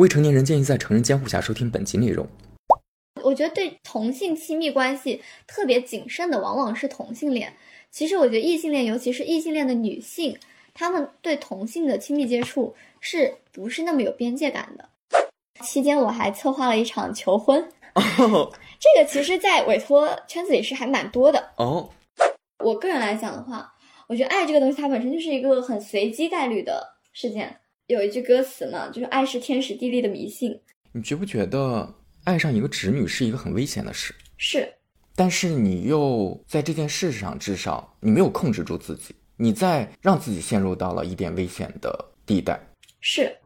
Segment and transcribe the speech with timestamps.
[0.00, 2.26] 未成年人建议在成人监护下收听本集内容。
[3.22, 7.52] 我觉得对同性亲密关系特别谨慎的往往是同性恋。
[7.90, 10.38] 其实我觉得异性恋，尤其是异性恋的女性，
[10.72, 14.88] 她们对同性的亲密接触是不是那么有边界感的？
[15.62, 17.62] 期间我还策划了一场求婚，
[17.94, 21.52] 哦这个其实，在委托圈子里是还蛮多的。
[21.56, 21.90] 哦，
[22.64, 23.70] 我个人来讲的话，
[24.06, 27.54] 我觉得爱这个东西它本身就是一个很随机概率的事件。
[27.90, 30.56] 有一句歌词嘛，就是“爱是天时地利的迷信
[30.92, 34.72] 你觉不觉得爱上一个直女是一个很危险的事？”，是
[35.16, 41.92] 但是你又在这件事上，至少你没有控制住自己，你在让自己陷入到了一点危险的
[42.24, 42.60] 地带。
[43.00, 43.36] 是，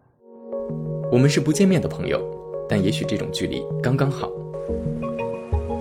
[1.10, 2.22] 我们是不见面的朋友，
[2.68, 4.30] 但也许这种距离刚刚好。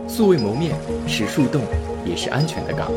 [0.07, 0.73] 素未谋面
[1.05, 1.61] 是树洞，
[2.05, 2.89] 也是安全的港。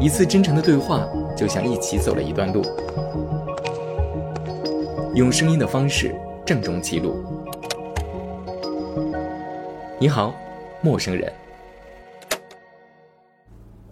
[0.00, 1.06] 一次真诚的对话，
[1.38, 2.64] 就像一起走了一段路。
[5.14, 6.12] 用声音的方式
[6.44, 7.24] 郑重记录。
[10.00, 10.34] 你好，
[10.82, 11.32] 陌生人。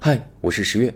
[0.01, 0.93] 嗨，我是十月，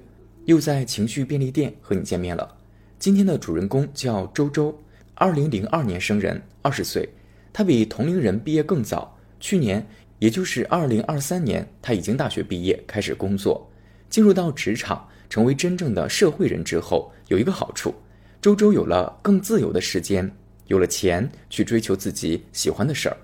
[0.46, 2.56] 又在情绪便利店和你见面了。
[2.98, 4.76] 今天的主人公叫周周，
[5.14, 7.08] 二零零二年生人，二十岁。
[7.52, 9.86] 他比同龄人毕业更早，去年，
[10.18, 13.70] 也就是二零二三年，他已经大学毕业，开始工作，
[14.08, 17.94] 进入到职场，成为真正的社会人之后，有一个好处，
[18.42, 20.30] 周周有了更自由的时间，
[20.66, 23.16] 有了钱去追求自己喜欢的事儿。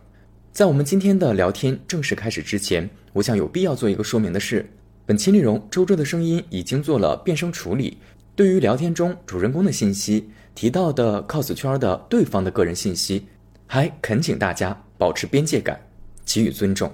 [0.53, 4.65] 在我们今天的聊天正式开始之前，我想有必要做一个说明的是，
[5.05, 7.99] 本期内容周周的声音已经做了变声处理。
[8.35, 13.27] 对于聊天中主人公的信息提到的 cos 圈的对方的个人信息，
[13.67, 15.81] 还恳请大家保持边界感，
[16.25, 16.93] 给予尊重。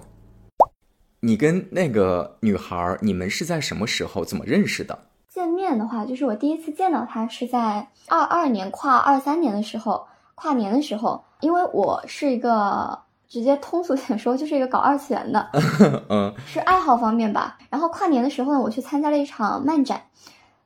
[1.24, 4.98] 你跟那个女孩儿，你们是在什么时候怎么认识的？
[5.28, 15.48] 见面的话，就是我第一次见到她是在二二年跨二三年的时候，跨年的时候，因为我是一个直接通俗点说，就是一个搞二次元的，
[16.10, 16.34] 嗯。
[16.44, 17.56] 是爱好方面吧。
[17.70, 20.02] 然后跨年的时候呢，我去参加了一场漫展，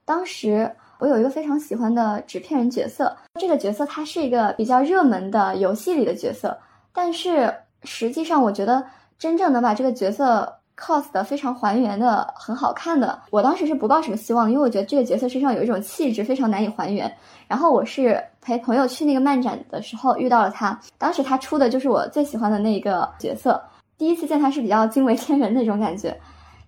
[0.07, 6.59] 当时我有一个非常喜欢的纸片人角色，这个角色它是一个比较热门的游戏里的角色，
[6.95, 8.83] 但是实际上我觉得
[9.19, 17.11] 真正能把这个角色 cos 的非常还原的很好看的，我当时是不抱什么希望，因为我觉得这个角色身上有一种气质非常难以还原。
[17.49, 23.63] 然后我是陪朋友去那个漫展的时候遇到了他，当时他出的就是我最喜欢的那一个角色，
[23.97, 26.19] 第一次见他是比较惊为天人那种感觉，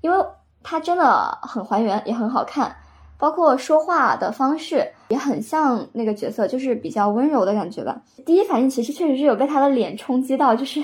[0.01, 0.17] 因为
[0.63, 2.75] 他真的很还原，也很好看。
[3.19, 8.01] 包括说话的方式也很像那个角色，就是比较温柔的感觉吧。
[8.25, 10.81] 第一反应其实确实是有被他的脸冲击到，就是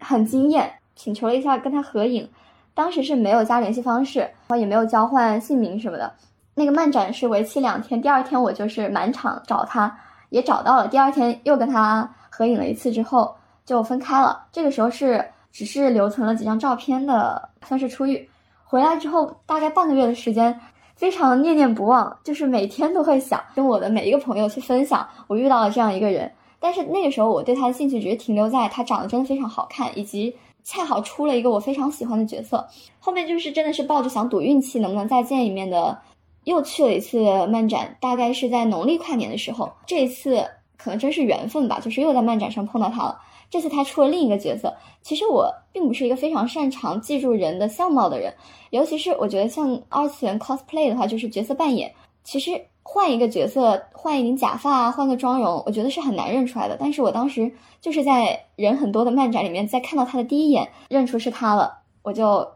[0.00, 2.28] 很惊艳，请求了一下跟他合影。
[2.74, 6.12] 当时是没有加联系方式，然后也没有交换姓名什么的。
[6.54, 9.98] 那个漫展是为期两天，第二天我就是满场找他，
[10.30, 10.88] 也找到了。
[10.88, 13.34] 第二天又跟他合影了一次之后
[13.64, 14.46] 就分开了。
[14.50, 18.28] 这个时候是只是留存了几张照片的，算是出狱。
[18.64, 20.60] 回来之后大概半个月的时间。
[20.96, 26.30] 非常念念不忘，就是每天都会想跟我的每一个朋友去分享我遇到了这样一个人。
[26.60, 32.66] 但是那个时候我对他的兴趣只是停留在他长得真的非常好看，以及恰好出了一个我非常喜欢的角色。
[32.98, 35.96] 后面就是真的是抱着想赌运气能不能再见一面的，
[36.44, 39.70] 又去了一次漫展，大概是在农历跨年的时候。
[39.86, 40.44] 这一次
[40.76, 43.20] 可能真是缘分吧，就是又在漫展上碰到他了。
[43.50, 44.74] 这次他出了另一个角色。
[45.02, 48.34] 其实我并不是一个非常擅长记住人的相貌的人，
[48.70, 51.92] 尤其是我觉得像二次元 cosplay 的话，就是角色扮演。
[52.24, 56.76] 其实换一个角色，换一顶假发，换个妆容，我觉得是很难认出来的。
[56.78, 57.50] 但是我当时
[57.80, 62.46] 就是在人很多的漫展里面，在看到他的第一眼，认出是他了，我就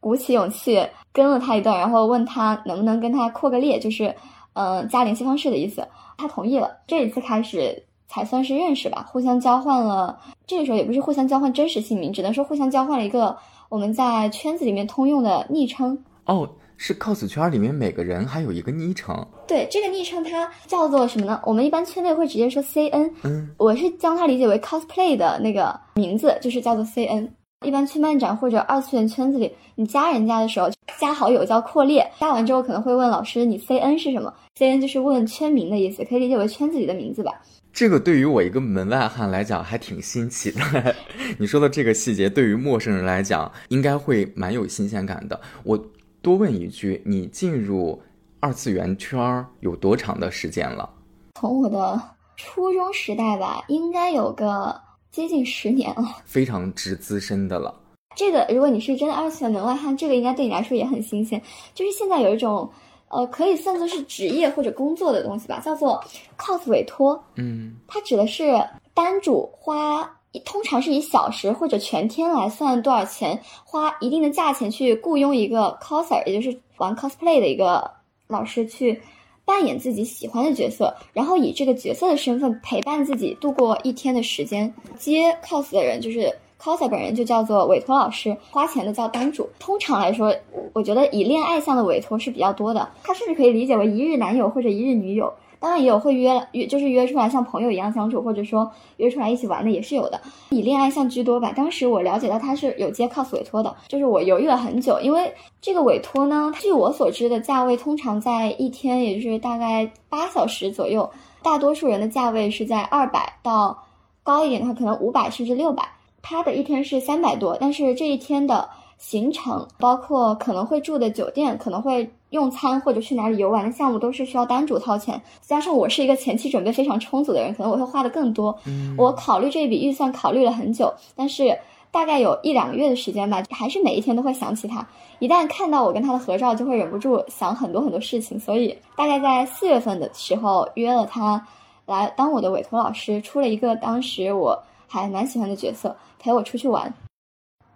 [0.00, 4.12] 鼓起勇气跟了他一段，然后问他能不能跟他扩个列，就是
[4.54, 5.86] 嗯、加联系方式的意思。
[6.18, 6.78] 他同意了。
[6.88, 7.84] 这一次开始。
[8.08, 10.16] 才算是认识吧，互相交换了。
[10.46, 13.36] 这个时候也不是互相交换真实姓名，只能说互相交换了一个
[13.68, 15.98] 我们在圈子里面通用的昵称。
[16.24, 19.26] 哦，是 cos 圈里面每个人还有一个昵称。
[19.46, 21.40] 对，这个昵称它叫做什么呢？
[21.44, 23.10] 我们一般圈内会直接说 CN。
[23.22, 27.28] 嗯，我是将它理解为 cosplay 的那个名字，就是叫做 CN。
[27.64, 37.32] 一般去漫展或者二次元圈子里，你加人家的时候，加好友叫扩列，加完之后可能会问老师你 CN 是什么？CN 就是问圈名的意思，可以理解为圈子里的名字吧。
[37.72, 40.60] 这个对于我一个门外汉来讲还挺新奇的。
[41.38, 45.38] 你说的这个细节，对于陌生人来讲，应该会蛮有新鲜感的。
[45.62, 45.78] 我
[46.26, 48.02] 多问一句，你进入
[48.40, 50.90] 二次元圈有多长的时间了？
[51.36, 52.02] 从我的
[52.34, 54.74] 初中时代吧，应该有个
[55.12, 57.72] 接近十年了，非常之资深的了。
[58.16, 61.40] 这个如果你是真的二次元门外汉，这个应该对你来说也很新鲜。
[61.72, 62.68] 就是现在有一种
[63.06, 66.02] 呃，可以算作是职业或者工作的东西吧，叫做
[66.36, 67.22] cos 委托。
[67.36, 68.60] 嗯，它指的是
[68.92, 77.90] 单主花，通常是以小时或者全天来算多少钱，花一定的价钱去雇佣一个 coser，也就是玩 cosplay 的一个
[78.26, 79.00] 老师去
[79.44, 84.72] 扮演自己喜欢的角色，然后以这个角色的身份陪伴自己度过一天的时间。
[84.98, 86.32] 接 cos 的人就是。
[86.58, 89.46] coser 本人就叫做委托老师，花钱的叫单主。
[89.58, 90.34] 通常来说，
[90.72, 95.30] 我觉得以恋爱向的委托是比较多的，他甚至可以理解为一日男友或者一日女友。
[95.58, 100.20] 当然也有会约约，就是约出来像朋友一样相处，或者说约出来一起玩的也是有的，
[100.50, 101.52] 以恋爱向居多吧。
[101.56, 111.08] 当时我了解到他是有接 cos 委托的，就是我犹豫了很久，因为这个委托呢，据我所知的价位通常在一天，也就是大概八小时左右，
[111.42, 113.76] 大多数人的价位是在二百到
[114.22, 115.88] 高一点的话，可能五百甚至六百。
[116.28, 125.20] 他的一天是三百多，但是这一天的行程，包括可能会住的酒店，可能会用餐或者去哪里游玩的项目，都是需要单主掏钱。
[125.42, 128.56] 加上我是一个前期准备非常充足的人，可能我会花的更多。
[128.96, 131.56] 我考虑这一笔预算考虑了很久，但是
[131.90, 134.86] 大概有一两个月的时间吧，还是每一天都会想起他。
[135.18, 138.40] 一旦看到我跟他的合照，就会忍不住想很多很多事情。
[138.40, 141.46] 所以大概在四月份的时候约了他
[141.84, 145.94] 来当我的委托老师，出了一个当时我还蛮喜欢的角色。
[146.18, 146.92] 陪我出去玩，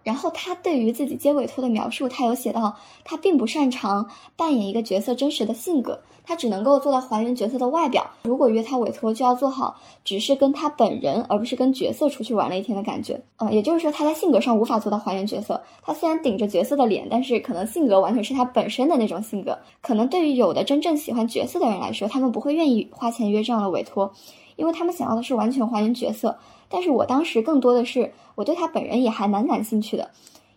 [0.03, 2.75] 然后他对于自己接委托的描述，他有写到，
[3.05, 8.09] 他并不擅长扮演一个角色真实的性格，他只能够做到还原角色的外表。
[8.23, 13.21] 如果约他委托，就要做好只是跟他本人，而不是跟角色出去玩了一天的感觉。
[13.37, 15.61] 嗯，也就是说，他在性格上无法做到还原角色。
[15.83, 19.59] 他虽然顶着角色的脸，但是可能性格完全是他本身的那种性格。
[19.83, 24.11] 可能对于有的真正喜欢角色的人来说，他们不会愿意花钱约这样的委托，
[24.57, 26.39] 因为他们想要的是完全还原角色。
[26.71, 30.09] 但是我当时更多的是，我对他本人也还蛮感兴趣的，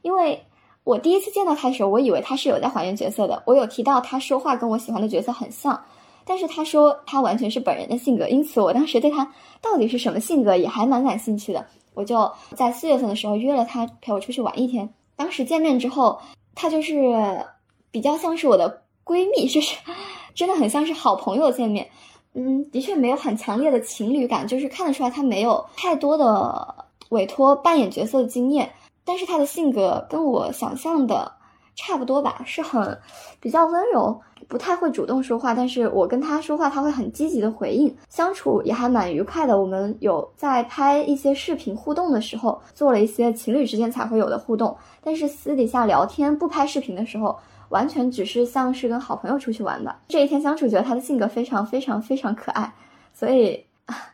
[0.03, 0.39] 因为
[0.83, 3.41] 我第一次见到他的时候，我以为他是有在还原角色的。
[3.47, 5.83] 我有提到他说话跟我喜欢的角色很像，
[6.23, 11.65] 但是他说他完全是本人的性格，因此我当时对他到底是什么性格也还蛮感兴趣的。
[11.95, 14.87] 我就在四月份的时候约了他陪我出去玩一天。
[15.15, 16.19] 当时见面之后，
[16.53, 17.45] 他就是
[17.89, 19.77] 比较像是我的闺蜜，就是
[20.35, 21.89] 真的很像是好朋友见面。
[22.35, 26.75] 嗯，的确没有很强烈的情侣感，就是看得出来他没有太多的
[27.09, 28.71] 委托扮演角色的经验，
[29.05, 31.31] 但是他的性格跟我想象的
[31.75, 32.97] 差不多吧，是很
[33.39, 39.59] 比较温柔，不太会主动说话，但是我跟他说话他会很积极的回应，相处也还蛮愉快的。
[39.59, 47.37] 我们有在拍一些视频互动的时候，做了一些情侣之间才会有的互动，但是私底下聊天不拍视频的时候。
[47.73, 52.71] 完全只是像是跟好朋友出去玩的这一天相处，觉得他的性格非常非常非常可爱，
[53.15, 53.65] 所以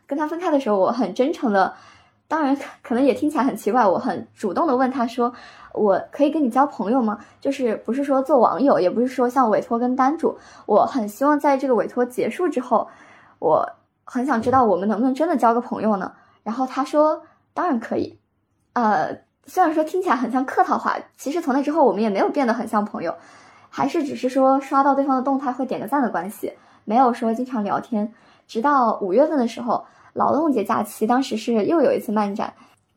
[0.07, 1.73] 跟他分开的时候，我很真诚的，
[2.29, 5.33] 当然可能也听起来很奇怪，我很主动的问他说
[5.75, 12.87] ：“我可以跟你交朋友吗？”就是不是说做网友，也不是说像委托跟单主，我很希望在这个委托结束之后，
[13.39, 13.69] 我
[14.05, 16.13] 很想知道我们能不能真的交个朋友呢？
[16.43, 17.21] 然后他说
[17.53, 18.17] ：“当然可以。”
[18.73, 19.09] 呃，
[19.45, 23.13] 虽然说听起来很像客套话，其实从那之后我们也没有变得很像朋友。
[23.69, 26.53] 还是只是说刷到对方的动态会点个赞的关系，
[26.85, 28.11] 没有说经常聊天。
[28.47, 32.53] 直到五月份的时候，劳动节假期，当时是又有一次漫展，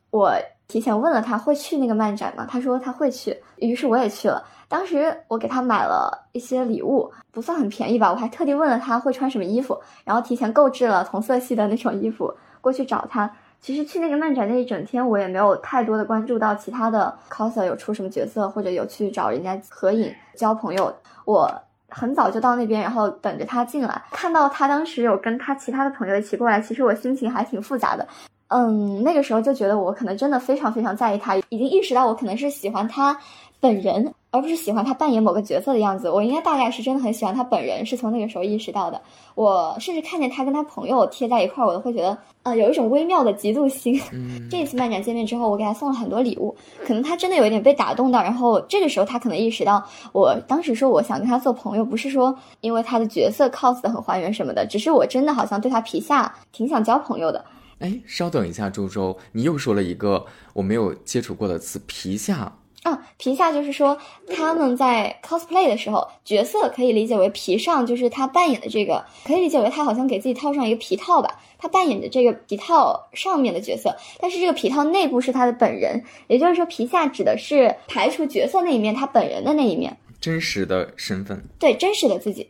[0.09, 0.33] 我
[0.67, 2.47] 提前问了他会去那个漫展吗？
[2.49, 4.43] 他说他会去，于是我也去了。
[4.67, 13.31] 当时我给他买了一些礼物，不算很便宜吧，我还特地问了他会穿什么衣服，然后提前购置了同色系的那种衣服过去找他。
[13.63, 20.93] 其实去那个漫展那一整天，我也没有太多的关注到其他的 coser 有出什么角色，或者有去找人家合影交朋友。
[21.23, 21.49] 我
[21.87, 28.05] 很早就到那边，然后等着他进来，看到他当时有跟他其他的朋友一起过来，其实我心情还挺复杂的。
[28.49, 33.17] 嗯，那个时候就觉得我可能真的非常非常在意他，已经意识到我可能是喜欢他
[33.63, 34.13] 本人。
[34.35, 38.99] 而不是喜欢他扮演某个角色的样子，我应该大概是真的很喜欢他本人，是从那个时候意识到的。
[39.35, 44.01] 我甚至看见他跟他朋友贴在一块儿，我都会觉得，呃，有一种微妙的嫉妒心。
[44.49, 48.23] 这一次漫展见面之后，我给他送了很多礼物，可能他真的有一点被打动到。
[48.23, 57.45] 然后这个时候他可能意识到，我当时说我想跟他做朋友，不是说因为他的角色 cos 的很还原什么的，只是我真的好像对他皮下挺想交朋友的。
[57.77, 62.51] 哎，稍等一下，周周，你又说了一个我没有接触过的词，皮下。
[62.83, 63.97] 啊，皮下就是说
[64.27, 82.49] 他们在 cosplay 的时候，角色可以理解为皮上，就是他扮演的这个，可以理解为他好像给自己套上一个皮套吧，他扮演的这个皮套上面的角色，但是这个皮套内部是他的本人，也就是说皮下指的是排除角色那一面，他本人的那一面，真实的身份，对，真实的自己，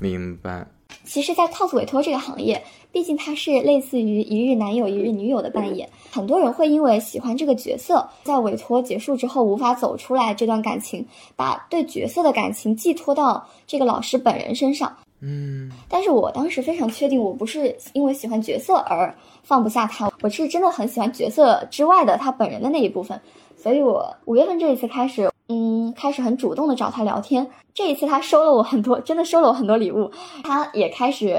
[0.00, 0.66] 明白。
[1.04, 5.88] 其实，在 cos 委托这个行业，毕竟他是类似于一日男友一日女友的扮演。
[6.10, 11.06] 很多人会因为喜欢这个角色，在委托结束之后无法走出来这段感情，
[11.36, 14.96] 把对角色的感情寄托到这个老师本人身上。
[15.22, 23.20] 嗯，但是我当时非常确定，我不是因为喜欢角色而放不下他，我是真的很喜欢角色之外的他本人的那一部分。
[23.56, 27.46] 所以，我五月份这一次开始，嗯，开始很主动的找他聊天。
[27.74, 30.10] 这一次他收了我很多，真的收了我很多礼物。
[30.42, 31.38] 他也开始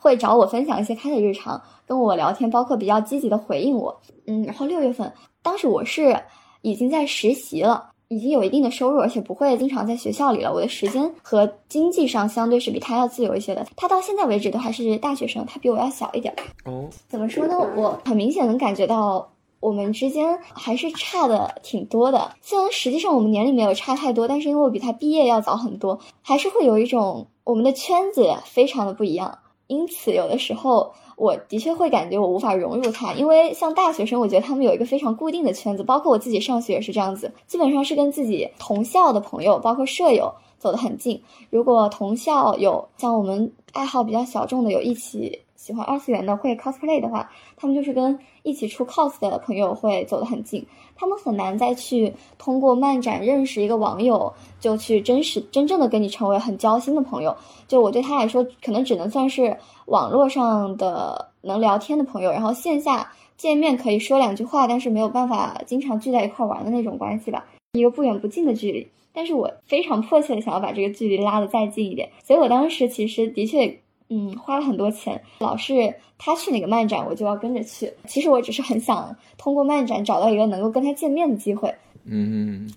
[0.00, 4.00] 会找我分享一些他的日常，跟我聊天，包括比较积极的回应我。
[4.26, 6.18] 嗯，然后六月份，当时我是
[6.62, 7.88] 已经在实习了。
[8.12, 10.52] 已经有一定的收入，而且不会经常在学校里了。
[10.52, 13.64] 我的时间和经济上相对是比他要自由一些的。
[13.76, 16.34] 他到现在为止都还是大学生，他比我要小一点。
[16.64, 17.56] 哦，怎么说呢？
[17.76, 19.30] 我很明显能感觉到
[19.60, 22.32] 我们之间还是差的挺多的。
[22.42, 29.38] 虽然实际上我们年龄没有差太多，但是因为我比他毕业要早很多，还是会有一种我们的圈子非常的不一样。
[29.70, 30.92] 因此，有的时候。
[31.16, 41.22] 我的确会感觉我无法融入他，因为像大学生，我觉得他们有一个非常固定的圈子，包括我自己上学也是这样子，基本上是跟自己同校的朋友，包括舍友走得很近。
[41.50, 45.38] 如果同校有像我们爱好比较小众的，有一起。
[45.60, 50.64] 喜欢二次元的会 cosplay 的话，他们就是跟一起出 cos 的朋友会走得很近。
[50.96, 57.36] 他们很难再去通过漫展认识一个网友，就去真实真正的跟你成为很交心的朋友。
[57.68, 68.88] 就我对他来说，可能只能算是网络上的能聊天的朋友，然后线下见面可以说两句话，但是没有办法经常聚在一块玩的那种关系吧，一个不远不近的距离。
[69.12, 73.78] 但是我非常迫切的想要把这个距离拉得再近一点，所以我当时其实的确。
[74.10, 77.92] 嗯，花了很多钱，老是他去哪个漫展，我就要跟着去。
[78.08, 81.72] 其实我只是很想通过漫展找到一个能够跟他见面的机会。
[82.04, 82.68] 嗯，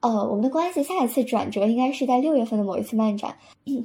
[0.00, 3.36] 呃，我们的关系下一次转折应该是在六月份的某一次漫展。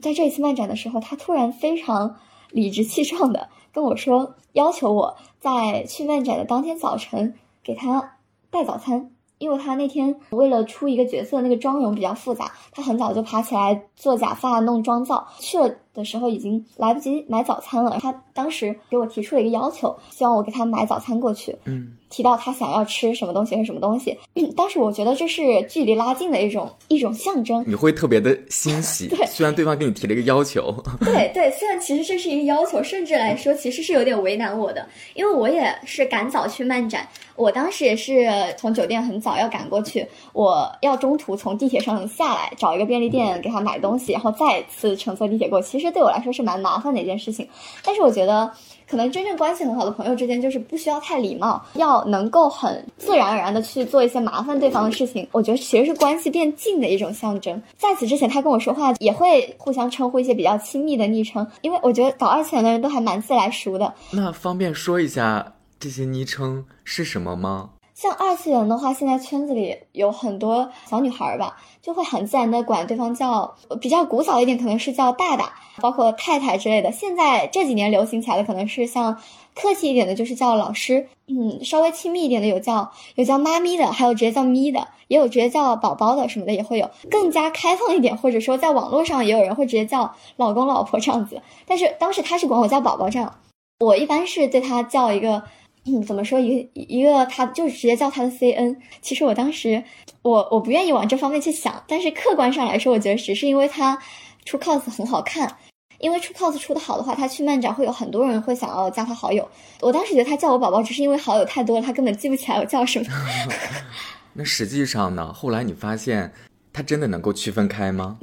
[0.02, 2.16] 在这一次漫展的时候，他突然非常
[2.50, 8.18] 理直气壮的跟我说，要求我在去漫展的当天早晨给他
[8.50, 9.12] 带早餐。
[9.38, 15.28] 因为他那天为了出一个角色，那个妆容比较复杂，他很早就爬起来做假发、弄妆造。
[15.40, 17.98] 去了的时候已经来不及买早餐了。
[18.02, 21.56] 他当时给我提出了一个要求，希望我给他买早餐过去。
[21.66, 24.18] 嗯，提到他想要吃什么东西是什么东西。
[24.56, 27.64] 当时我觉得这是距离拉近的一种一种象征。
[27.68, 29.08] 你会特别的欣喜。
[29.08, 30.74] 对，虽然对方给你提了一个要求。
[31.02, 37.08] 对对，虽然其实这是一个要求，甚至来说其实是有点为难我的，因为我也是赶早去漫展。
[37.36, 45.62] 我当时也是从酒店很早要赶过去，我要中途从地铁上下来，找一个便利店给他买东西，然后再次乘坐地铁过。
[45.62, 47.48] 其实对我来说是蛮麻烦的一件事情，
[47.84, 48.52] 但是我觉得
[48.90, 55.28] 可能真正关系很好的朋友之间，就是不需要太礼貌，要能够很自然而然的去做一些麻烦对方的事情。
[55.32, 57.62] 我觉得其实是关系变近的一种象征。
[57.78, 63.94] 在此之前，他跟我说话也会互相称呼一些比较亲密的昵称，因为我觉得搞二次元的人都还蛮自来熟的。
[64.12, 65.54] 那方便说一下？
[65.80, 67.72] 这些昵称是什么吗？
[67.96, 76.92] 像二次元的话，现在圈子里有很多小女孩吧，就会很自然的管对方叫比较古早一点，可能是叫大大，包括太太之类的。
[76.92, 79.18] 现在这几年流行起来的，可能是像
[79.56, 81.08] 客气一点的，就是叫老师。
[81.28, 86.90] 嗯，稍微亲密一点的有叫有叫妈咪的，还有直接叫咪的，也有直接叫宝宝的什么的也会有。
[87.10, 91.42] 更加开放一点，或者说在网络上也有人会直接叫老公老婆这样子。
[91.66, 93.34] 但是当时他是管我叫宝宝这样，
[93.80, 95.44] 我一般是对他叫一个。
[95.86, 96.40] 嗯， 怎么说？
[96.40, 98.78] 一个一个，他就是直接叫他的 C N。
[99.02, 99.84] 其实我当时，
[100.22, 103.98] 我我不愿意往这方面去想，但是客观上来说，我觉得只是因为他
[104.46, 105.58] 出 cos 很好看，
[106.00, 109.48] 因为出 cos 出的好的话，他去漫展会有很多人会想要加他好友。
[109.80, 113.06] 我当时觉得他叫我宝宝，只是因为好友太多了，他根本记不起来我叫什么。
[114.34, 115.34] 那实际上呢？
[115.34, 116.32] 后来你发现
[116.72, 118.18] 他真的能够区分开吗？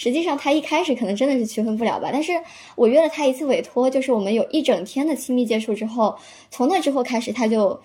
[0.00, 2.10] 实际上，他一开始可能真的是区分不了吧。
[2.12, 2.32] 但是
[2.76, 6.16] 我约了他一次委托，就是我们有一整天的亲密接触之后，
[6.52, 7.80] 从那之后开始，他就，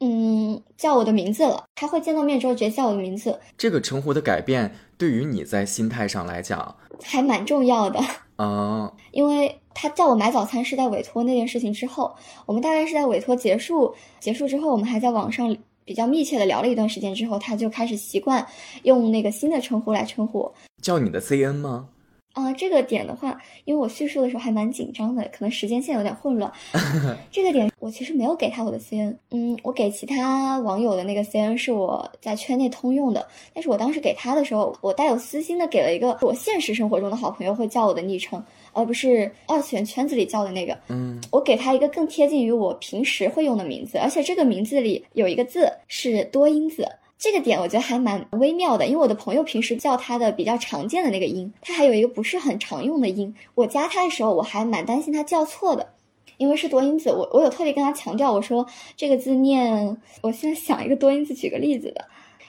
[0.00, 1.62] 嗯，叫我的名字了。
[1.76, 3.38] 他会见到面之后直接叫我的名字。
[3.56, 8.00] 这个称呼的改变，对于你在心态上来讲，还蛮重要的
[8.38, 8.92] 嗯。
[9.12, 12.16] 因为他叫我买早餐是在委托那件事情之后，
[12.46, 15.56] 我们大概是在委托结束结束之后，我们还在网上。
[15.88, 18.46] 比较密切的聊了一段时间之后，他就开始习惯
[18.82, 21.88] 用那个新的称呼来称呼我，叫你的 C N 吗？
[22.34, 26.52] 啊，这个点的话，因为我叙述的时候还蛮紧张的，可能时间线有点混乱。
[27.32, 38.44] 这个点我其实没有给他我的 C N，嗯，我给其他网友的那个 C N 是我在圈内通用的，但是我当时给他的时候，我带有私心的给了一个我现实生活中的好朋友会叫我的昵称。
[38.78, 55.94] 而不是二次元圈子里叫的那个，嗯，我给他一个更贴近于我平时会用的名字，而且这个名字里有一个字是多音字，这个点我觉得还蛮微妙的，因为我的朋友平时叫他的比较常见的那个音，他还有一个不是很常用的音，我加他的时候我还蛮担心他叫错的，
[56.36, 58.64] 因为是多音字，我我有特地跟他强调，我说
[58.96, 62.06] 这个字念，我现在想一个多音字，举个例子的。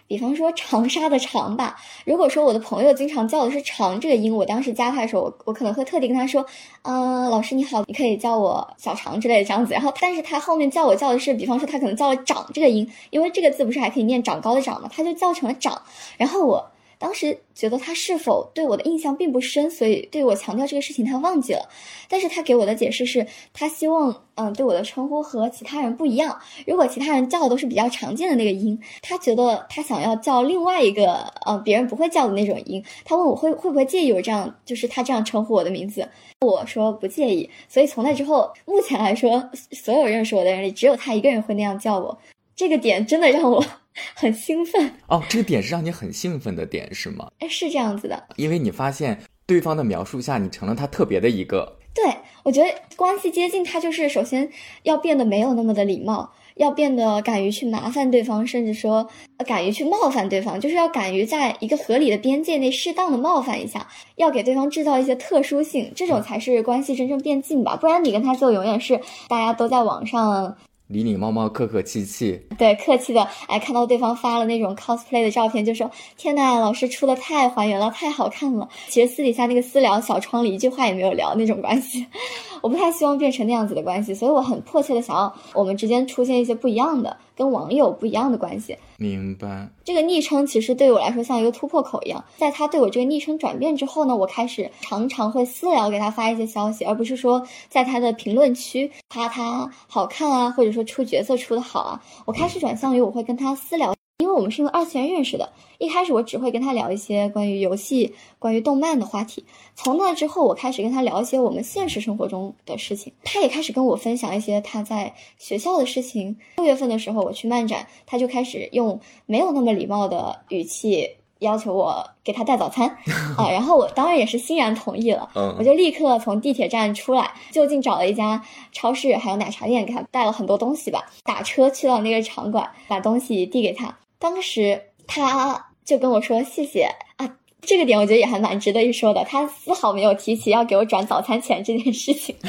[0.09, 6.43] 比方说长沙的长吧，如果说我的朋友经常叫的是长这个音，我当时加他的时候，我我可能会特地跟他说，
[6.81, 9.71] 嗯，老师你好，你可以叫我小长之类的这样子。
[9.71, 14.89] 然后，但是他后面叫我叫的是，比方说他可能叫了长这个音，因为这个字不是还可以念长高的长吗？
[14.91, 15.79] 他就叫成了长。
[16.17, 21.67] 然后我当时觉得他是否对我的印象并不深，所以对我强调这个事情他忘记了。
[22.07, 24.23] 但是他给我的解释是他希望。
[24.41, 26.39] 嗯，对我的称呼和其他人不一样。
[26.65, 32.81] 如果其他人叫的都是比较常见的那个音，他觉得他想要叫另外一个嗯别人不会叫的那种音。
[33.03, 36.07] 他问我会会不会介意我这样，就是他这样称呼我的名字。
[36.39, 37.49] 我说不介意。
[37.67, 42.17] 所以从那之后，目前来说，所有认识我的人里，只有他一个人会那样叫我。
[42.59, 43.63] 这个点真的让我
[44.15, 45.23] 很兴奋哦。
[45.29, 47.31] 这个点是让你很兴奋的点是吗？
[47.39, 48.21] 哎，是这样子的。
[48.35, 51.77] 因为你发现对方的描述下，你成了他特别的一个。
[51.93, 52.13] 对，
[52.43, 54.49] 我觉得关系接近，他就是首先
[54.83, 59.09] 要变得没有那么的礼貌，要变得敢于去麻烦对方，甚至说
[59.47, 63.87] 敢于去冒犯对方，就是要敢于在一个合理的边界内适当的冒犯一下，
[64.17, 67.77] 要给对方制造一些特殊性，这种才是关系真正变近吧。
[67.77, 68.99] 不然你跟他就永远是
[69.29, 70.57] 大家都在网上。
[70.89, 78.67] 礼礼貌貌，客客气气，对，客气的，哎，看到对方发了那种 cosplay 的照片，就说天呐，老师出的太还原了，太好看了。
[78.87, 82.07] 其实私底下那个私聊小窗里一句话也没有聊那种关系，
[82.63, 87.15] 我不太希望变成那样子的关系，所以我很迫切的想要我们之间出现一些不一样的。
[87.35, 89.69] 跟网友不一样的关系，明白。
[89.85, 103.98] 这个昵称其实对我来说像一个突破口一样，在他对我这个昵称转变之后呢，我开始常常会私聊给他发一些消息，而不是说在他的评论区夸他好看啊，或者说出角色出的好啊，我开始转向于我会跟他私聊。
[104.19, 109.43] 因为我们是用二次元认识的，一开始我只会跟他聊一些关于游戏、关于动漫的话题。
[109.75, 116.35] 从那之后，我开始跟他聊一些我们现实生活中的事情，他也开始跟我分享一些他在学校的事情。
[116.57, 121.09] 六月份的时候，我去漫展，他就开始用没有那么礼貌的语气
[121.39, 122.89] 要求我给他带早餐
[123.37, 125.29] 啊，然后我当然也是欣然同意了。
[125.33, 131.09] 嗯，我就立刻从地铁站出来，就近找了一家超市，还有奶茶店，给他带了很多东西吧。
[131.23, 133.95] 打车去到那个场馆，把东西递给他。
[134.19, 136.83] 当时他就跟我说谢谢
[137.15, 139.23] 啊，这个点我觉得也还蛮值得一说的。
[139.23, 142.35] 他丝毫没有提起要给我转早餐钱这件事情，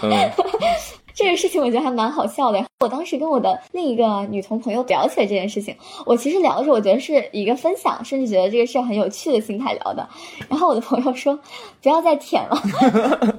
[1.14, 2.64] 这个事情我觉得还蛮好笑的。
[2.80, 10.08] 我当时跟我的另一个女同朋友聊起来这件事情，我其实聊的时候，我觉得是一个分享，甚至觉得这个是很有趣的心态聊的。
[10.48, 11.38] 然后我的朋友说
[11.82, 13.38] 不要再舔了。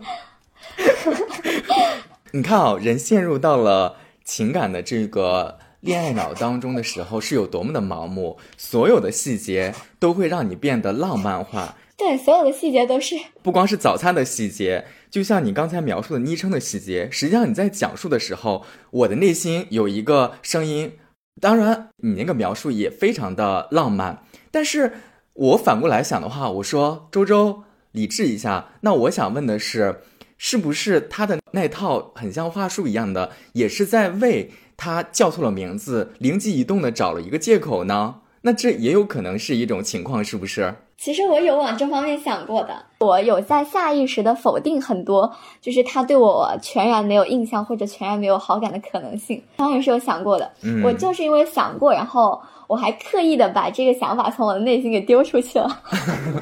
[2.32, 5.58] 你看啊，人陷入到了情感的这个。
[5.84, 11.76] 恋爱脑当中的时候是有多么的盲目，所有的细节都会让你变得浪漫化。
[11.98, 17.10] 对，所有的细节都是，不光是早餐的细节，就像你刚才描述的昵称的细节。
[17.12, 20.93] 实际上你在讲述的时候，我的内心有一个声音。
[21.41, 24.24] 当然，你那个描述也非常的浪漫。
[24.52, 24.93] 但是
[25.34, 28.69] 我反过来想的话，我说周周，理智一下。
[28.82, 30.00] 那我想问的是，
[30.38, 34.50] 是不是他的那套很像话术一样的，也是在为？
[34.77, 40.75] 他叫错了名字，灵机一动的找了一个借口呢，那这也有可能是一种情况，是不是？
[40.97, 50.49] 其实我有往这方面想过的，我有在下意识的否定很多，就是他对我全然没有印象或者全然没有好感的可能性，当然是有想过的。
[50.81, 55.81] 我就是因为想过，然后我还刻意的把这个想法从我的内心给丢出去了。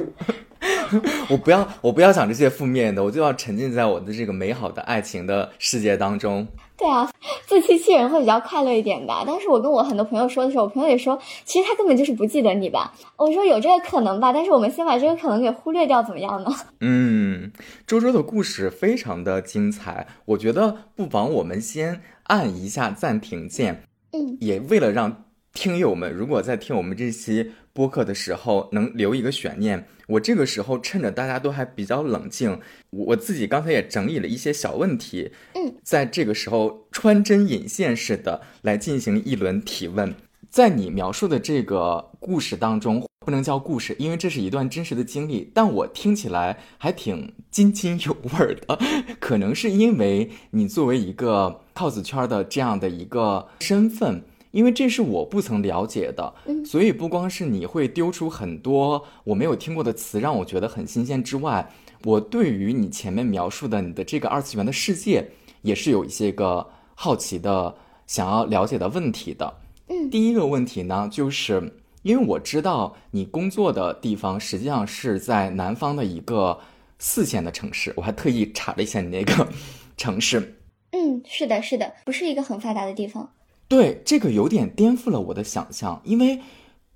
[1.30, 6.47] 我不要，我不要想这些负面的，我就要沉浸在我的这个美好的爱情的世界当中。
[6.78, 7.12] 对啊，
[7.45, 9.24] 自欺欺人会比较快乐一点吧。
[9.26, 12.93] 但是我跟我很多朋友说的时候，我朋友也说，其实他根本就是不记得你吧。
[13.17, 16.52] 我说有这个可能吧，但是我们先把这个可能给忽略掉，怎么样呢？
[16.80, 17.52] 嗯，
[17.86, 23.84] 周周的故事非常的精彩，我觉得不妨我们先按一下暂停键。
[24.13, 29.88] 嗯，也为了让听友们如果在听我们这期播客的时候能留一个悬念。
[30.07, 40.13] 我这个时候趁着大家都还比较冷静，我自己刚才也整理了一些小问题，嗯，在这个时候穿针引线似的来进行一轮提问。
[40.49, 48.77] 在你描述的这个故事当中，不能叫故事，因为这是一段真实的经历，但我听起来还挺津津有味的。
[49.21, 54.21] 可能是因为你作为一个 cos 圈的这样的一个身份。
[54.51, 56.33] 因为这是我不曾了解的，
[56.65, 61.71] 所以不光是你会丢出很多我没有听过的词，让我觉得很新鲜之外，
[62.03, 65.29] 我对于你前面描述的你的这个二次元的世界，
[65.61, 67.75] 也是有一些个好奇的、
[68.07, 69.53] 想要了解的问题的。
[69.87, 76.59] 嗯，第一个问题呢，就是因为我知道你工作的地方实际上是在南方的一个
[76.99, 79.47] 四线的城市，我还特意查了一下你那个。
[79.97, 80.57] 城市。
[80.91, 83.31] 嗯，是的，是的，不是一个很发达的地方。
[83.71, 86.41] 对，这个有点颠覆了我的想象，因为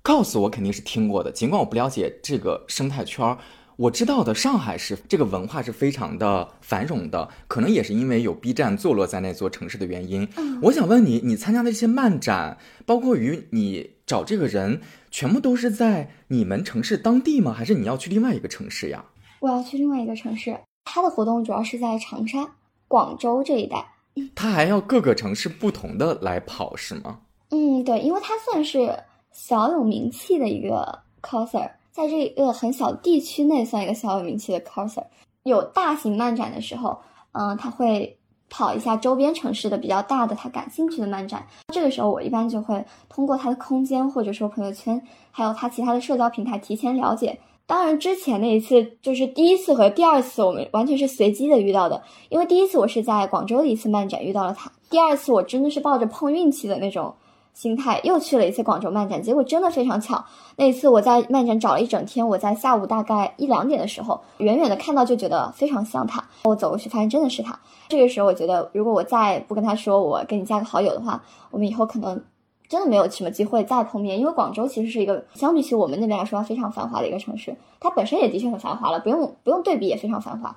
[0.04, 3.38] cos 我肯定是听过的，尽管我不了解这个生态圈儿。
[3.76, 10.28] 我知道的，上海是这个文化是非常的繁荣的，可能也是因为有 B 站坐落在那座城市的原因。
[10.64, 17.54] 我想问你，你参加的这些漫展，包括于你找这个人，全部都是在你们城市当地吗？
[17.54, 19.02] 还是你要去另外一个城市呀？
[19.40, 22.46] 我要去另外一个城市，他的活动主要是在长沙、
[22.86, 23.95] 广州这一带。
[24.34, 27.18] 他还要各个城市不同的来跑，是吗？
[27.50, 28.98] 嗯，对，因为他算是
[29.32, 31.70] 小有名气的一个 coser。
[31.92, 35.02] 在这个很小地区内算一个小有名气的 coser，
[35.44, 36.98] 有大型漫展的时候，
[37.32, 38.18] 嗯，他会
[38.50, 41.46] 跑一下周边城市的比较大的他感兴趣的漫展。
[41.72, 45.00] 这个时候，我一般就会通过他的空间或者说朋友圈，
[45.30, 47.38] 还有他其他的社交平台提前了解。
[47.66, 52.02] 当然，之前那一次就是第一次和第二次，我们完全是随机的遇到的。
[52.28, 57.14] 因为第一次我是在广州的一次漫展遇到了他，第二次我真的是抱着碰运气的那种。
[57.56, 60.22] 心态又去了一次广州漫展，结果真的非常巧。
[60.56, 66.22] 那一次我在漫展找了一整天，我在下午大概一两点的时候，远远的看到就觉得非常像他。
[66.44, 67.58] 我走过去发现真的是他。
[67.88, 72.22] 这个时候我觉得，如果我再不跟他说我跟你加个好友的话，我们以后可能
[72.68, 74.18] 真的没有什么机会再碰面。
[74.18, 80.56] 因为广州其实是一个相比起我们那边来说非常繁华的一个城市，它本身也的确很繁华了，不用不用对比也非常繁华。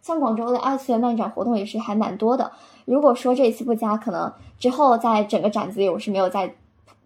[0.00, 2.52] 像广州的二次元漫展活动也是还蛮多的。
[2.84, 6.54] 如果说这一次不加，可能之后在整个展子里我是没有再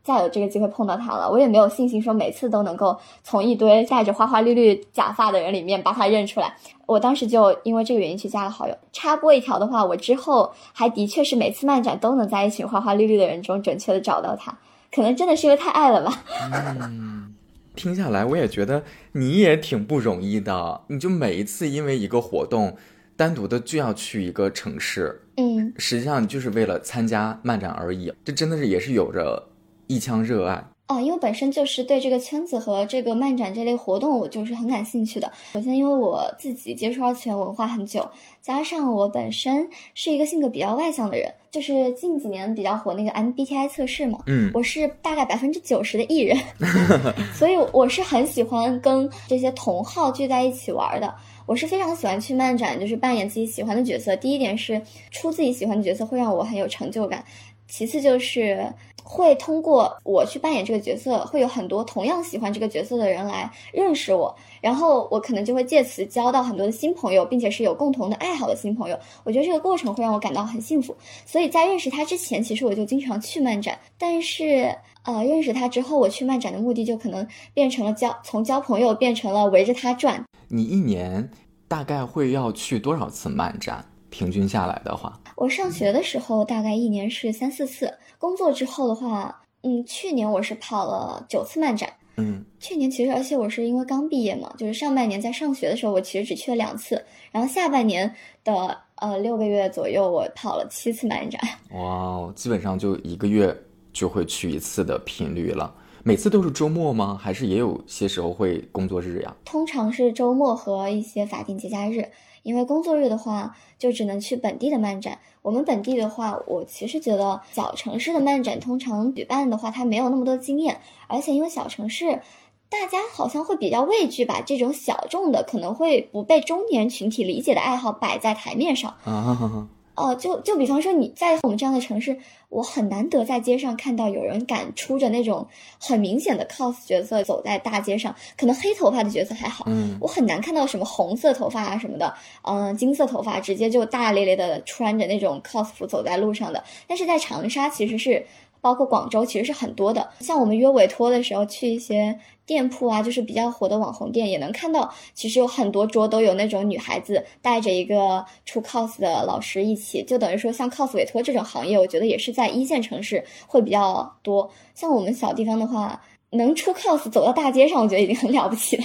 [0.02, 1.30] 再有这个机会碰到他了。
[1.30, 6.54] 我也没有信心说每次都能够从一堆戴着花花绿绿假发的人里面把他认出来。
[6.86, 8.76] 我当时就因为这个原因去加了好友。
[8.92, 14.56] 插播一条的话，我之后还的确是每次漫展都能在一群花花绿绿的人中准确的找到他。
[14.94, 16.22] 可能真的是因为太爱了吧。
[16.82, 17.34] 嗯，
[17.74, 20.82] 听下来我也觉得你也挺不容易的。
[20.88, 22.76] 你就每一次因为一个活动。
[23.14, 28.12] 单独的就要去一个城市，嗯，实际上就是为了参加漫展而已。
[28.24, 29.50] 这真的是也是有着
[29.94, 35.30] 一腔热爱哦，因为本身就是对这个圈子和这个漫展这类活动，我就是很感兴趣的。
[35.52, 38.06] 首先，因为我自己接触二次元文化很久，
[38.42, 46.36] 加上我本身是一个性格比较外向的人，就是近几年比较火那个 MBTI 测试嘛，嗯，我是大概百分之九十的 E 人，
[47.32, 51.14] 所以我是很喜欢跟这些同好聚在一起玩的。
[51.46, 54.14] 我是非常喜欢去漫展，就是扮演自己喜欢的角色。
[54.16, 57.24] 第一点是出自己喜欢的角色会让我很有成就感，
[57.66, 58.64] 其次就是
[59.02, 68.98] 会通过我去扮演这个角色，会有很多同样喜欢这个角色的人来认识我，然后我可能就会借此交到很多的新朋友，并且是有共同的爱好的新朋友。
[69.24, 70.96] 我觉得这个过程会让我感到很幸福。
[71.26, 80.24] 所以在认识他之前，其实我就经常去漫展，但是呃，认识他之后，我去漫展的目的就可能变成了交，从交朋友变成了围着他转。
[80.48, 81.30] 你一年
[81.66, 83.84] 大概会要去多少次漫展？
[84.12, 91.88] 平均下来的话，我上学的时候大概一年是三四次，工作之后的话，嗯，去年我是跑了九次漫展。
[92.18, 101.40] 嗯，去年其实而且我是因为刚毕业嘛，就是上半年在上学的时候，我其实只去了两次，然后下半年的呃六个月左右，我跑了七次漫展。
[101.70, 103.56] 哇哦，基本上就一个月
[103.94, 105.74] 就会去一次的频率了。
[106.04, 107.16] 每次都是周末吗？
[107.18, 109.34] 还是也有些时候会工作日呀？
[109.44, 112.04] 通常是周末和一些法定节假日，
[112.42, 115.18] 因为工作日的话就只能去本地的漫展。
[115.42, 122.20] 我们本地的话，我其实觉得小城市的漫展通常举办的话，它没有那么多经验，而且因为小城市，
[122.68, 129.68] 大家好像会比较畏惧把这种小众的、可能会不被中年群体理解的爱好摆在台面上啊。
[129.94, 132.16] 哦，就就比方说你在我们这样的城市，
[132.48, 135.46] 我很难得在街上看到有人敢出着那种
[135.78, 146.64] 很明显的 cos 角色走在大街上，可能黑头发的角色还好，嗯，我很难看到什么红色头发啊什么的，嗯，金色头发直接就大咧咧的穿着那种 cos 服走在路上的。
[146.86, 148.24] 但是在长沙其实是。
[148.62, 164.50] 包括广州其实是很多的，像我们约委托的时候去一些店铺啊，就是比较火的网红店，也能看到，其实有很多桌都有那种女孩子带着一个出 cos 的老师一起，就等于说像 cos 委托这种行业，我觉得也是在一线城市会比较多。
[164.74, 166.00] 像我们小地方的话，
[166.30, 168.84] 能出 cos 走到大街上，我觉得已经很了不起了。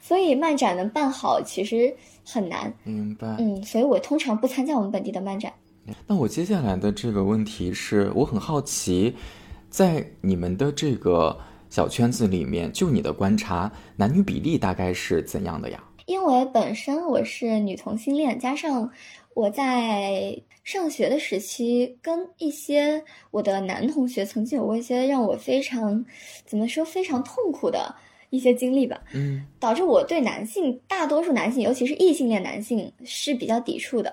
[0.00, 2.72] 所以漫展能办好其实很难。
[2.82, 3.36] 明白。
[3.38, 5.52] 嗯，所以我通常不参加我们本地的漫展。
[6.06, 9.14] 那我接下来的这个问题是我很好奇，
[9.68, 11.38] 在你们的这个
[11.70, 15.82] 小圈子里面，就你的观察，男女比例大概是怎样的呀？
[16.06, 18.90] 因为本身我是女同性恋，加上
[19.34, 26.04] 我在上学的时期，跟一些我的男同学曾经有过一些让我非常
[26.44, 27.94] 怎么说非常痛苦的
[28.30, 34.12] 一些经历吧，嗯，导致我对男性大多数男性，尤其是异性恋男性是比较抵触的。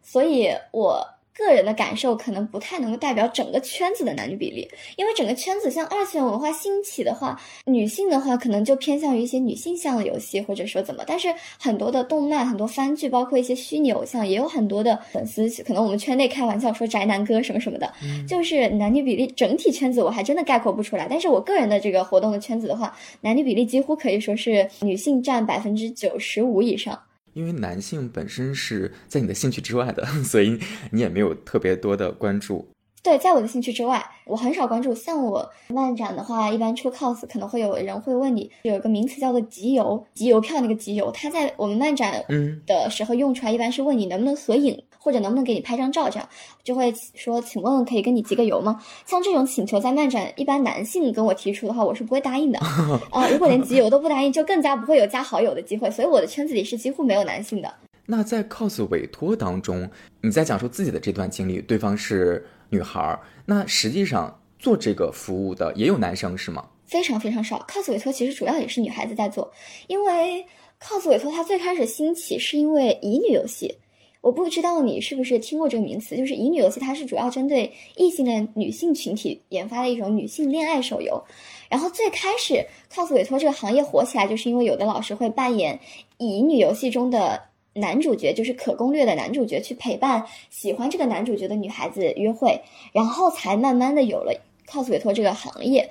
[0.00, 1.04] 所以我。
[1.34, 11.02] 个人的感受可能不太能够代表整个圈子的男女比例，因为整个圈子像二次元文化兴起的话，女性的话可能就偏向于一些女性向的游戏，或者说怎么。
[11.06, 15.48] 但是很多的动漫、很多番剧，包括一些虚拟偶像，也有很多的粉丝。
[15.64, 17.90] 可能我们圈内开玩笑说宅男哥什么什么的，
[18.28, 21.06] 就是男女比例整体圈子我还真的概括不出来。
[21.08, 26.98] 但是我个人的这个活动的圈子的话，男女比例几乎可以说是女性占百分之九十五以上。
[27.34, 30.58] 因为男性本身是在你的兴趣之外的， 所以
[30.90, 32.68] 你也没有特别多的关注。
[33.02, 34.94] 对，在我的兴趣之外，我很少关注。
[34.94, 42.24] 像我漫展的话，一般出 cos，可能会有人会问你，有一个名词叫做集邮，集邮票那个集邮，它在我们漫展
[42.64, 44.80] 的时候用出来，一般是问你能不能合影。
[45.02, 46.08] 或者能不能给你拍张照？
[46.08, 46.28] 这样
[46.62, 48.80] 就会说，请问可以跟你集个邮吗？
[49.04, 52.58] 像这种请求在漫展，一般男性跟我提出的话，我是不会答应的
[53.10, 53.28] 啊。
[53.28, 55.90] 如果连集邮都不答应，就更加不会有加好友的机会。
[55.90, 57.74] 所以我的圈子里是几乎没有男性的。
[58.06, 66.64] 那在 cos 委托当中，你在讲述自己的这段经历，对方是女孩儿，那实际上做这个服务的也有男生是吗？
[66.86, 67.64] 非常非常少。
[67.68, 69.50] cos 委托其实主要也是女孩子在做，
[69.88, 70.44] 因为
[70.80, 73.78] cos 委托它最开始兴起是因为乙女游戏。
[74.22, 81.22] 我不知道你是不是听过这个名词，就是乙女游戏，它是主要针对异性恋女性群体研发的一种女性恋爱手游。
[81.68, 85.78] 然后最开始 cos 委托这个行业火起来，就是因为有的老师会扮演
[86.18, 87.42] 乙女游戏中的
[87.74, 92.60] 男主角，就是可攻略的男主角，去陪伴喜欢这个男主角的女孩子约会，
[92.92, 94.32] 然后才慢慢的有了
[94.68, 95.90] cos 委托这个行业。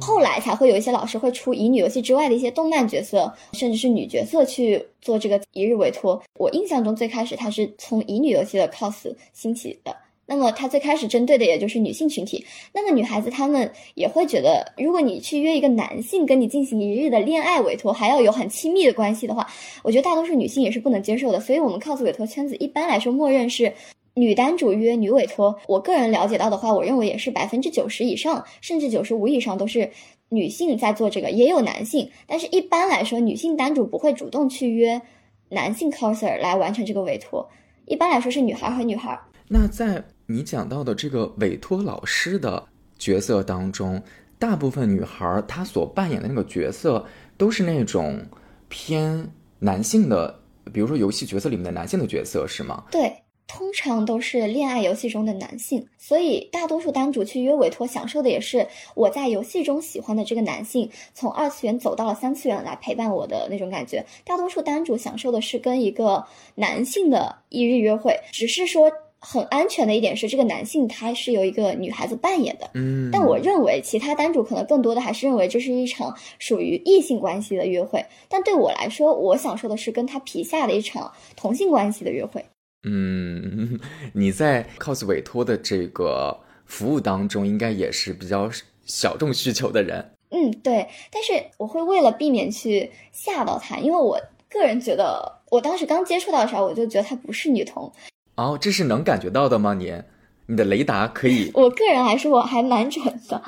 [0.00, 6.22] 后来才会有一些老师会出乙女游戏之外的一些动漫角色，甚至是女角色去做这个一日委托。
[6.38, 9.96] 我印象中最开始它是从乙女游戏的 cos 兴起的，
[10.26, 12.44] 那么它最开始针对的也就是女性群体。
[12.72, 19.46] 那么女孩子她们也会觉得，如果你去约一个男性跟你进行一日的恋爱委托，还要有很亲密的关系的话，
[19.82, 21.40] 我觉得大多数女性也是不能接受的。
[21.40, 23.72] 所以，我们 cos 委托圈子一般来说默认是。
[24.14, 29.90] 女单主约女委托，我个人了解到的话，我认为也是百分之九十以上，甚至九十五以上都是
[30.28, 35.02] 女性在做这个，也有男性，但是一般来说，女性单主不会主动去约
[35.48, 37.50] 男性 coser 来完成这个委托，
[37.86, 39.20] 一般来说是女孩和女孩。
[39.48, 42.64] 那在你讲到的这个委托老师的
[42.96, 44.00] 角色当中，
[44.38, 47.04] 大部分女孩她所扮演的那个角色
[47.36, 48.24] 都是那种
[48.68, 50.40] 偏男性的，
[50.72, 52.84] 比如说游戏角色里面的男性的角色，是吗？
[52.92, 53.12] 对。
[53.46, 64.04] 通常都是恋爱游戏中的男性，所以大多数单主去约委托，享受的也是我在游戏中喜欢的这个男性从二次元走到了三次元来陪伴我的那种感觉。
[64.24, 72.70] 大多数单主享受的是跟一个男性的一日约会，只是说很安全的一点是，这个男性他是由一个女孩子扮演的。
[72.74, 78.04] 嗯，但我认为其他单主可能更多的还是认为这是一场属于异性关系的约会。
[78.28, 82.44] 但对我来说，我享受的是跟他皮下的一场同性关系的约会。
[82.84, 83.78] 嗯，
[84.14, 88.50] 你在 cos 委托的这个服务当中，应该也是比较
[88.84, 90.12] 小众需求的人。
[90.30, 90.88] 嗯，对。
[91.10, 94.20] 但是我会为了避免去吓到他，因为我
[94.50, 97.92] 个人觉得，我当时刚接触到的时候，我就觉得他不是女同。
[98.36, 99.74] 哦，这是能感觉到的吗？
[99.74, 99.94] 你，
[100.46, 101.50] 你的雷达可以？
[101.54, 103.42] 我个人来说，我还蛮准的。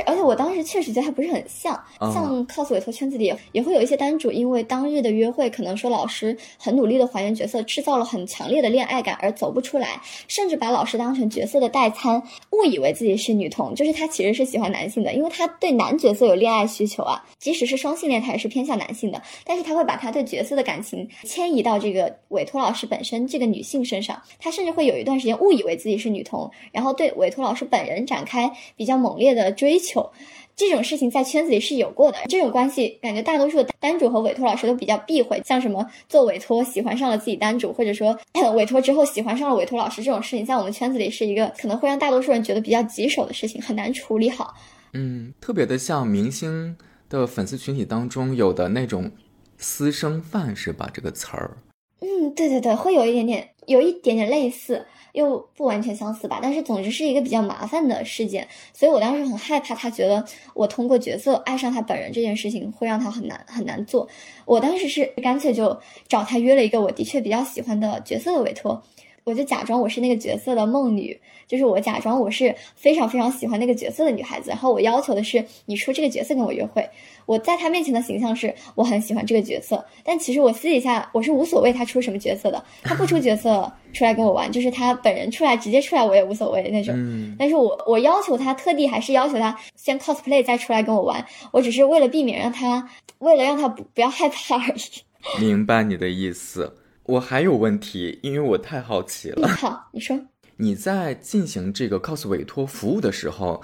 [0.00, 29.78] 而而且我当时确实觉得他不是很像，像 cos 委托圈子里也会有一些单主，因为当日的约会可能说老师很努力的还原角色，制造了很强烈的恋爱感而走不出来，甚至把老师当成角色的代餐，误以为自己是女同，就是他其实是喜欢男性的，因为他对男角色有恋爱需求啊，即使是双性恋，他也是偏向男性的，但是他会把他对角色的感情迁移到这个委托老师本身这个女性身上，他甚至会有一段时间误以为自己是女同，然后对委托老师本人展开比较猛烈的追。
[29.78, 29.85] 求。
[29.86, 30.10] 求
[30.56, 38.18] 这种事情在圈子里是有过的，这种关系感觉大多数的单主和委托老师都比较避讳，像什么做委托喜欢上了自己单主，或者说
[38.56, 44.54] 委托之后喜欢上了委托老师这种事情，在我们圈子里是一个可能会让大多数人觉得比较棘手的事情，很难处理好。
[44.94, 46.74] 嗯，特别的像明星
[47.10, 49.12] 的粉丝群体当中有的那种
[49.58, 50.88] 私生饭是吧？
[50.92, 51.58] 这个词儿。
[52.00, 54.86] 嗯，对对对，会有一点点，有一点点类似。
[55.16, 64.06] 又不完全相似吧，但是总之是一个比较麻烦的事件，所以我当时很害怕他觉得我通过角色爱上他本人这件事情会让他很难很难做。
[64.44, 68.82] 我当时是干脆就找他约了一个我的确比较喜欢的角色的委托，
[69.26, 76.88] 我就假装我是那个角色的梦女，就是我假装我是非常非常喜欢那个角色的女孩子，然后我要求的是你出这个角色跟我约会。
[77.26, 86.94] 我在他面前的形象是我很喜欢这个角色，但其实我私底下我是无所谓他出什么角色的，他不出角色出来跟我玩，就是他本人出来直接出来我也无所谓那种。
[87.36, 95.02] 但是我我要求他特地还是要求他先 cosplay 再出来跟我玩，我只是为了避免让他为了让他不不要害怕而已。
[95.44, 96.76] 明白你的意思。
[97.06, 99.48] 我还有问题，因为我太好奇了。
[99.56, 100.18] 好，你说。
[100.58, 103.62] 你在进行这个 cos 委托服务的时候，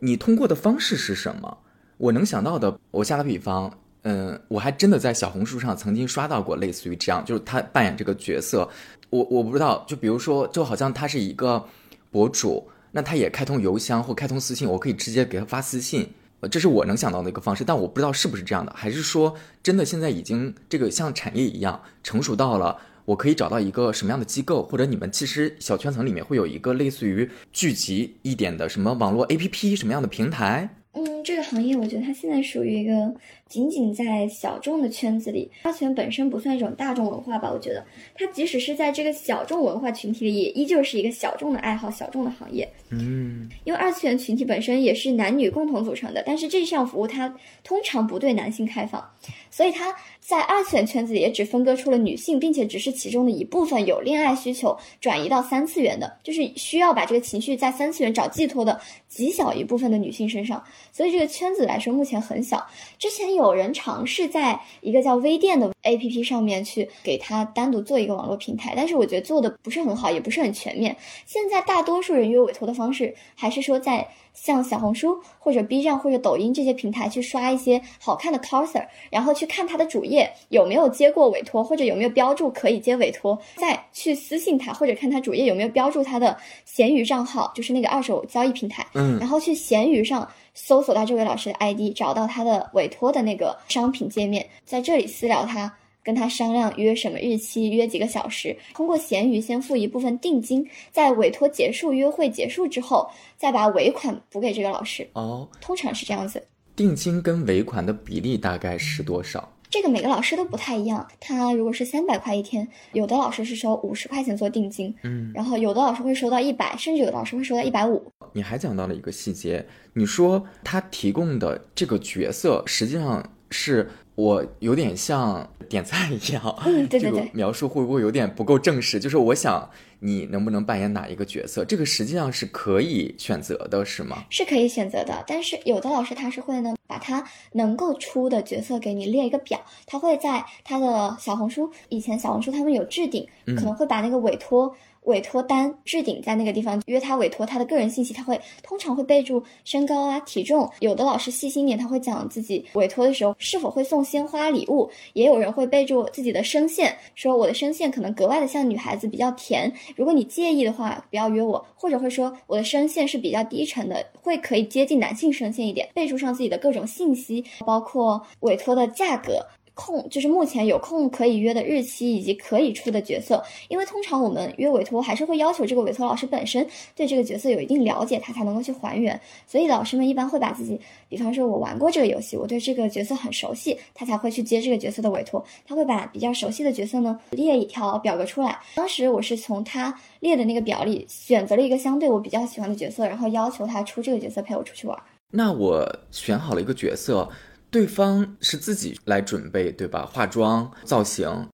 [0.00, 1.58] 你通过的方式是什么？
[1.96, 3.72] 我能想到的，我下个比方，
[4.02, 8.68] 嗯，我还真的在小红书上曾经刷到过类似于这样，就是他扮演这个角色，
[9.08, 11.66] 我我不知道，就比如说，就好像他是一个
[12.10, 16.10] 博主，那他也开通邮箱或开通私信，我可以直接给他发私信，
[16.50, 22.76] 这是我能想到的一个方式，但我不知道是不是这样的，还是说真的现在已经这个像产业一样成熟到了。
[23.06, 30.68] 我可以找到一个什么样的机构，或者你们其实小圈层里面会有一个类似于聚集一点的什么网络 APP 什么样的平台？
[30.90, 33.12] 嗯，这个行业我觉得它现在属于一个
[33.48, 37.50] 仅仅在小众的圈子里，二次元本身不算一种大众文化吧？
[37.52, 37.84] 我觉得
[38.14, 42.68] 它即使是在这个小众文化群体里，也依旧是一个小众的爱好、小众的行业。
[42.90, 47.34] 嗯，因为二次元群体本身也是男女共同组成的，但是这项服务它
[47.64, 49.04] 通常不对男性开放。
[49.50, 60.62] 所以它在二次元圈子里也只分割出了女性，并且只是其中的一部分有恋爱需求转移到三次元的，就是需要把这个情绪在三次元找寄托的极小一部分的女性身上。
[60.92, 62.62] 所以这个圈子来说目前很小。
[62.98, 70.94] 之前有人尝试在一个叫微店的 APP 上面去给他单独做一个网络平台，但是我觉得做的不是很好，也不是很全面。
[71.24, 74.06] 现在大多数人约委托的方式还是说在。
[74.36, 95.72] 像小红书或者 B 站或者抖音这些平台去刷一些好看的 coser，然后去看他的主页有没有接过委托，或者有没有标注可以接委托，再去私信他，或者看他主页有没有标注他的闲鱼账号，就是那个二手交易平台，嗯，然后去闲鱼上搜索到这位老师的 ID，找到他的委托的那个商品界面，在这里私聊他。
[96.02, 105.04] 跟他商量约什么日期，约几个小时，通过闲鱼先付一部分定金，在委托结束、约会结束之后，再把尾款补给这个老师。
[105.14, 106.40] 哦，通常是这样子。
[106.76, 109.52] 定金跟尾款的比例大概是多少？
[109.70, 111.06] 这个每个老师都不太一样。
[111.20, 118.10] 他如果是三百块一天，有的老师是收五十块钱做定金，嗯，然后有的老师会收到一百，甚至有的老师会收到一百五。
[118.32, 123.88] 你还讲到了一个细节，你说他提供的这个角色实际上是。
[124.16, 128.98] 我有点像点赞一样， 嗯，对对对，描述会不会有点不够正式？
[128.98, 134.24] 就是我想你能不能扮演哪一个角色，这个实际上是可以选择的，是吗？
[134.30, 144.74] 是可以选择的，但是有的老师他是会呢，把他能够出的角色给你列一个表，他会在他的小红书，以前小红书他们有置顶，可能会把那个委托。
[145.06, 150.70] 委托单置顶在那个地方约他委托他的个人信息，他会通常会备注身高啊、体重。
[150.80, 154.88] 有的老师细心点，他会讲自己委托的时候是否会送鲜花礼物。
[155.14, 159.72] 也有人会备注自己的声线，说我的声线可能格外的像女孩子，比较甜。
[159.96, 161.64] 如果你介意的话，不要约我。
[161.74, 165.88] 或者会说我的声线是比较低沉的，会可以接近男性声线一点。
[165.94, 169.46] 备注上自己的各种信息，包括委托的价格。
[169.76, 179.20] 空就是目前有空可以约的日期以及可以出的角色，因为通常我们约委托还是会要求这个委托老师本身对这个角色有一定了解，他才能够去还原。
[179.46, 185.44] 所以老师们一般会把自己，比方说我玩过这个游戏，我对这个角色很熟悉，他才会去接这个角色的委托。
[185.66, 188.58] 他会把比较熟悉的角色呢列一条表格出来。
[188.76, 194.98] 当时我是从他列的那个表里选择了一个相对我比较喜欢的角色，然后要求他出这个角色陪我出去玩。
[195.30, 197.28] 那我选好了一个角色。
[197.70, 200.06] 对方是自己来准备，对吧？
[200.06, 201.48] 化妆、造型，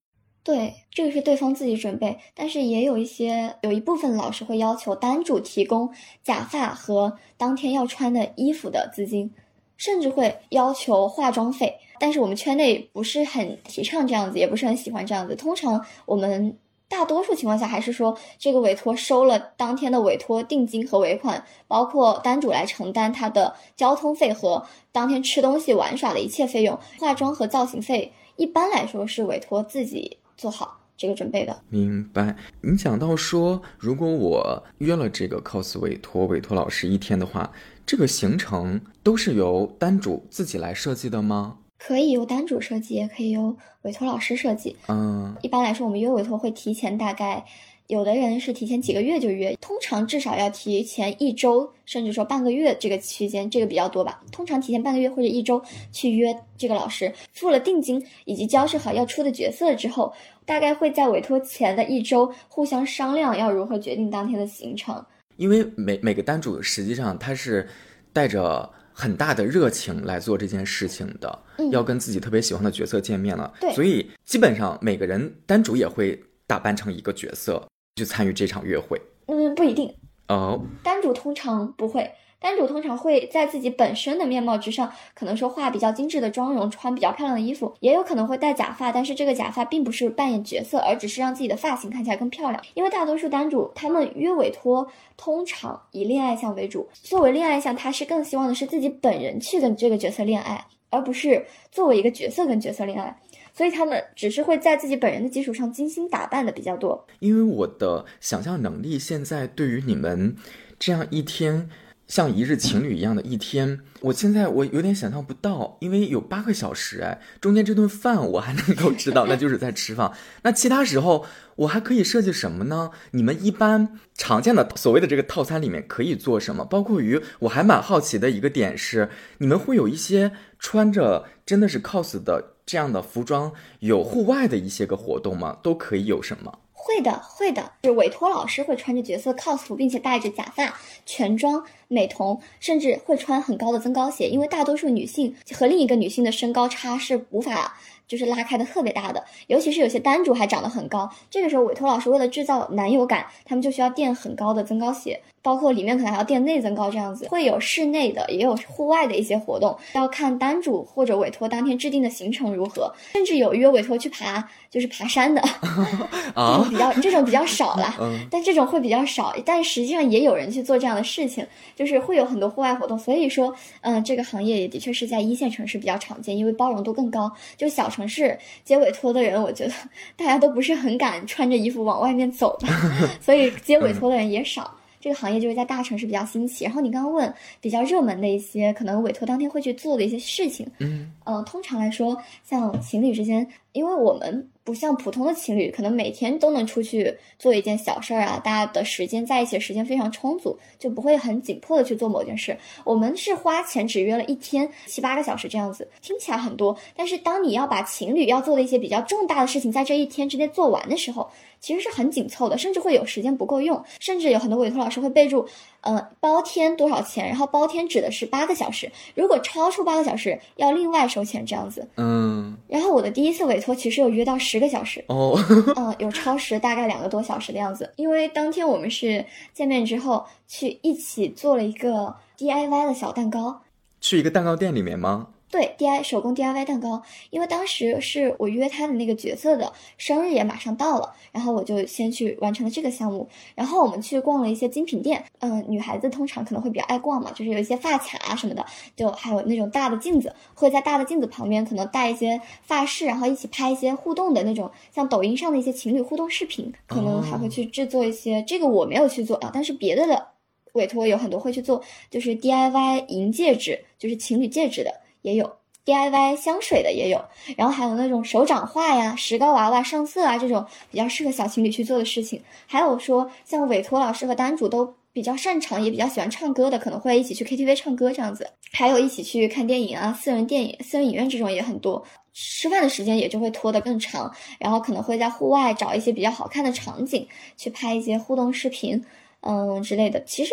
[0.44, 2.18] 对，这个是对方自己准备。
[2.35, 9.33] 但是也有一些，有一部分老师会要求单主提供假发和当天要穿的衣服的资金，
[9.77, 11.77] 甚至会要求化妆费。
[11.98, 15.35] 但是我们圈内不是很提倡这样子，也不是很喜欢这样子。
[15.35, 16.57] 通常我们。
[16.92, 31.62] 大多数情况下，还是说这个委托收了当天的委托定金和尾款，包括单主来承担他的交通费和当天吃东西玩耍的一切费用，化妆和造型费一般来说是委托自己做好这个准备的。
[31.70, 32.37] 明白。
[32.61, 37.50] 你讲到说，如果我约了这个 cos 委托委托老师一天的话，
[37.87, 41.57] 这个行程都是由单主自己来设计的吗？
[41.84, 44.76] 可以由单主设计，也可以由委托老师设计。
[44.86, 47.44] 嗯，一般来说，我们约委托会提前大概，
[47.88, 54.22] 有的人是提前几个月就约，通常至少要提前一周，甚至说半个月这个区间，这个比较多吧。
[54.30, 60.12] 通常提前半个月或者一周去约这个老师，付了定金以及交涉好要出的角色之后，
[60.46, 65.04] 大概会在委托前的一周互相商量要如何决定当天的行程。
[65.37, 67.68] 因为每每个单主实际上他是
[68.12, 68.70] 带着。
[68.92, 77.66] 很大的热情来做这件事情的，要跟自己特别喜欢的角色见面了，对，所以基本上每个人单主也会打扮成一个角色
[77.96, 79.00] 去参与这场约会。
[79.26, 79.94] 嗯，不一定。
[80.28, 82.10] 哦，单主通常不会，
[82.42, 92.60] 单主通常会在自己本身的面貌之上，可能说化比较精致的妆容，穿比较漂亮的衣服，也有可能会戴假发，但是这个假发并不是扮演角色，而只是让自己的发型看起来更漂亮。
[92.74, 103.16] 因为大多数单主他们约委托通常以恋爱向为主，作为恋爱向，他是更希望的是自己本人去跟这个角色恋爱，而不是作为一个角色跟角色恋爱。
[103.54, 107.06] 所以他们只是会在自己本人的基础上精心打扮的比较多。
[107.20, 110.34] 因为我的想象能力现在对于你们
[110.78, 111.70] 这样一天。
[112.09, 120.13] 像一日情侣一样的一天，我现在我有点想象不到，因为有八个小时哎，中间这顿饭我还能够知道，那就是在吃饭。
[120.42, 121.25] 那其他时候
[121.57, 122.90] 我还可以设计什么呢？
[123.13, 126.65] 你们一般常见的所谓的这个套餐里面可以做什么？
[126.65, 135.59] 包括于我还蛮好奇的一个点是，你们会有一些穿着真的是 cos 的这样的服装，有户外的一些个活动吗？
[135.63, 136.59] 都可以有什么？
[136.85, 140.75] 会的，会的，就是委托老师会穿着角色 cos 服，并且戴着假发、
[141.07, 147.76] 全妆、美瞳，甚至会穿很高的增高鞋，因为大多数女性和另一个女性的身高差是无法
[148.08, 155.20] 就是拉开的特别大的，尤其是有些单主还长得很高，这个时候委托老师为了制造男友感，他们就需要垫很高的增高鞋。
[155.44, 165.42] 包括里面可能还要垫内增高这样子，会有室内的，也有户外的一些活动，要看单主或者委托当天制定的行程如何，甚至有约委托去爬，就是爬山的，
[166.32, 167.98] 这种比较这种比较少啦，
[168.30, 179.72] 但这种会比较少，但实际上也有人去做这样的事情，就是会有很多户外活动，所以说，嗯，这个行业也的确是在一线城市比较常见，因为包容度更高，就小城市接委托的人，我觉得
[180.16, 182.58] 大家都不是很敢穿着衣服往外面走，
[183.20, 184.74] 所以接委托的人也少。
[185.00, 186.64] 这个行业就是在大城市比较兴起。
[186.64, 194.48] 然后你刚刚问比较热门的一些可能委托当天会去做的一些事情，嗯，呃，通常来说，像情侣之间，因为我们。
[194.65, 202.56] 不像普通的情侣，可能每天都能出去做一件小事儿啊，大家的时间在一起的时间非常充足，就不会很紧迫的去做某件事。
[202.85, 211.29] 我们是花钱只约了一天七八个小时这样子，听起来很多，但是当你要把情侣要做的一些比较重大的事情在这一天之内做完的时候，
[211.63, 215.48] 其实是很紧凑的，甚至会有时间不够用，甚至有很多委托老师会备注，
[215.81, 221.88] 呃，包天多少钱，然后包天指的是八个小时，如果超出八个小时要另外收钱这样子。
[221.96, 224.52] 嗯，然后我的第一次委托其实有约到十。
[224.52, 225.42] 十个小时哦，
[225.77, 227.90] 嗯， 有超时大概两个多小时的样子。
[227.96, 233.63] 因为当天我们是见面之后去一起做了一个 DIY 的小蛋糕，
[234.02, 235.29] 去一个蛋糕店里面吗？
[235.53, 243.29] 对，DI 手工 DIY 蛋糕，因为当时是我约他的那个角色的生日也马上到了，然后我就先去完成了这个项目。
[243.55, 248.65] 然后我们去逛了一些精品店，嗯，女孩子通常可能会比较爱逛嘛，就是有一些发卡啊什么的，
[248.96, 258.42] 就还有那种大的镜子，会在大的镜子旁边可能带一些发饰，然后一起拍一些互动的那种，像抖音上的一些情侣互动视频，可能还会去制作一些。
[258.44, 260.29] 这个我没有去做啊，但是别的的
[260.73, 265.02] 委托有很多会去做，就是 DIY 银戒指，就是情侣戒指的。
[265.23, 265.50] 也有
[265.85, 267.25] DIY 香水的，也有，
[267.56, 272.40] 然后还有那种手掌画呀、石膏娃娃上色啊，这种比较适合小情侣去做的事情。
[272.66, 278.48] 还有说像委托老师和单主都比较擅长，也比较喜欢唱歌的，可能会一起去 KTV 唱歌这样子。
[278.70, 282.04] 还有一起去看电影啊，私人电影、私人影院这种也很多。
[282.33, 289.04] 吃饭的时间也就会拖得更长，然后可能会在户外找一些比较好看的场景去拍一些互动视频，
[289.40, 290.23] 嗯之类的。
[290.25, 290.52] 其实。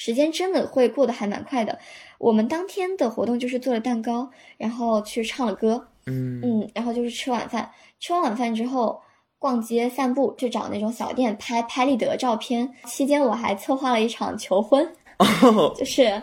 [0.00, 1.76] 时间真的会过得还蛮快的。
[2.18, 7.70] 我们当天的活动就是做了蛋糕，然后去唱了歌，嗯嗯，然后就是吃晚饭。
[8.00, 9.00] 吃完晚饭之后，
[9.38, 12.68] 逛街散步，去找那种小店拍拍立得照片。
[12.84, 14.86] 期间我还策划了一场求婚，
[15.76, 16.22] 就是。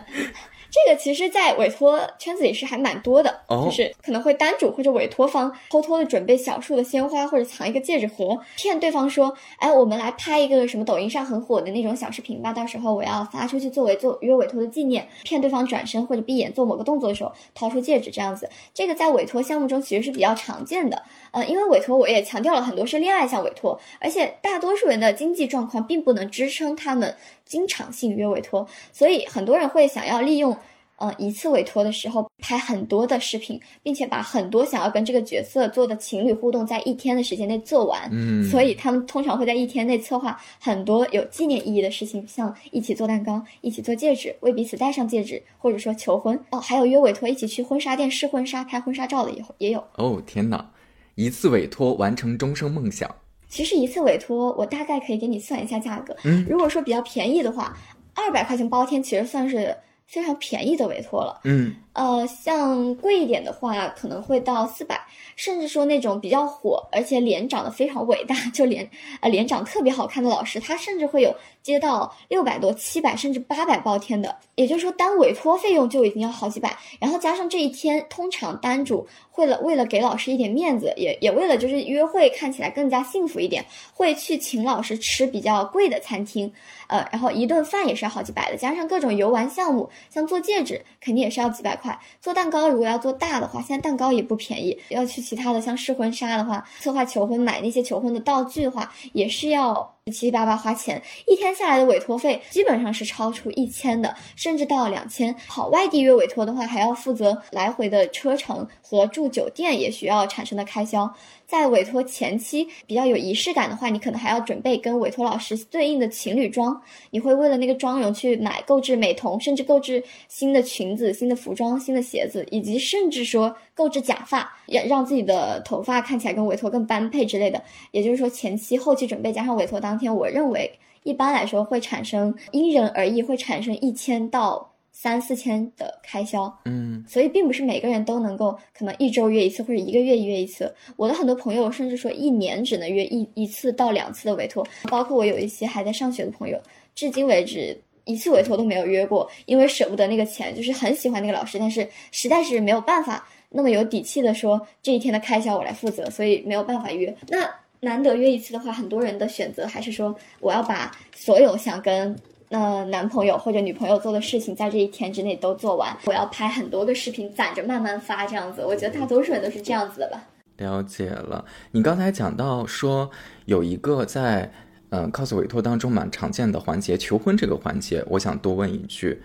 [0.70, 18.48] 这个其实，在委托圈子里是还蛮多的，就是可能会单主或者委托方偷偷的准备小束的鲜花，或者藏一个戒指盒，骗对方说，哎，我们来拍一个什么抖音上很火的那种小视频吧，到时候我要发出去作为做约委托的纪念，骗对方转身或者闭眼做某个动作的时候掏出戒指这样子。
[18.74, 27.16] 这个在委托项目中其实是比较常见的，呃，因为委托我也强调了很多是恋爱向委托，而且大多数人的经济状况并不能支撑他们。
[27.46, 30.54] 经常性约委托，所以很多人会想要利用，
[30.96, 38.08] 呃，一次委托的时候拍很多的视频，并且把很多想要跟这个角色做的情侣互动在一天的时间内做完。
[38.10, 46.38] 嗯，所以他们通常会在一天内策划很多有纪念意义的事情，像一起做蛋糕、一起做戒指、为彼此戴上戒指，或者说求婚。
[46.50, 49.84] 哦，还有约委托一起去婚纱店试婚纱、拍婚纱照的也也有。
[49.96, 50.70] 哦，天哪！
[51.14, 53.14] 一次委托完成终生梦想。
[53.48, 56.16] 其实一次委托，我大概可以给你算一下价格。
[56.24, 57.76] 嗯，如果说比较便宜的话，
[58.14, 59.76] 二百块钱包天其实算是
[60.06, 61.40] 非常便宜的委托了。
[61.44, 65.00] 嗯呃，像贵一点的话，可能会到四百，
[65.34, 68.88] 甚至说那种比较火，而且脸长得非常伟大，就脸
[69.20, 74.36] 呃脸长特别好看的老师，他甚至会有接到六百多、七百甚至八百包天的。
[74.56, 86.52] 也就是说，单委托费用就已经要好几百，然后加上这一天，通常单主为了为了给老师一点面子，也也为了就是约会看起来更加幸福一点，会去请老师吃比较贵的餐厅，
[86.88, 91.85] 呃，然后一顿饭也是要好几百的，加上各种游玩项目，像做戒指肯定也是要几百块。
[92.20, 94.78] 做蛋糕，如果要做大的话，现在蛋糕也不便宜。
[94.88, 101.02] 要去其他的，像试婚纱的话，策划求婚，买那些求婚的道具的话，也是要七七八八花钱。
[101.26, 105.34] 一天下来的委托费基本上是超出一千的，甚至到两千。
[105.48, 111.12] 跑外地约委托的话，还要负责来回的车程和住酒店，也需要产生的开销。
[111.44, 116.80] 在委托前期比较有仪式感的话，你可能还要准备跟委托老师对应的情侣装，
[117.10, 127.62] 你会为了那个妆容去买购置美瞳，甚至购置新的裙子、新的服装、新的鞋子，以及甚至说购置假发，让让自己的头发看起来跟委托更般配之类的。
[127.92, 130.68] 也就是说，前期、后期准备加上委托当天，我认为
[131.04, 134.72] 一般来说会产生因人而异，会产生一千到。
[134.98, 140.74] 三四千的开销，嗯，所以并不是每个人都能够可能一周约一次或者一个月约一次。
[140.96, 146.58] 我的很多朋友甚至说一年只能约一一次到两次的委托，包括我有一些还在上学的朋友，
[146.94, 157.16] 至今为止一次委托都没有约过，因为舍不得那个钱，就是很喜欢那个老师，但是实在是没有办法那么有底气的说这一天的开销我来负责，所以没有办法约。
[157.28, 157.48] 那
[157.80, 162.16] 难得约一次的话，很多人的选择还是说我要把所有想跟。
[162.48, 165.96] 那男朋友或者女朋友做的事情，在这一天之内都做完。
[166.04, 168.64] 我要拍很多个视频，攒着慢慢发，这样子。
[168.64, 170.22] 我觉得大多数人都是这样子的吧。
[170.58, 171.44] 了解了。
[171.72, 173.10] 你刚才讲到说
[173.46, 174.48] 有一个在
[174.90, 179.20] 嗯 cos 委托当中蛮常见的环节，求婚这个环节，我想多问一句，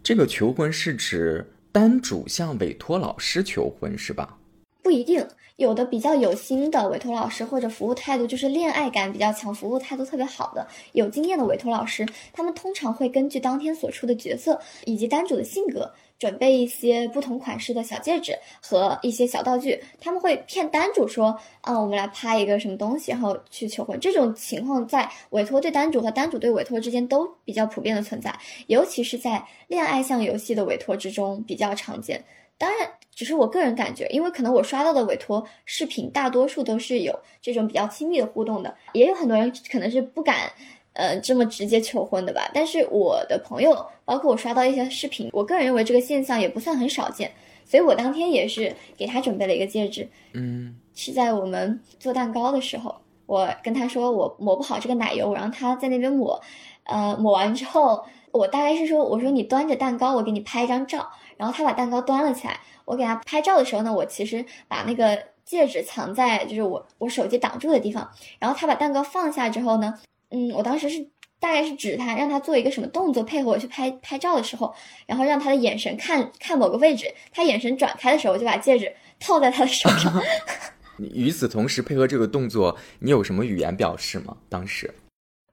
[0.00, 4.38] 这个求婚是指单主向委托老师求婚是吧？
[4.82, 5.26] 不一定。
[5.56, 19.82] 有的比较有心的委托老师，或者服务态度就是恋爱感比较强、服务态度特别好的、有经验的委托老师，他们通常会根据当天所出的角色以及单主的性格，准备一些不同款式的小戒指和一些小道具。
[20.00, 28.32] 他们会骗单主说：“啊，我们来拍一个什么东西，然后去求婚。”这种情况在委托对单主和单主对委托之间都比较普遍的存在，
[28.68, 32.24] 尤其是在恋爱向游戏的委托之中比较常见。
[32.56, 32.88] 当然。
[33.12, 40.50] 只是我个人感觉，因为可能我刷到的委托视频大多数都是有这种比较亲密的互动的，也有很多人可能是不敢，
[40.92, 42.50] 呃，这么直接求婚的吧。
[42.52, 47.30] 但是我的朋友，包括我刷到一些视频，我个人认为这个现象也不算很少见。
[47.64, 56.40] 所以我当天也是给他准备了一个戒指，嗯，是在我们做蛋糕的时候，我跟他说我抹不好这个奶油，我让他在那边抹，
[56.82, 62.58] 呃，抹完之后，我大概是说，我说你端着蛋糕，我给你拍一张照，然后他把蛋糕端了起来。
[62.84, 68.10] 我给他拍照的时候呢，我其实把那个戒指藏在就是我我手机挡住的地方。
[68.40, 69.94] 然后他把蛋糕放下之后呢，
[70.30, 71.08] 嗯，我当时是
[71.38, 74.74] 大概是指他让他做一个什么动作，配合我去拍拍照的时候，
[75.06, 77.12] 然后让他的眼神看看某个位置。
[77.32, 80.22] 他眼神转开的时候，我就把戒指套在他的手上。
[80.98, 84.36] 与此同时，配合这个动作，你有什么语言表示吗？
[84.48, 84.92] 当时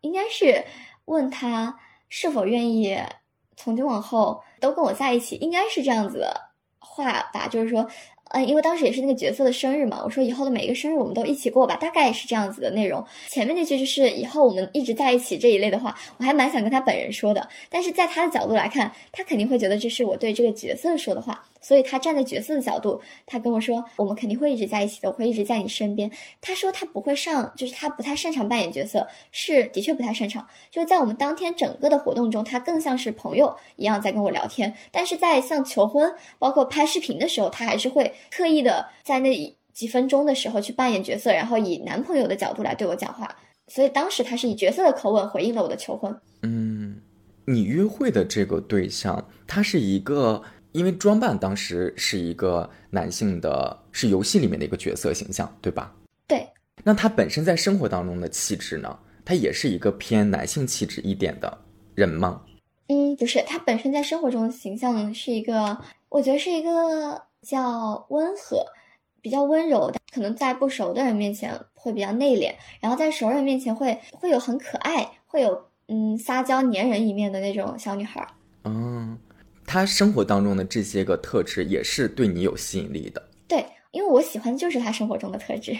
[0.01, 0.63] 应该是
[1.05, 2.97] 问他是否愿意
[3.55, 6.47] 从今往后都跟我在一起，应该是这样子的。
[6.79, 7.87] 话吧，就是说，
[8.29, 13.03] 嗯，因为当时也是那个角色的生日嘛，我说以后的每一个生日我们都一起过吧，大概是这样子的内容。
[13.29, 21.43] 前面那句就是以后我们一直在一起这一类的话，我还蛮想跟他本人说的，但是在他的角度来看，他肯定会觉得这是我对这个角色说的话。
[21.67, 26.09] 所以他站在角色的角度，他跟我说，我们肯定会一直在一起的，我会一直在你身边。
[26.39, 30.47] 他说他不会上，就是他不太擅长扮演角色，是的确不太擅长。
[30.71, 34.73] 就是在我们当天整个的活动中，他更像是朋友一样在跟我聊天。
[34.93, 36.09] 但是在像求婚，
[36.39, 43.29] 包括拍视频的时候，他还是会特意的在那几分钟的时候去扮演角色，然后以男朋友的角度来对我讲话。
[43.67, 46.17] 所以当时他是以角色的口吻回应了我的求婚。
[46.43, 47.01] 嗯，
[47.43, 50.41] 你约会的这个对象，他是一个。
[50.77, 55.91] 因为装扮当时是一个男性的，是游戏里面的一个角色形象，对吧？
[56.27, 56.47] 对。
[56.83, 58.99] 那他本身在生活当中的气质呢？
[59.25, 61.57] 他也是一个偏男性气质一点的
[61.95, 62.41] 人吗？
[62.89, 65.75] 嗯，不是，他本身在生活中的形象是一个，
[66.09, 68.63] 我觉得是一个较温和、
[69.19, 78.25] 比较温柔的，可能在不熟的人面前会比较内敛，然后在熟人面前会会有很可爱，会有嗯撒娇粘人一面的那种小女孩。
[78.63, 79.17] 嗯。
[79.67, 85.77] 他生活当中的这些个特质也是对你有吸引力的，对，因为我喜欢的就是他生活中的特质。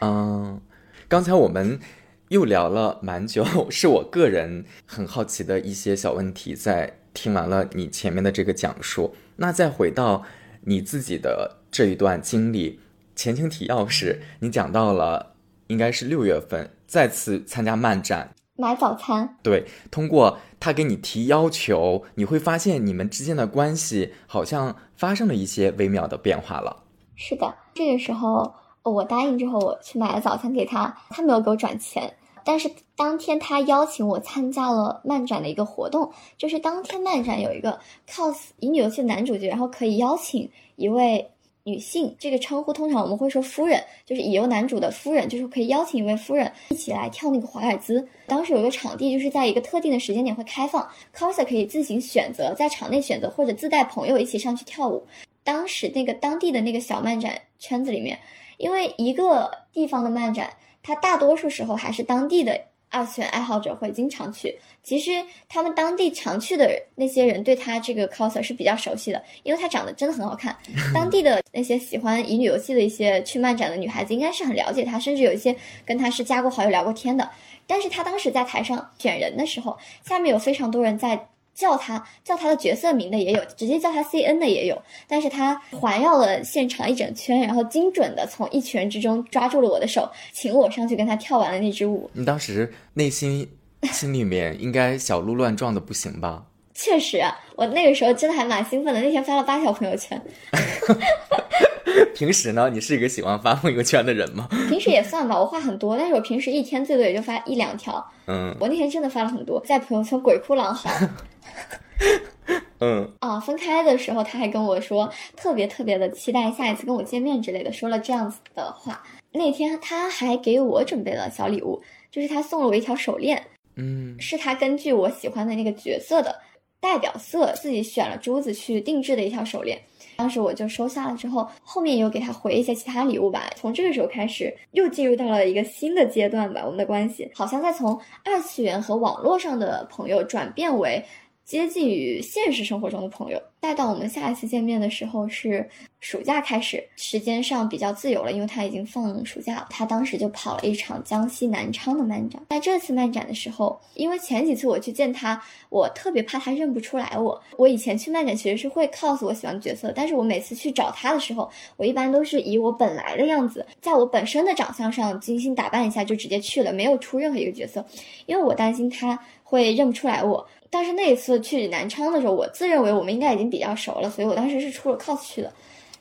[0.00, 0.60] 嗯，
[1.08, 1.80] 刚才我们
[2.28, 6.54] 又聊了蛮久，是我个人很好奇的一些小问题。
[6.54, 10.22] 在听完了你前面的这个讲述，那再回到
[10.60, 12.78] 你自己的这一段经历，
[13.16, 15.34] 前情提要是，你讲到了
[15.68, 18.34] 应该是六月份再次参加漫展。
[18.56, 26.84] 买早餐，对，通过他给你提要求，你会发现你们之间的关系好像发生了一些微妙的变化了。
[27.16, 41.32] 是的，这个时候我答应之后，我去买了早餐给他，他没有给我转钱，但是当天他邀请我参加了漫展的一个活动，就是当天漫展有一个 cos 乙女游戏的男主角，然后可以邀请一位。
[41.66, 48.06] 女性这个称呼通常我们会说夫人，就是乙游男主的夫人，就是可以邀请一位夫人一起来跳那个华尔兹。
[48.26, 50.86] 当时有个场地，就是在一个特定的时间点会开放
[51.16, 55.06] ，coser 可以自行选择在场内选择或者自带朋友一起上去跳舞。
[55.42, 58.18] 当时那个当地的那个小漫展圈子里面，
[58.58, 60.50] 因为一个地方的漫展，
[60.82, 62.60] 它大多数时候还是当地的。
[62.94, 65.10] 二次元爱好者会经常去，其实
[65.48, 70.56] 他们当地常去的那些人对他这个 coser 是比较熟悉的，因为他长得真的很好看。
[70.94, 77.28] 当地的那些喜欢乙女游戏的一些去漫展的女孩子应该是很了解他，甚至有一些跟他是加过好友、聊过天的。
[77.66, 79.76] 但是他当时在台上选人的时候，
[80.06, 81.28] 下面有非常多人在。
[81.54, 92.10] 叫他叫他的角色名的也有，直接叫他 C N 的也有，但是他环绕了现场一整圈，然后精准的从一群人之中抓住了我的手，请我上去跟他跳完了那支舞。
[92.12, 93.48] 你当时内心
[93.84, 96.44] 心里面应该小鹿乱撞的不行吧？
[96.74, 97.22] 确实，
[97.54, 100.20] 我那个时候真的还蛮兴奋的，那天发了八条朋友圈。
[102.14, 104.48] 平时呢，你是一个喜欢发朋友圈的人吗？
[104.68, 108.04] 平时也算吧，我话很多，但是我平时一天最多也就发一两条。
[108.26, 110.90] 嗯，我那天真的发了很多，在朋友圈鬼哭狼嚎。
[112.80, 119.02] 嗯啊，分开的时候他还跟我说特别特别的期待下一次跟我见面之类的，说了这样子的话。
[119.32, 123.42] 那天他还给我准备了小礼物，就是他送了我一条手链，
[123.76, 126.36] 嗯，是他根据我喜欢的那个角色的
[126.80, 129.80] 代表色自己选了珠子去定制的一条手链。
[130.16, 133.50] 当时我就收下了，之后后面又给他回一些其他礼物吧。
[133.56, 136.62] 从这个时候开始，又进入到了一个新的阶段吧。
[136.64, 141.04] 我们的关系好像在从二次元和网络上的朋友转变为。
[141.44, 145.68] 接近于现实生活中的朋友，待到我们下一次见面的时候是
[146.00, 149.66] 暑假开始，时间上比较自由了，因为他已经放暑假了。
[149.68, 152.42] 他当时就跑了一场江西南昌的漫展。
[152.48, 155.38] 在这次漫展的时候，因为前几次我去见他，
[155.68, 157.38] 我特别怕他认不出来我。
[157.58, 167.84] 我以前去漫展其实是会 cos 我喜欢角色，但是我每次去找他的时候，我一般都是以我本来的样子，在我本身的长相上精心打扮一下就直接去了，没有出任何一个角色，
[168.24, 170.46] 因为我担心他会认不出来我。
[170.74, 175.52] 但是那一次去南昌的时候，我自认为我们应该已经比较熟了，所以我当时是出了 cos 去的。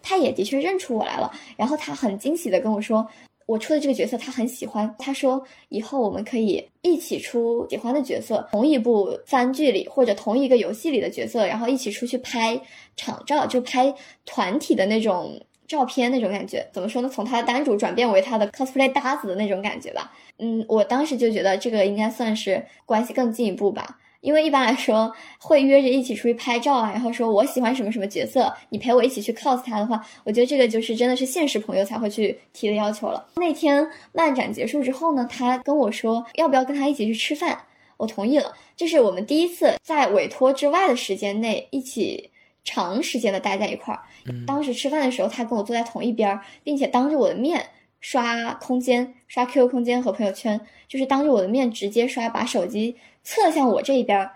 [0.02, 3.08] 他也的确认出我来了，然后他很惊喜的跟我说，
[3.46, 4.92] 我出的这个角色他很喜欢。
[4.98, 12.60] 他说以后我们可以一起出喜欢的角色，同一部番剧里或者同一个游戏里的角色，然后一起出去拍
[12.98, 13.94] 场照，就拍
[14.26, 17.08] 团体的那种照片，那种感觉怎么说呢？
[17.08, 20.12] 从他的单主转变为他的 cosplay 搭子的那种感觉吧。
[20.40, 24.00] 嗯，我当时就觉得这个应该算是关系更进一步吧。
[24.24, 33.28] 因为一般来说会约着一起出去拍照啊，然后说我喜欢什么什么角色，你陪我一起去 cos 他的话，我觉得这个就是真的是现实朋友才会去提的要求了。
[33.36, 37.60] 那天漫展结束之后呢，他跟我说要不要跟他一起去吃饭，
[37.98, 38.54] 我同意了。
[38.78, 42.32] 这是我们第一次在委托之外的时间内一起
[42.64, 44.00] 长时间的待在一块儿。
[44.48, 47.62] 当时吃饭的时候，他跟我坐在同一边，并且当着我的面
[48.00, 52.96] 刷空间、刷 QQ 空间和朋友圈，就是当着我的面直接刷，把手机。
[53.24, 54.30] 侧向我这一边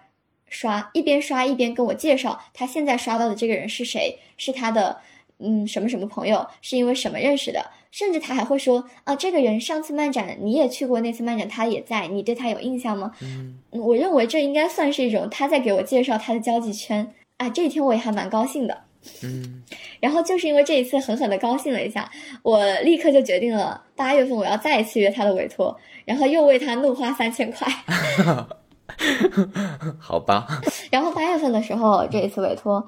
[0.50, 4.98] 刷，一边刷一边跟我介绍他现在刷到的这个人是谁，是他的
[5.40, 13.12] 嗯什么什么朋友，是因为什么认识的，甚至他还会说啊，这个人上次漫展你也去过那次漫展，他也在，你对他有印象吗？
[13.22, 18.84] 嗯，我认为这应该算是一种他在给我介绍他的交际圈啊，这一天我也还蛮高兴的。
[19.24, 19.64] 嗯，
[20.00, 22.10] 然后就是因为这一次狠狠的高兴了一下，
[22.42, 27.68] 我立刻就决定了八月份我要再一次约他的委托，然后又为他怒花三千块。
[30.00, 30.48] 好吧，
[30.90, 32.86] 然后八月份的时候，这一次委托，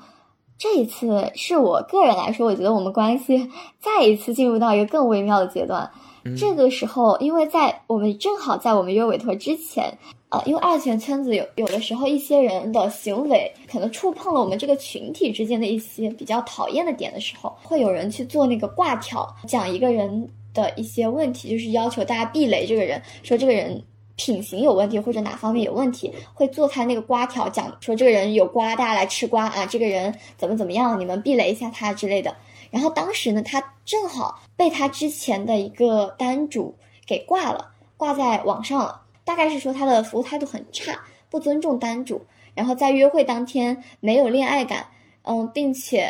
[0.58, 3.50] 这一次是我个人来说，我觉得我们关系
[3.80, 5.90] 再一次进入到一个更微妙的阶段。
[6.38, 9.98] 这个时候，因为在我们正好在我们约委托之前，
[10.30, 23.82] 呃，因为二次元圈子有有的时候一些人的行为可能触碰了我们这个群体之间的一些比较讨厌的点的时候，会有人去做那个挂条，讲一个人的一些问题，就是要求大家避雷这个人，说这个人。
[24.20, 32.36] 品行有问题或者哪方面有问题，会做他那个瓜条，讲说这个人有瓜，大家来吃瓜啊，这个人怎么怎么样，你们避雷一下他之类的。
[32.70, 36.76] 然后当时呢，他正好被他之前的一个单主
[37.08, 41.00] 给挂了，挂在网上了，大概是说他的服务态度很差，
[41.30, 42.22] 不尊重单主，
[42.54, 44.86] 然后在约会当天没有恋爱感。
[45.24, 46.10] 嗯，并且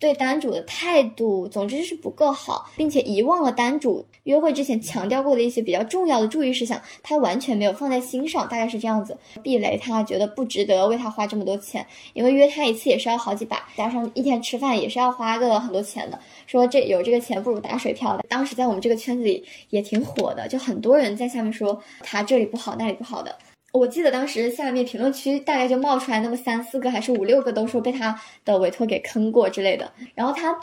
[0.00, 9.16] 对单主的态度，总之是不够好，并且遗忘了单主约会之前强调过的一些比较重要的注意事项，他完全没有放在心上，大概是这样子。
[9.42, 16.18] 避雷，他觉得不值得为他花这么多钱，因为约他一次也是要好几百，加上一天吃饭也是要花个很多钱的。
[16.46, 18.24] 说这有这个钱不如打水漂的。
[18.26, 23.36] 当时在我们这个圈子里也挺火的，就很多人在下面说他这里不好那里不好的。
[23.72, 29.92] 我记得当时下面评论区大概就冒出来那么三四个还是五六个，都说被他的委托给坑过之类的。
[30.14, 30.58] 然后他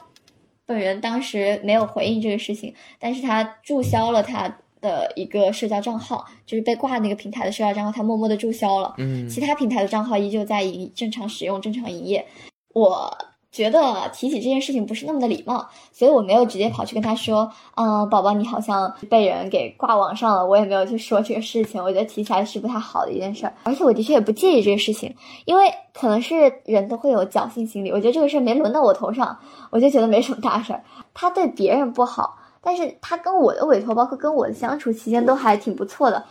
[0.66, 8.94] 本人当时没有回应这个事情，但是他注销了他的一个社交账号，就是被挂那个平台的社交账号，他默默的注销了。
[8.98, 12.26] 嗯，其他平台的账号依旧在营正常使用、正常营业。
[12.74, 13.18] 我。
[13.58, 21.84] 觉得提起这件事情不是那么的礼貌，所以我没有直接跑去跟他说，嗯，宝宝你好像被人给挂网上了，我也没有去说这个事情。
[21.84, 25.12] 我觉得提起来是不太好的一件事儿，而且我的确也不介意这个事情，
[25.46, 29.36] 因为可能是人都会有侥幸心理，我觉得这个事儿没轮到我头上，
[29.72, 30.84] 我就觉得没什么大事儿。
[31.16, 36.24] 他对别人不好，但是他跟我的委托，包括跟我的相处期间都还挺不错的，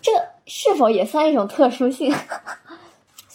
[0.00, 0.12] 这
[0.46, 2.14] 是否也算一种特殊性？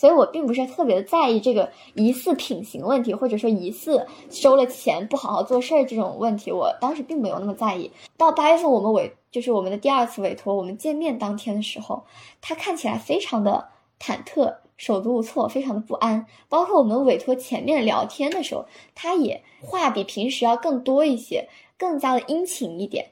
[0.04, 7.90] 所以我并不是特别的在意这个疑似品行问题，或者说疑似收了钱不好好做事儿这种问题，我当时并没有那么在意。
[8.18, 12.04] 到八月份我们委就是我们的第二次委托，我们见面当天的时候，
[12.42, 16.26] 他看起来非常的忐忑、手足无措，非常的不安。
[16.50, 21.48] 包括我们委托前面聊天的时候，他也话比平时要更多一些，
[21.78, 23.12] 更加的殷勤一点。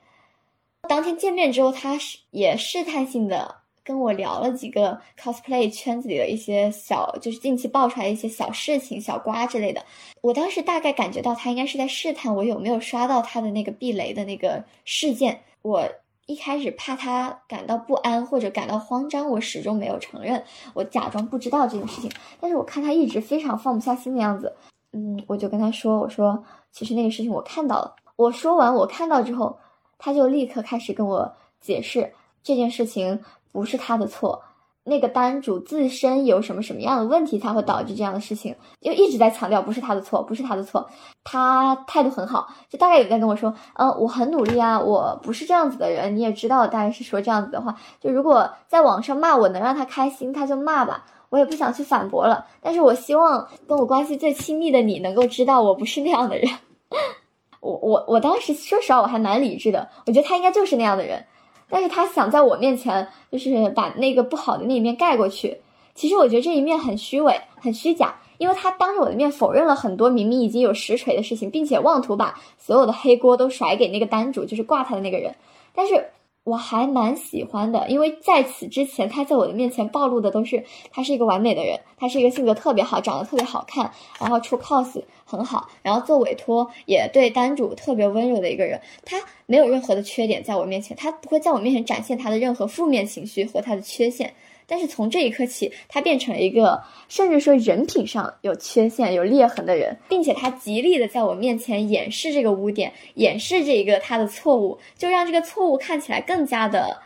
[0.90, 3.61] 当天见面之后，他是也试探性的。
[3.84, 9.84] 跟我聊了几个 cosplay 圈子里的一些小，就是近期爆出来的一些小事情、小瓜之类的。
[10.22, 15.42] 我当时大概感觉到他应该是在试探我有没有刷到他的那个避雷的那个事件。
[15.64, 15.84] 我
[16.28, 22.12] 一开始怕他感到不安或者感到慌张，我始终没有承认，我假装不知道这件事情。
[22.40, 24.56] 但是我看他一直非常放不下心的样子，
[24.94, 29.58] 嗯，我就跟他说：“我说其实那个事情我看到了。”我说完我看到之后，
[29.98, 32.14] 他就立刻开始跟我解释
[32.44, 33.20] 这件事情。
[33.52, 34.42] 不是他的错，
[34.84, 40.90] 那个单主自身有什么什么样的问题才会导致这样的事情，就一直在强调不是他的错，不是他的错。
[41.24, 47.76] 他态度很好，就大概有在跟我说，嗯，我很努力啊，我不是这样子的人，你也知道，大概是说这样子的话。
[48.00, 52.46] 就如果在网上骂我能让他开心，他就骂吧，我也不想去反驳了。
[52.60, 56.50] 但是我希望跟我关系最亲密的你能够知道，我不是那样的人。
[57.62, 61.24] 我我我当时说实话，我还蛮理智的，我觉得他应该就是那样的人。
[61.72, 65.58] 但是他想在我面前，就是把那个不好的那一面盖过去。
[65.96, 75.34] 其实我觉得这一面很虚伪、很虚假，因为他当着我的面否认了很多明明已经有实锤的事情，并且妄图把所有的黑锅都甩给那个单主，就是挂他的那个人。
[75.74, 76.06] 但是。
[76.44, 88.82] 我还蛮喜欢的，因为在此之前，他在我的面前暴露的都是他是一个完美的人，他是一个性格特别好、长得特别好看，然后出 cos 很好，然后做委托也对单主特别温柔的一个人。
[89.06, 94.34] 他没有任何的缺点，在我面前，他不会在我面前展现他的任何负面情绪和他的缺陷。
[94.68, 107.02] 但是从这一刻起，他变成了一个甚至说人品上有缺陷、有裂痕的人，并且他极力的在我面前掩饰这个污点，掩饰这一个他的错误，就让这个错误看起来更加的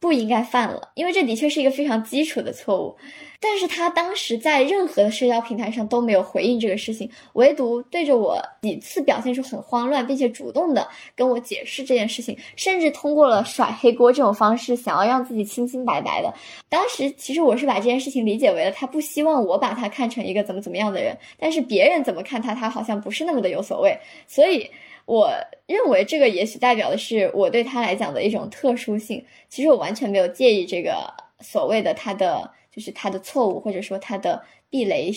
[0.00, 0.90] 不应该犯了。
[0.94, 2.96] 因为这的确是一个非常基础的错误。
[3.42, 16.30] 但是他当时在任何的社交平台上都没有回应这个事情，唯独对着我几次表现出很慌乱，并且主动的跟我解释这件事情，甚至通过了甩黑锅这种方式，想要让自己清清白白的。
[16.68, 23.98] 当时其实我是把这件事情理解为了他不希望我把他看成一个怎么怎么样的人，但是别人怎么看他，他好像不是那么的有所谓。
[24.28, 24.70] 所以
[25.10, 25.30] 我
[25.66, 29.24] 认为这个也许代表的是我对他来讲的一种特殊性。
[29.48, 32.50] 其实我完全没有介意这个所谓的他的。
[32.72, 34.40] 就是他的错误，或者说他的
[34.70, 35.10] 避雷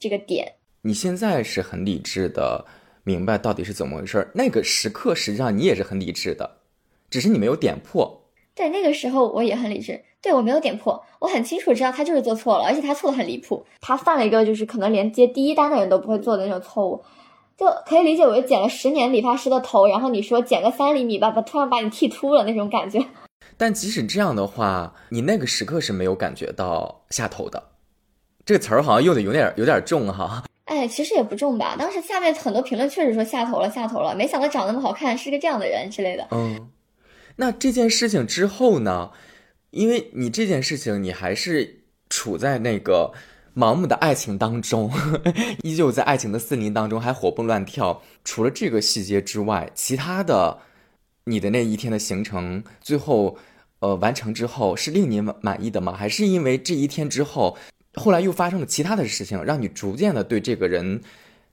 [0.00, 0.50] 这个点。
[0.80, 2.64] 你现在是很理智的，
[3.02, 4.30] 明白到底是怎么回事儿。
[4.34, 6.50] 那个时刻实际上你也是很理智的，
[7.10, 8.22] 只是你没有点破。
[8.54, 13.62] 对，那个时候我也很理智，对我没有点破，我很清楚知道他就是做错了，而且他错的很离谱。
[13.82, 17.04] 他犯了一个就是可能连接第一单的人都不会做的那种错误，
[17.56, 23.04] 就可以理解为剪了十年理发师的头，然后你说剪个三厘米吧，把突然把你剃秃了那种感觉。
[23.56, 27.70] 但即使这样的话，你那个时刻是没有感觉到下头的，
[28.44, 30.44] 这个词儿好像用的有点有点重哈。
[30.64, 31.76] 哎，其实也不重吧。
[31.78, 36.26] 当时下面很多评论确实说下头了，下头了，没想到长那么好看，是个这样的人之类的。
[36.30, 36.70] 嗯，
[37.36, 39.10] 那这件事情之后呢？
[39.70, 43.12] 因为你这件事情，你还是处在那个
[43.54, 44.90] 盲目的爱情当中，
[45.62, 48.02] 依旧在爱情的森林当中还活蹦乱跳。
[48.24, 50.58] 除了这个细节之外，其他的。
[51.26, 53.38] 你的那一天的行程，最后，
[53.78, 55.94] 呃完成之后是令你满满意的吗？
[55.96, 57.56] 还是因为这一天之后，
[57.94, 61.00] 后来又发生了其他的事情，让你逐渐的对这个人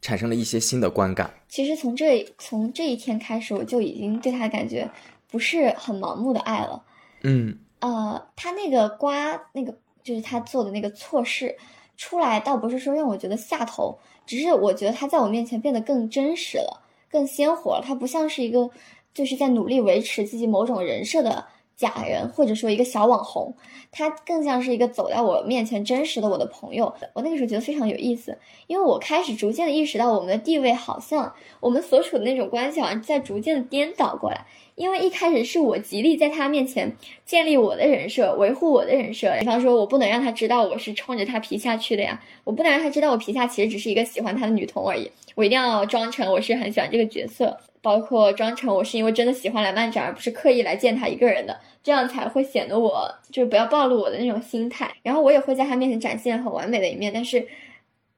[0.01, 1.33] 产生了一些新的观感？
[1.47, 4.91] 其实从这从这一天开始，我就已经对他感觉
[5.29, 6.83] 不是很盲目的爱了。
[7.23, 9.73] 嗯，呃，他那个瓜那个
[10.03, 11.55] 就是他做的那个错事
[11.97, 17.83] 出来，倒不是说让我觉得下头，只是我觉得他在我面前变得更真实了，更鲜活了。
[17.85, 18.69] 他不像是一个
[19.13, 21.45] 就是在努力维持自己某种人设的。
[21.81, 23.51] 假人或者说一个小网红，
[23.91, 26.93] 他更像是一个走在我面前真实的我的朋友。
[27.13, 34.45] 我那个时候觉得非常有意思，因为我开始逐渐的意识到我们的地位好像我们所处的那种关系好像在逐渐的颠倒过来。
[34.75, 39.31] 因为一开始是我极力在他面前建立我的人设，维护我的人设。
[39.39, 45.11] 比方说，我不能让他知道我是冲着他皮下去的呀，我不能让他知道我皮下其实只是一个喜欢他的女童而已。
[45.35, 47.55] 我一定要装成我是很喜欢这个角色。
[47.81, 54.91] 包括装成我是因为真的喜欢来漫展，而不是刻意来见他一个人的，这样才会显得我就是不要暴露我的那种心态。
[55.01, 57.47] 然后我也会在他面前展现很完美的一面，但是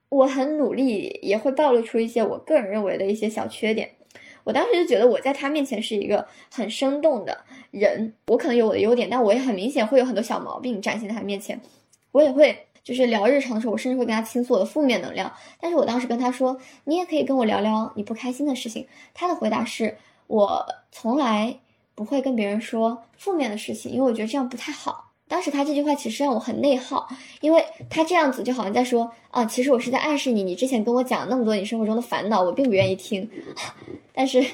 [0.10, 3.90] 我很努力，也会暴露出一些我个人认为的一些小缺点。
[4.44, 11.60] 我当时就觉得我在他面前是一个很生动的人，我可能有我的优点，但我也很明显会有很多小毛病展现在他面前，
[12.12, 12.68] 我也会。
[12.84, 15.32] 就是聊日常的时候，我甚至会跟他倾诉我的负面能量。
[15.60, 21.60] 但是我当时跟他说：“你也可以跟我聊聊你不开心的事情。”他的回答是：“我从来
[21.96, 27.08] 不会跟别人说负面的事情，因为我觉得这样不太好。”当时他这句话其实让我很内耗，
[27.42, 33.28] 因为他这样子就好像在说：“啊，其实我是在暗示你，你之前跟我讲那么多你生活中的烦恼，我并不愿意听。
[34.14, 34.46] ”但是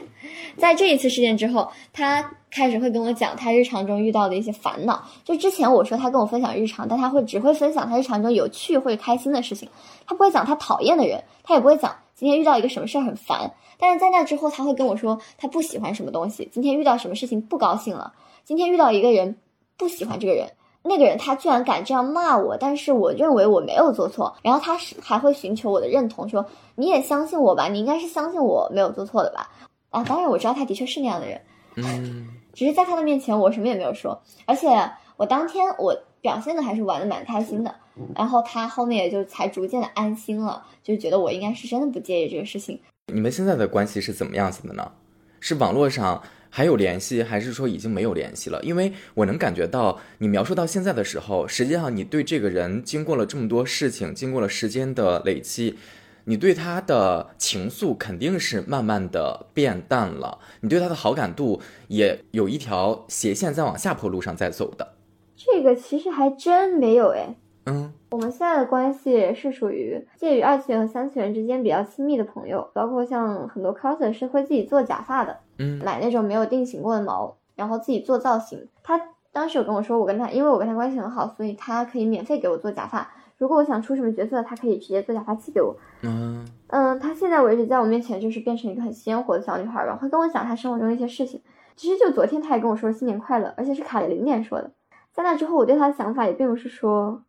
[0.55, 2.31] 在这一次事件之后，他。
[2.51, 5.07] 开始会跟我讲他日常中遇到的一些烦恼。
[5.23, 9.69] 就之前我说他跟我分享日常，但他会只会分享他日常中有趣或者开心的事情，
[10.07, 13.51] 他不会讲他讨厌的人，他也不会讲今天遇到一个什么事儿很烦。
[13.77, 18.13] 但是在那之后，他会跟我说他不喜欢什么东西，今天遇到什么事情不高兴了，
[18.43, 19.37] 今天遇到一个人
[19.77, 20.49] 不喜欢这个人，
[20.83, 24.35] 那个人他居然敢这样骂我，但是我认为我没有做错。
[24.41, 29.49] 然后他是还会寻求我的认同，说你也相信我吧，你应该是相信我没有做错的吧？
[29.89, 31.41] 啊，当然我知道他的确是那样的人。
[31.75, 32.27] 嗯。
[32.51, 34.67] 只是在他的面前，我什么也没有说，而且
[35.15, 37.73] 我当天我表现的还是玩的蛮开心的，
[38.15, 42.77] 然后他后面也就才逐渐的安心了，就觉得我应该是真的不介意这个事情。
[43.13, 44.91] 你们现在的关系是怎么样子的呢？
[45.39, 48.61] 是网络上还有联系，还是说已经没有联系了？
[48.63, 55.77] 因为我能感觉到你描述到现在的时候，实际上你对这个人经过了这么多事情，经过了时间的累积。
[56.25, 64.95] 你对他的情愫肯定是慢慢的变淡了，你对他的好感度也有一条斜线在往下坡路上在走的。
[65.35, 67.35] 这个其实还真没有哎。
[67.65, 78.67] 嗯，我们现在的关系是属于介于二次元和三次元之间比较亲密的朋友，包括像很多 coser 是会自己做假发的，嗯，买那种没有定型过的毛，然后自己做造型。
[78.81, 78.99] 他
[79.31, 83.07] 当时有跟我说，我跟他因为我跟他关系很好，所以他可以免费给我做假发。
[83.37, 85.75] 如果我想出什么角色，他可以直接做假发寄给我。
[86.01, 91.41] 嗯嗯，他现在为止在我面前就是变成一个很鲜活的小女孩吧，会跟我讲他生活中的一些事情。
[91.75, 94.71] 其实就昨天他也跟我说新年快乐，而且是卡了零点说的。
[95.13, 97.23] 在那之后，我对他的想法也并不是说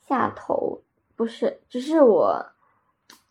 [0.00, 0.80] 下头，
[1.16, 2.46] 不是，只是我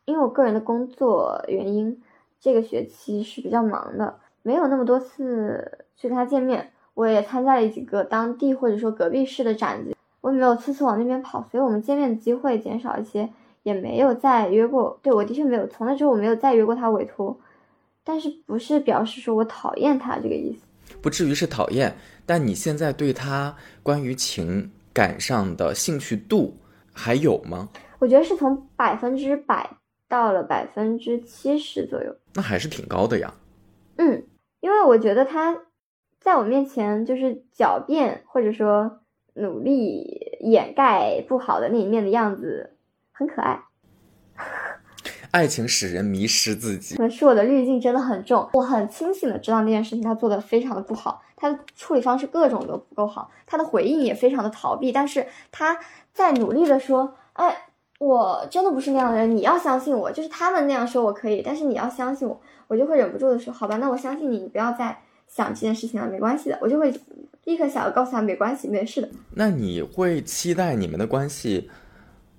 [0.03, 2.01] 因为我个人的工作原因，
[2.39, 4.19] 这个学期是比较忙的，
[4.49, 6.71] 没有那么多次去跟他见面。
[6.95, 9.95] 我也参加了几个当地或者说隔壁市的展子。
[10.21, 13.29] 我也没有次次往那边跑，所以我们见面的机会减少一些，
[13.61, 14.99] 也没有再约过。
[15.03, 17.39] 对我的确没有，从那之后我没有再约过他委托，
[18.03, 21.95] 但是不是表示说我讨厌他这个意思，不至于是讨厌。
[22.25, 26.57] 但你现在对他关于情感上的兴趣度
[26.91, 27.69] 还有吗？
[27.99, 29.69] 我觉得是从百分之百
[30.07, 33.33] 到了百分之七十左右，那还是挺高的呀。
[33.97, 34.23] 嗯，
[34.59, 35.57] 因为我觉得他
[36.19, 38.99] 在我面前就是狡辩，或者说。
[39.35, 42.75] 努力掩盖不好的那一面的样子，
[43.13, 43.61] 很可爱。
[45.31, 48.49] 爱情使人迷失自己，可能是我的滤镜真的很重。
[48.51, 54.91] 我很清醒的知道那件事情他做的非常的不好，他的处理方式各种都不够好，他的回应也非常的逃避。
[54.91, 55.79] 但是他
[56.11, 64.97] 在努力的说：“哎，我真的不是那样的人，你要相信我。”就是他们那样说我可以，但是你要相信我，我就会忍不住的说：“好吧，那我相信你，你不要再
[65.27, 66.93] 想这件事情了，没关系的。”我就会。
[67.45, 69.09] 立刻想要告诉他没关系，没事的。
[69.33, 71.67] 那你会期待你们的关系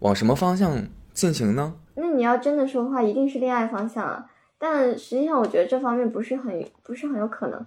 [0.00, 1.74] 往什么方向进行呢？
[1.96, 4.30] 那你要真的说的话，一定是恋爱方向啊。
[4.56, 7.66] 但实际上，我觉得这方面不是很不是很有可能。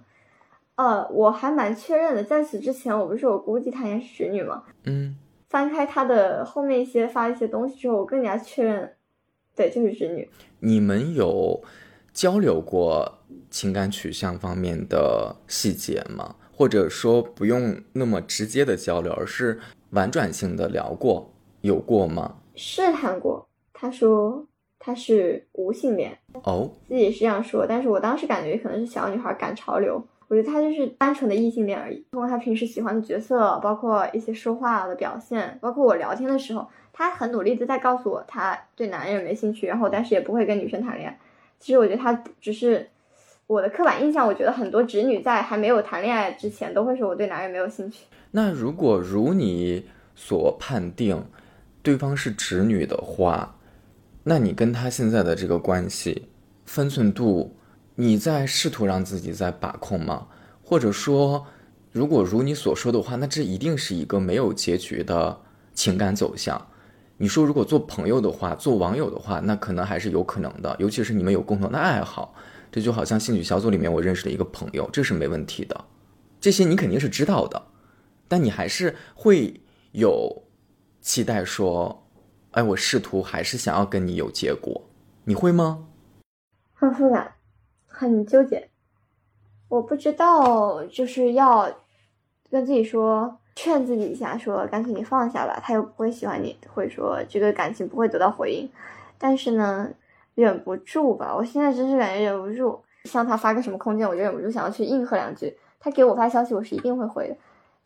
[0.76, 4.62] 呃，我还蛮确认的，在此之前，我不是我估计她应该是直女吗？
[4.84, 5.14] 嗯。
[5.50, 8.90] 翻开她的后面一些发一些东西之后，我更加确认，
[9.54, 10.26] 对，就是直女。
[10.60, 11.62] 你们有
[12.14, 13.18] 交流过
[13.50, 16.36] 情感取向方面的细节吗？
[16.56, 19.58] 或者说不用那么直接的交流，而是
[19.90, 21.28] 婉转性的聊过，
[21.62, 22.36] 有过吗？
[22.54, 24.46] 试探过，他说
[24.78, 31.96] 他是无性恋，哦，自己是这样说，但是我当时感觉可能是小女孩赶潮流，我觉得他就是单纯的异性恋而已。
[32.12, 41.18] 通过他平时喜欢的角色，包括一些说话的表现，包括我聊天的时候，他很努力的在告诉我他对男人没兴趣，然后但是也不会跟女生谈恋爱。
[41.64, 42.12] 其实我觉得他
[42.42, 42.86] 只是
[43.46, 48.04] 我的刻板印象，我觉得很多直女在还没有谈恋爱之前都会说我对男人没有兴趣。
[48.32, 51.24] 那如果如你所判定，
[51.82, 53.56] 对方是直女的话，
[54.24, 56.28] 那你跟他现在的这个关系
[56.66, 57.56] 分寸度，
[57.94, 60.26] 你在试图让自己在把控吗？
[60.62, 61.46] 或者说，
[61.92, 65.40] 如果如你所说的话，那这一定是一个没有结局的
[65.72, 66.66] 情感走向。
[67.16, 72.34] 你说，如果做朋友的话，做网友的话，那可能还是有可能的，尤其是你们有共同的爱好，
[72.72, 75.84] 这就好像兴趣小组里面我认识的一个朋友，这是没问题的。
[76.40, 77.62] 这些你肯定是知道的，
[78.26, 79.60] 但你还是会
[79.92, 80.44] 有
[81.00, 82.06] 期待说，
[82.50, 84.82] 哎，我试图还是想要跟你有结果，
[85.24, 85.86] 你会吗？
[86.72, 87.36] 很复杂，
[87.86, 88.70] 很纠结。
[89.68, 91.72] 我不知道，就是要
[92.50, 98.68] 跟自己说，劝自己一下，说干脆你放下吧，他又不会喜欢你，或者说这个感情不会得到回应。
[99.18, 99.88] 但是呢，
[100.34, 105.56] 忍不住吧，我现在真是感觉忍不住，向他发个什么空间，我就忍不住想要去应和两句。
[105.78, 107.36] 他给我发消息，我是一定会回的，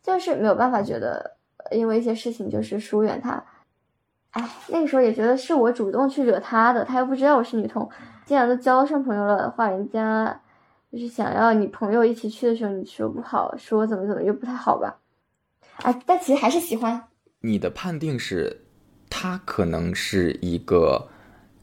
[0.01, 1.35] 就是没有办法觉得
[1.71, 3.43] 因为一些事情就是疏远他。
[4.31, 7.89] 哎，那个时候也觉得是我主动去惹他的，他又不知道我是女同，
[8.25, 10.39] 既然都交上朋友了的话，人家
[10.91, 14.98] 就是想要你朋友一起去的时候，你说不好，说怎么怎么又不太好吧？
[15.83, 17.07] 哎，但其实还是喜欢。
[17.41, 18.65] 你的判定是，
[19.09, 21.07] 他可能是一个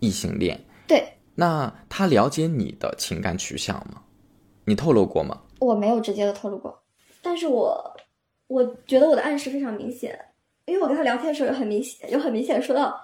[0.00, 4.02] 异性恋，对，那他了解你的情感取向吗？
[4.64, 5.42] 你透露过吗？
[5.58, 6.82] 我没有直接的透露过，
[7.22, 7.96] 但是我
[8.46, 10.18] 我觉得我的暗示非常明显，
[10.64, 12.98] 因为我跟他聊天的时候有很明显，有很明显说到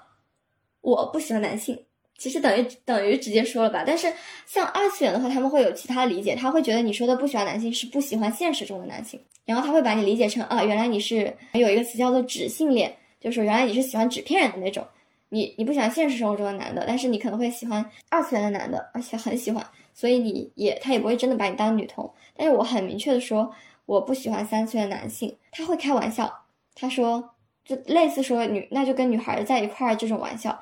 [0.80, 1.86] 我不喜欢男性，
[2.18, 3.84] 其实等于等于直接说了吧。
[3.86, 4.12] 但是
[4.46, 14.86] 像二次元的话，他们会有其他理解，他会觉得你说的不喜欢男性是不喜欢现实中的男性，然后他会把你理解成啊，原来你是有一个词叫做纸性恋，就是原来你是喜欢纸片人的那种，
[15.28, 19.64] 你你不喜欢现实生活中的男的，但是你可能会喜欢二次元的男的，而且很喜欢。
[19.94, 23.52] 所以你也他也不会真的把你当女同，但是我很明确的说
[23.84, 26.32] 我不喜欢三次元男性，他会开玩笑，
[26.74, 27.22] 他说
[27.62, 30.58] 就类似说女那就跟女孩在一块儿这种玩笑，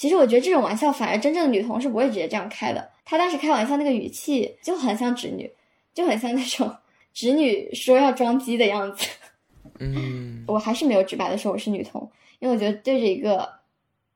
[0.00, 5.52] 其实我觉得这种玩笑反而真正的女同是不会直接这样开的，她当时开玩笑那个语气就很像直女，
[5.92, 6.74] 就很像那种
[7.12, 9.06] 直女说要装机的样子，
[9.78, 13.46] 嗯，我还是没有直白的说我是女同，因为我觉得对着一个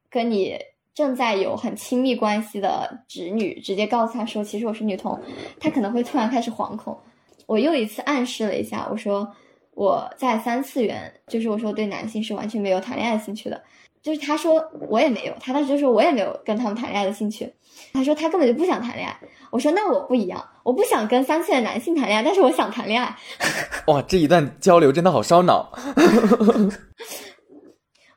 [0.08, 0.58] 跟你。
[0.94, 5.20] 正在有很亲密关系的侄女直接告诉她说：“其实我是女同。”
[5.58, 6.96] 她可能会突然开始惶恐。
[7.46, 9.28] 我又一次暗示了一下，我说
[9.72, 13.60] 我在三次元，就是我说对男性是完全没有谈恋爱兴趣的。
[14.04, 17.50] 就是他说我也没有，他当时就说我也没有跟他们谈恋爱的兴趣。
[17.94, 19.18] 他说他根本就不想谈恋爱。
[19.50, 23.16] 我说那我不一样，我不想跟三岁的男性谈恋爱，但是我想谈恋爱。
[23.86, 25.72] 哇，这一段交流真的好烧脑。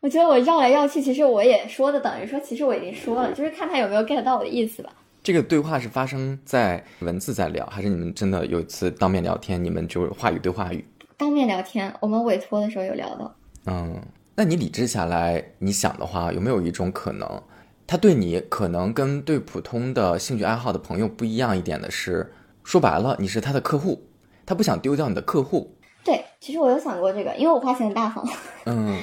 [0.01, 4.91] 我觉得我绕来绕去，其实我也说的等于说，其实我已经说了，就是看他有没有 get 到我的意思吧。
[5.23, 10.85] 这个对话是发生在文字在聊，还是你们真的有一次当面聊天，你们就是话语对话语？
[11.17, 13.35] 当面聊天，我们委托的时候有聊到。
[13.65, 13.99] 嗯，
[14.39, 17.41] 那你理智下来，你想的话，有没有一种可能，
[17.87, 22.31] 他对你可能跟对普通的兴趣爱好的朋友不一样一点的是，
[22.63, 24.03] 说白了，你是他的客户，
[24.45, 25.75] 他不想丢掉你的客户。
[26.03, 28.23] 对，其实我有想过这个，因为我花钱大方。
[28.65, 28.95] 嗯。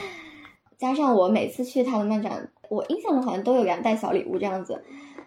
[0.78, 4.84] 加上我每次去他的漫展，我印象中好像都有给他带小礼物这样子，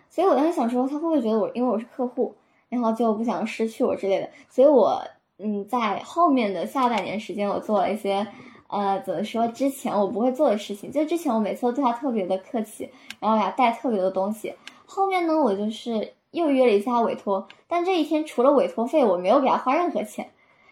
[0.09, 2.33] 所以我当时想说，他会不会觉得我因为我是客户，
[2.69, 4.29] 然后就不想失去我之类的？
[4.49, 5.03] 所以我
[5.39, 8.25] 嗯，在后面的下半年时间，我做了一些
[8.67, 9.47] 呃，怎么说？
[9.47, 12.89] 之前我不会做的事情，就之前我每次都对他特别的客气，
[13.19, 14.53] 然后给他带特别多东西。
[14.85, 20.29] 后面呢，我就是又约了一次他委托，但这一天除了委托费，我没有给他花任何钱，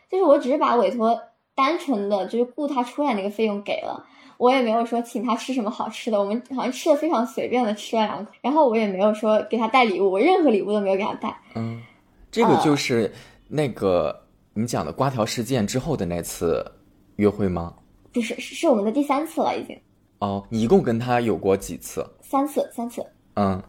[0.09, 1.19] 就是我只是把委托
[1.55, 4.05] 单纯的就是雇他出来那个费用给了。
[4.37, 11.39] 我也没有说请他吃什么好吃的，我们好像吃的非常随便的吃了两口，然后我也没有说给他带礼物，我任何礼物都没有给他带。
[11.55, 11.81] 嗯，
[12.29, 13.13] 这个就是
[13.47, 14.23] 那个
[14.53, 16.69] 你讲的瓜条事件之后的那次
[17.15, 17.73] 约会吗？
[18.15, 19.77] 不是，是我们的第三次了已经。
[20.19, 22.09] 哦，你一共跟他有过几次？
[22.21, 23.05] 三次，三次。
[23.33, 23.61] 嗯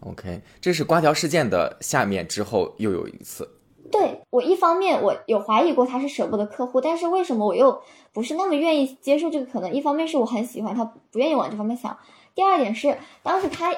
[0.00, 3.48] ，OK，这是瓜条事件的下面之后又有一次。
[3.90, 7.80] 对我一方面我有怀疑过他是舍不得客户，但是为什么我又
[8.12, 9.72] 不是那么愿意接受这个可能？
[9.72, 11.96] 一方面是我很喜欢他，不愿意往这方面想；
[12.34, 13.74] 第二点是当时他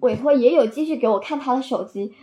[0.00, 2.14] 委托也有继续给我看他的手机，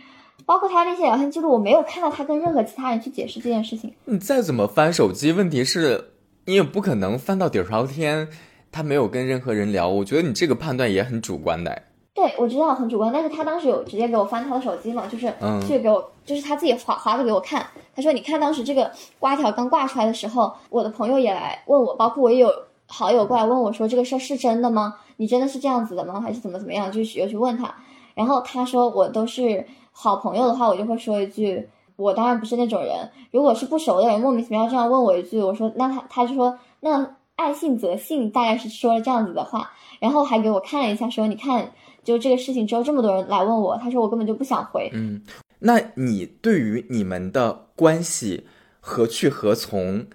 [0.44, 3.94] 包括他那些聊天记录，我没有看到他跟任何其他人去解释这件事情。
[4.06, 6.10] 你再怎么翻手机，问题是
[6.48, 8.26] 你也不可能翻到底朝天，
[8.72, 9.86] 他没有跟任何人聊。
[9.86, 11.82] 我觉得你这个判断也很主观的。
[12.14, 15.30] 对，我知道很主观，但是他当时有直接给我翻他的手机嘛，就是
[15.66, 17.66] 去给我，就是他自己划划的给我看。
[17.94, 22.50] 他说：“你看当时这个瓜条刚挂出来的时候，我的朋友也来问我，包括我也有
[22.86, 24.94] 好友过来问我，说这个事儿是真的吗？
[25.18, 26.18] 你真的是这样子的吗？
[26.18, 26.90] 还是怎么怎么样？
[26.90, 27.74] 就是又去问他。
[28.14, 31.68] 然后他说我都是好朋友的话，我就会说一句，
[31.98, 33.10] 我当然不是那种人。
[33.30, 39.70] 如果是不熟的人莫名其妙这样问我一句，我说那他他就说那爱信则信，大概是说了这样子的话，
[40.00, 41.70] 然后还给我看了一下，说你看。”
[42.04, 44.90] 就这个事情之后，这么多人来问我，他说我根本就不想回。
[44.94, 45.22] 嗯，
[45.58, 48.46] 那你对于你们的关系
[48.80, 50.06] 何去何从，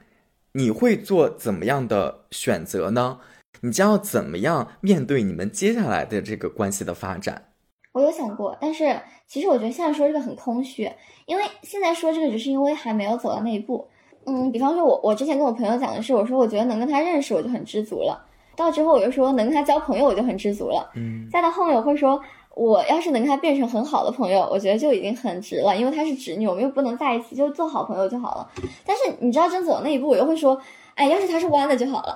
[0.54, 3.20] 你会做怎么样的选择呢？
[3.62, 7.50] 你将要怎么样面对你们接下来的这个关系的发展？
[7.92, 9.00] 我有想过，但是
[9.34, 10.88] 其实我觉得现在说这个很空虚，
[11.26, 13.84] 因为现在说这个只是因为还没有走到那一步。
[14.28, 18.24] 嗯，比方说我我之前跟我朋友讲的是，我说我觉得能跟他认识，我就很知足了。
[18.56, 22.22] 到之后我就说能跟他交朋友我就很知足了，嗯，再到后面我会说，
[22.54, 28.48] 我要是能跟他变成很好的朋友，我觉得就已经很值了，因为他是直女，我们又不能在一起，就做好朋友就好了。
[28.86, 30.56] 但是你知道真走那一步，我又会说，
[30.94, 32.16] 哎，要是他是弯的就好了，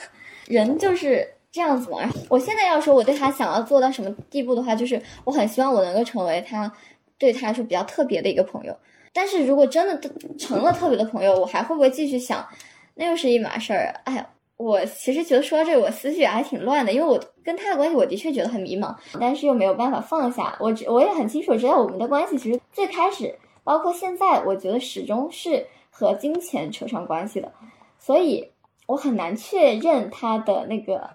[0.46, 1.26] 人就是
[1.58, 1.98] 这样子嘛。
[2.28, 6.72] 我现在要说我对他想要做到什么地步的话，就是我很希望我能够成为他
[7.18, 8.76] 对他来说比较特别的一个朋友。
[9.12, 12.46] 但是如果真的成了特别的朋友，我还会不会继续想，
[12.94, 14.00] 那又是一码事儿。
[14.04, 14.24] 哎。
[14.58, 20.56] 我其实觉得说到这，我思绪还挺乱的，因为我跟他的关系，我的确觉得很迷茫，但是又没有办法放下。
[20.58, 23.32] 我我也很清楚知道我们的关系，其实最开始，
[23.62, 27.52] 包括现在，我觉得始终是和金钱扯上关系的，
[28.00, 28.50] 所以
[28.88, 31.08] 我很难确认他的那个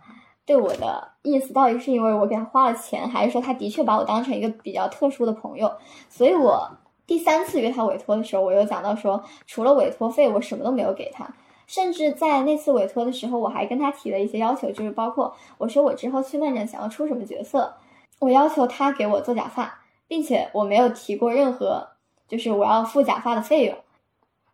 [0.45, 5.71] 对我的意思到底是因为我给他花了钱，还是说他的确把我当成一个比较特殊的朋友。
[6.09, 6.69] 所以我
[7.07, 11.27] 第三次约他委托的时候，我又讲到说，除了委托费，我什么都没有给他。
[11.65, 17.73] 甚至在那次委托的时候，我还跟他提了一些要求，就是包括我说我之后去漫展想要出什么角色，
[18.19, 21.87] 我要求他给我做假发，并且我没有提过任何
[22.27, 23.77] 就是我要付假发的费用。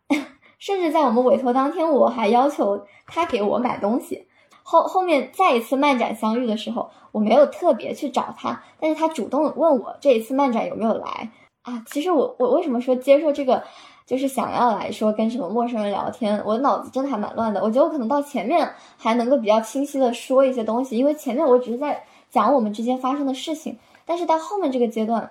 [0.60, 4.28] 甚至在我们委托当天，我还要求他给我买东西。
[4.70, 11.30] 后后面再一次漫展相遇的时候，我没有特别去找他，但是他主动问我这一次漫展有没有来
[11.62, 11.82] 啊？
[11.86, 13.64] 其实我我为什么说接受这个？
[14.06, 17.62] 就是想要来说跟什么陌生人聊天，我脑子真的还蛮乱的。
[17.62, 23.78] 我觉得我可能到前面还能够比较清晰的说一些东西，因为前面我只是在讲我们之间发生的事情。
[24.04, 25.30] 但是到后面这个阶段，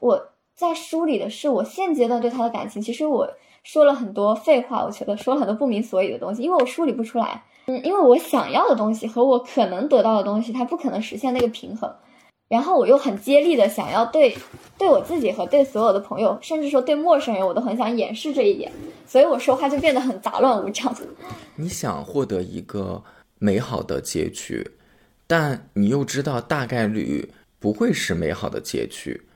[0.00, 0.20] 我
[0.56, 2.82] 在梳理的是我现阶段对他的感情。
[2.82, 3.28] 其实我
[3.62, 7.44] 说了很多废话，我觉得说了很多不明所以的东西，因为我梳理不出来。
[7.66, 11.92] 嗯，因为我想要的东西和我可能得到的东西，它不可能实现那个平衡。
[12.48, 14.36] 然后我又很接力的想要对，
[14.78, 18.70] 对我自己和对所有的朋友，甚至说对陌生人，我都很想掩饰这一点，
[19.04, 20.94] 所以我说话就变得很杂乱无章。
[21.56, 23.02] 你想获得一个
[23.40, 24.64] 美好的结局，
[25.26, 29.26] 但你又知道大概率不会是美好的结局。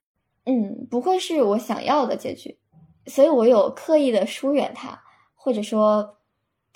[0.44, 2.56] 嗯，不会是我想要的结局，
[3.06, 5.02] 所以我有刻意的疏远他，
[5.34, 6.16] 或者说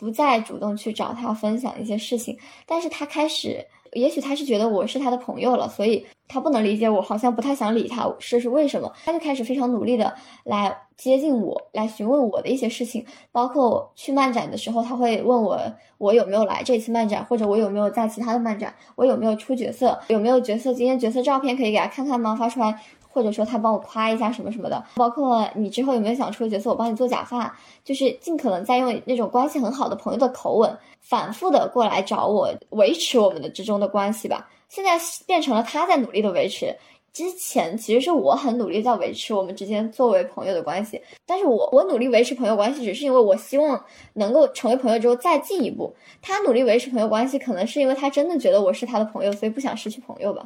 [0.05, 2.37] 不再主动去找他分享一些事情，
[2.67, 3.67] 但是他开始。
[3.93, 8.93] 也许他是觉得我是他的朋友了，所以他不能理解我，好像不太想理他，这是为什么？
[9.05, 15.61] 他就开始非常努力的来接近我，来询问我的一些事情，包括去漫展的时候，他会问我
[15.99, 22.35] 我有没有来这次漫展，或者我有没有在其他的漫展，我有没有出角色，有没有角色今天角色照片可以给他看看吗？
[22.35, 22.77] 发出来。
[23.15, 34.51] 或者说他帮我夸一下什么什么的，包括你之后有没有想出的角色，我帮你做假发，就是尽可能在用那种关系很好的朋友的口吻，反复的过来找我，维持我们的之中的关系吧。
[34.69, 36.75] 现在变成了他在努力的维持，
[37.13, 43.81] 之前其实是我很努力在维持我们之间作为朋友的关系，但是我我努力维持朋友关系，只是因为我希望
[44.15, 45.95] 能够成为朋友之后再进一步。
[46.21, 50.45] 他努力维持朋友关系，可能是因为他真的觉得我是他的朋友，所以不想失去朋友吧。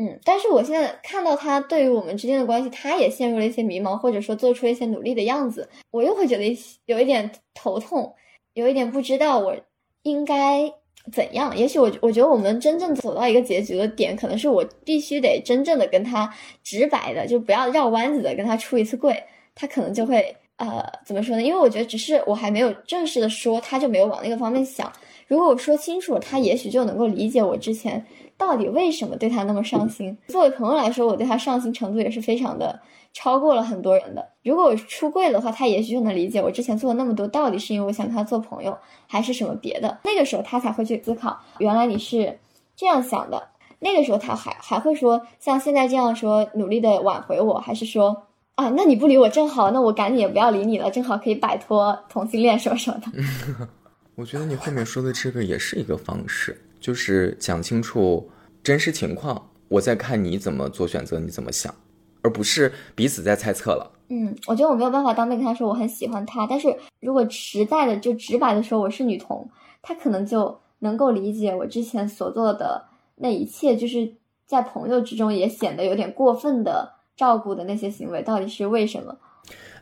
[0.00, 6.56] 嗯，但是我现在看到他对于我们之间的关系，他也陷入了一些迷茫，或者说做出一些努力的样子，我又会觉得
[6.86, 8.14] 有一点头痛，
[8.54, 9.56] 有一点不知道我
[10.04, 10.72] 应该
[11.12, 11.58] 怎样。
[11.58, 16.32] 也许我我觉得我们真正走到一个结局的点，可能是我必须得真正的跟他
[16.62, 19.20] 直白的，就不要绕弯子的跟他出一次柜，
[19.56, 21.42] 他可能就会呃怎么说呢？
[21.42, 24.92] 因为我觉得只是我还没有正式的说，他就没有往那个方面想。
[25.26, 28.06] 如果我说清楚了，他也许就能够理解我之前。
[28.38, 30.16] 到底为什么对他那么上心？
[30.28, 32.80] 作为朋友来说，我对他上心程度也是非常的
[33.12, 34.26] 超过了很多人的。
[34.44, 39.98] 如果我出柜的话，他也许就能理解我之前做了那么多，到底是因为我想跟他做朋友，还是什么别的？
[40.04, 42.38] 那个时候他才会去思考，原来你是
[42.76, 43.48] 这样想的。
[43.80, 48.24] 那个时候他还还会说像现在这样说，努力的挽回我，还是说
[48.54, 53.68] 啊，那你不理我正好，那我赶紧也不要理你了，正好可以摆脱同性恋什么什么的。
[54.16, 58.30] 我觉得你后面说的这个也是一个方式，就是讲清楚
[58.62, 61.74] 真实情况，我在看你怎么做选择，你怎么想，
[62.22, 63.92] 而不是彼此在猜测了。
[64.08, 69.50] 嗯，我觉得我没有办法当面跟他说我很喜欢他，但是如果实在的就直白的说我是女同，
[69.82, 72.86] 他可能就能够理解我之前所做的
[73.16, 74.14] 那一切，就是
[74.46, 79.14] 在朋友之中也显得有点过分的照顾的那些行为到底是为什么。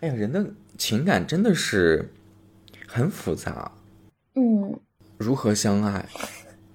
[0.01, 0.45] 哎呀，人的
[0.77, 2.13] 情感真的是
[2.87, 3.71] 很复杂。
[4.35, 4.79] 嗯，
[5.19, 6.05] 如何相爱？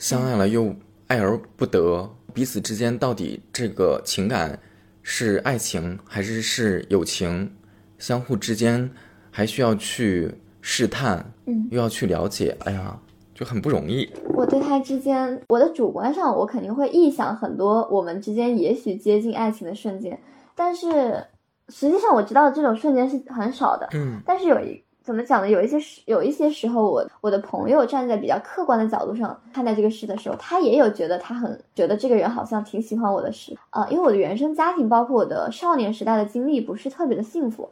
[0.01, 0.75] 相爱了又
[1.05, 4.59] 爱而不得，彼此之间到底这个情感
[5.03, 7.51] 是爱情还是是友情？
[7.99, 8.89] 相互之间
[9.29, 12.99] 还需要去试探，嗯，又要去了解，哎呀，
[13.35, 14.09] 就很不容易。
[14.33, 20.19] 我对他之间，我的主观上，我肯定会臆想很多我们之间也许接近爱情的瞬间，
[20.55, 21.23] 但是
[21.69, 23.87] 实际上我知道这种瞬间是很少的。
[23.93, 24.83] 嗯，但是有一。
[25.03, 25.49] 怎么讲呢？
[25.49, 37.69] 有一些时，有一些时候，我我的朋友站在比较客观的角度上看待这个事的时候，他也有觉得他很觉得这个人好像挺喜欢我的事啊，因为我的原生家庭，包括我的少年时代的经历，不是特别的幸福。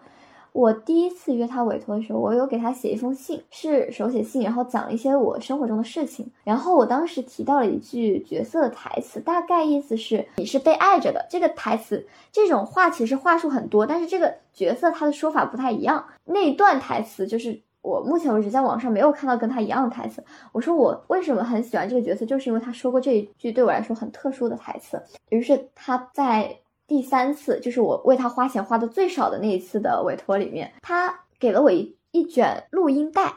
[0.51, 6.29] 我第一次约他委托的时候，我有给他写一封信，是手写信，然后讲了一些我生活中的事情。
[6.43, 11.25] 然后我当时提到了一句角色的台词，大概意思是你是被爱着的。
[11.29, 16.03] 这个台词这种话其实话术很多，但是这个角色他的说法不太一样。
[16.25, 20.23] 那一段台词就是我目前为止在网上没有看到跟他一样的台词。
[20.51, 25.01] 我说我为什么很喜欢这个角色，就是因为他说过这一句对我来说很特殊的台词。
[25.29, 26.57] 于是他在。
[26.89, 33.35] 第三次就是我为他花钱花的最少的那一次的委托里面，他给了我一一卷录音带。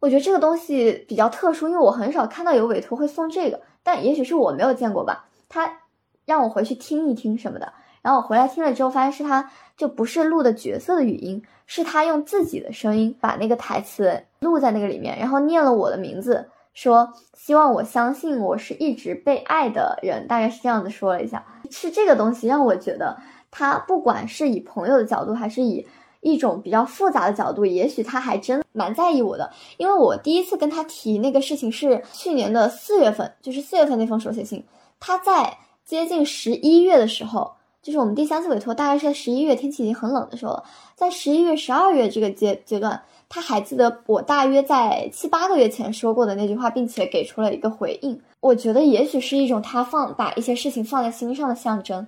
[0.00, 5.28] 我觉得这个东西比较特殊，因为我很少看到有委托会送这个，但也许是我没有见过吧。
[5.50, 5.80] 他
[6.24, 16.48] 让我回去听一听什么的，然后我回来听了之后，发现是他就不是录的角色的语音，是他用自己的声音把那个台词录在那个里面，然后念了我的名字。
[16.74, 21.44] 说希望我相信我是一直被爱的人，大概是这样子说了一下。
[21.70, 23.16] 是这个东西让我觉得，
[23.50, 25.86] 他不管是以朋友的角度，还是以
[26.20, 29.50] 一种比较复杂的角度，也许他还真蛮在意我的。
[29.76, 34.64] 因为我第一次跟他提那个事情是去年的四月份，就是四月份那封手写信。
[34.98, 40.64] 他在接近十一月的时候，就是我们第三次委托，大概是在十一月，天气已经很冷的时候了，
[40.94, 43.00] 在十一月、十二月这个阶阶段。
[43.28, 48.20] 他还记得我大约在七八个月前说过的那句话，并且给出了一个回应。
[48.40, 52.06] 我觉得也许是一种他放把一些事情放在心上的象征。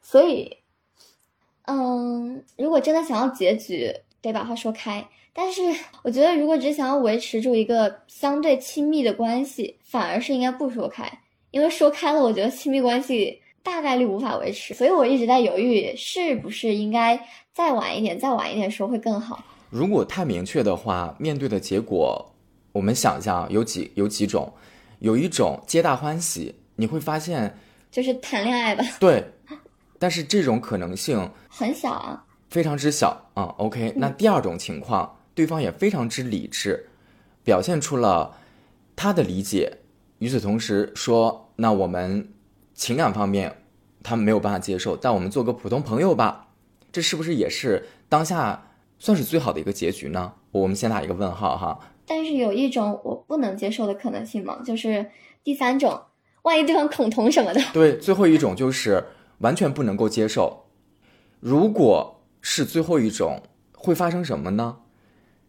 [0.00, 0.58] 所以，
[1.64, 3.92] 嗯，如果真的想要结局，
[4.22, 5.08] 得把话说开。
[5.32, 5.62] 但是，
[6.02, 11.10] 我觉得如果只想要维持住一个相对亲密的关系，反而是应该不说开，
[11.50, 14.72] 因为说开了，我觉得亲密关系大概率无法维持。
[14.72, 19.42] 所以我一直在犹豫，是不是应该再晚一点，再晚一点说会更好。
[19.70, 22.32] 如果太明确的话，面对的结果，
[22.72, 24.52] 我们想象有几有几种，
[25.00, 27.58] 有一种皆大欢喜，你会发现
[27.90, 28.84] 就是谈恋爱吧。
[29.00, 29.32] 对，
[29.98, 33.54] 但是这种可能性很小啊，非常之小啊。
[33.58, 36.88] OK，那第二种情况，对方也非常之理智，
[37.42, 38.36] 表现出了
[38.94, 39.78] 他的理解，
[40.18, 42.32] 与此同时说，那我们
[42.74, 43.62] 情感方面
[44.02, 46.48] 他们没有办法接受，但我们做个普通朋友吧，
[46.92, 48.62] 这是不是也是当下？
[48.98, 50.32] 算是最好的一个结局呢？
[50.50, 51.78] 我们先打一个问号哈。
[52.06, 54.60] 但是有一种我不能接受的可能性嘛？
[54.64, 55.04] 就是
[55.42, 56.00] 第三种，
[56.42, 57.60] 万一对方恐同什么的。
[57.74, 59.04] 对，最后一种就是
[59.38, 60.64] 完全不能够接受。
[61.40, 63.42] 如果是最后一种，
[63.74, 64.78] 会发生什么呢？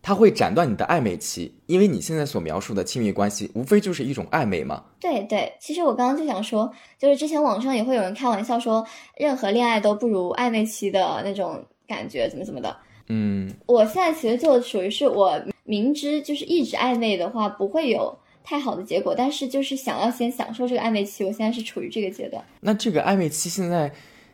[0.01, 4.83] 他会斩断你的暧昧期，因为你现在所描述的亲密关系，无非就是一种暧昧嘛。
[4.99, 8.85] 对对，其实我刚刚就想说，就是之前网上也会有人开玩笑说，
[9.17, 12.75] 任何恋爱都不如暧昧期的那种感觉，怎么怎么的。
[13.09, 22.43] 嗯，我现在其实就属于是我明知就是一直暧昧的话不会有太好的结果，但是就是想要先享受这个暧昧期，我现在是处于这个阶段。
[22.59, 23.91] 那这个暧昧期现在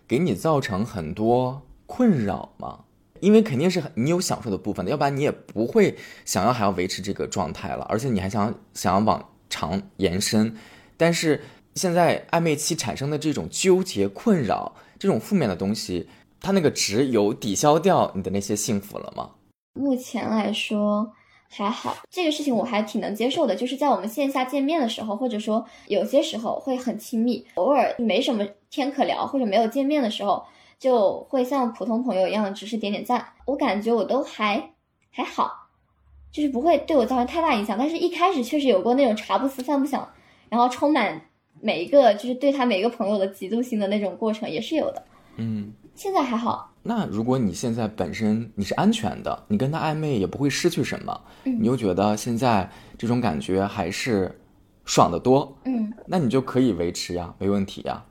[0.07, 2.79] 给你造成很多困扰吗？
[3.19, 5.95] 因为肯定是你有享受的部分的，要不然你也不会
[6.25, 10.53] 想要还要维持这个状态了，而且你还想想要往长延伸。
[10.97, 11.41] 但是
[11.75, 16.07] 现在暧昧期产生的这种纠结、困扰，这种负面的东西。
[16.43, 19.29] 他那个值有抵消掉你的那些幸福了吗？
[19.73, 21.09] 目前来说
[21.49, 23.55] 还好，这个事情我还挺能接受的。
[23.55, 30.43] 就是在我们线下见面的时候，或者说有些时候会很亲密，偶尔没什么天可聊，或者没有见面的时候，
[30.77, 33.25] 就会像普通朋友一样，只是点点赞。
[33.45, 34.73] 我感觉我都还
[35.11, 35.69] 还好，
[36.29, 37.77] 就是不会对我造成太大影响。
[37.77, 40.05] 但是一开始确实有过那种茶不思饭不想，
[40.49, 41.21] 然后充满
[41.61, 45.01] 每一个就是对他每一个朋友的嫉妒心的那种过程，也是有的。
[45.37, 46.71] 嗯，现在还好。
[46.81, 54.39] 那如果你现在本身你是安全的，你跟他暧昧也不会失去什么，你又觉得现在这种感觉还是
[54.83, 58.03] 爽得多，嗯，那你就可以维持呀，没问题呀。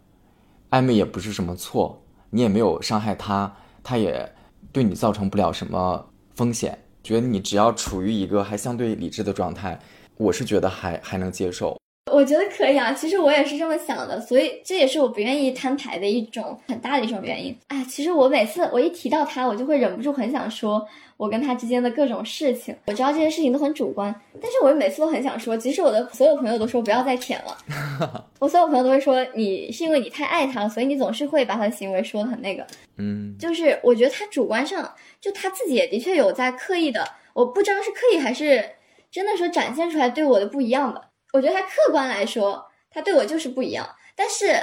[0.70, 4.32] 暧昧也不是什么错，你也没有伤害他，他也
[4.72, 6.78] 对你造成不了什么风险。
[7.02, 9.78] 觉得你只要处于一个还相对理智的状态，
[10.16, 11.76] 我是觉得还还能接受。
[12.12, 17.56] 我觉得可以啊，其实我也是这么想的，所以这也是我不愿意摊牌的一种很大的一种原因。
[17.68, 20.86] 哎，其实我每次我一提到他，我就会忍不住很想说
[21.16, 22.76] 我跟他之间的各种事情。
[22.86, 32.66] 我知道这些事情都很主观，但是我每次都很想说，即使我的所有朋友都说不要再舔了， 我所有朋友都会说你是因为你太爱他了，所以你总是会把他的行为说的很那个。
[32.98, 38.62] 嗯，就是我觉得他主观上就他自己也的确有在刻意的，我不知道是刻意还是
[39.10, 41.00] 真的说展现出来对我的不一样吧。
[41.32, 43.88] 我觉得他客观来说，他对我就是不一样。
[44.14, 44.54] 但是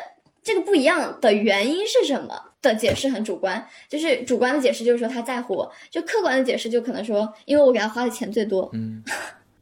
[0.43, 8.69] 这个不一样的原因是什么的解释很主观，就是主观的解释就是说他在乎我，就客观的解释就可能说因为我给他花的钱最多。
[8.73, 9.03] 嗯，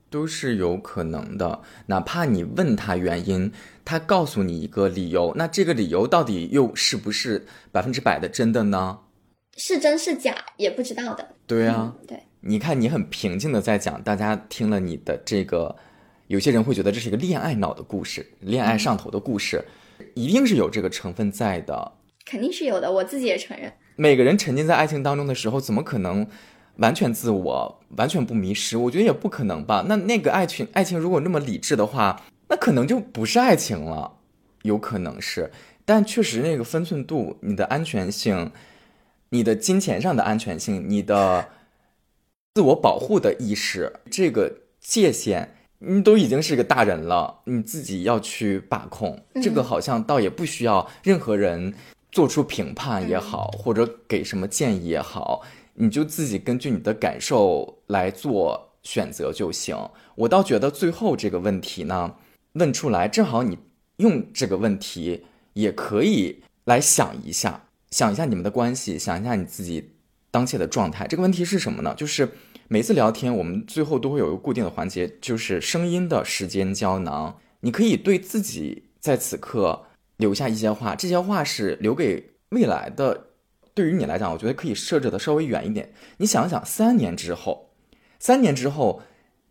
[0.09, 1.61] 都是有可能的。
[1.85, 3.51] 哪怕你问他原因，
[3.85, 8.99] 他告诉你一个理由，那这个理由到底又是不是百分之百的真的呢？
[9.55, 11.27] 是真是假也不知道的。
[11.47, 15.75] 对啊，对，你看你很平静的在讲，大家听了你的这个。
[16.27, 19.63] 有些人会觉得这是一个恋爱脑的故事，恋爱上头的故事，
[20.13, 21.93] 一定是有这个成分在的，
[22.25, 22.91] 肯定是有的。
[22.91, 26.27] 我自己也承认，每个人沉浸在爱情当中的时候，怎么可能
[26.77, 28.75] 完全自我、完全不迷失？
[28.75, 29.85] 我觉得也不可能吧。
[29.87, 34.17] 那那个爱情，爱情如果那么理智的话，那可能就不是爱情了，
[34.63, 35.49] 有可能是。
[35.85, 38.51] 但确实，那个分寸度、你的安全性、
[39.29, 41.47] 你的金钱上的安全性、你的
[42.53, 45.53] 自我保护的意识，这个界限。
[45.79, 51.73] 你都已经是个大人了，你自己要去把控这个，好像倒也不需要任何人
[52.11, 55.43] 做出评判也好，或者给什么建议也好，
[55.75, 59.77] 你就自己根据你的感受来做选择就行。
[60.15, 62.15] 我倒觉得最后这个问题呢，
[62.53, 63.59] 问出来正好你
[63.97, 69.91] 用这个问题也可以来想一下，想一下你们的关系，想一下你自己
[70.31, 71.05] 当前的状态。
[71.05, 71.93] 这个问题是什么呢？
[71.95, 72.27] 就是。
[72.69, 77.37] 每次聊天，我们最后都会有一个固定的环节，就是声音的时间胶囊。
[77.61, 79.85] 你可以对自己在此刻
[80.17, 83.27] 留下一些话，这些话是留给未来的。
[83.73, 85.93] 对于你来讲，我觉得可以设置的稍微远一点。
[86.17, 87.69] 你想想，三年之后，
[88.19, 89.01] 三年之后，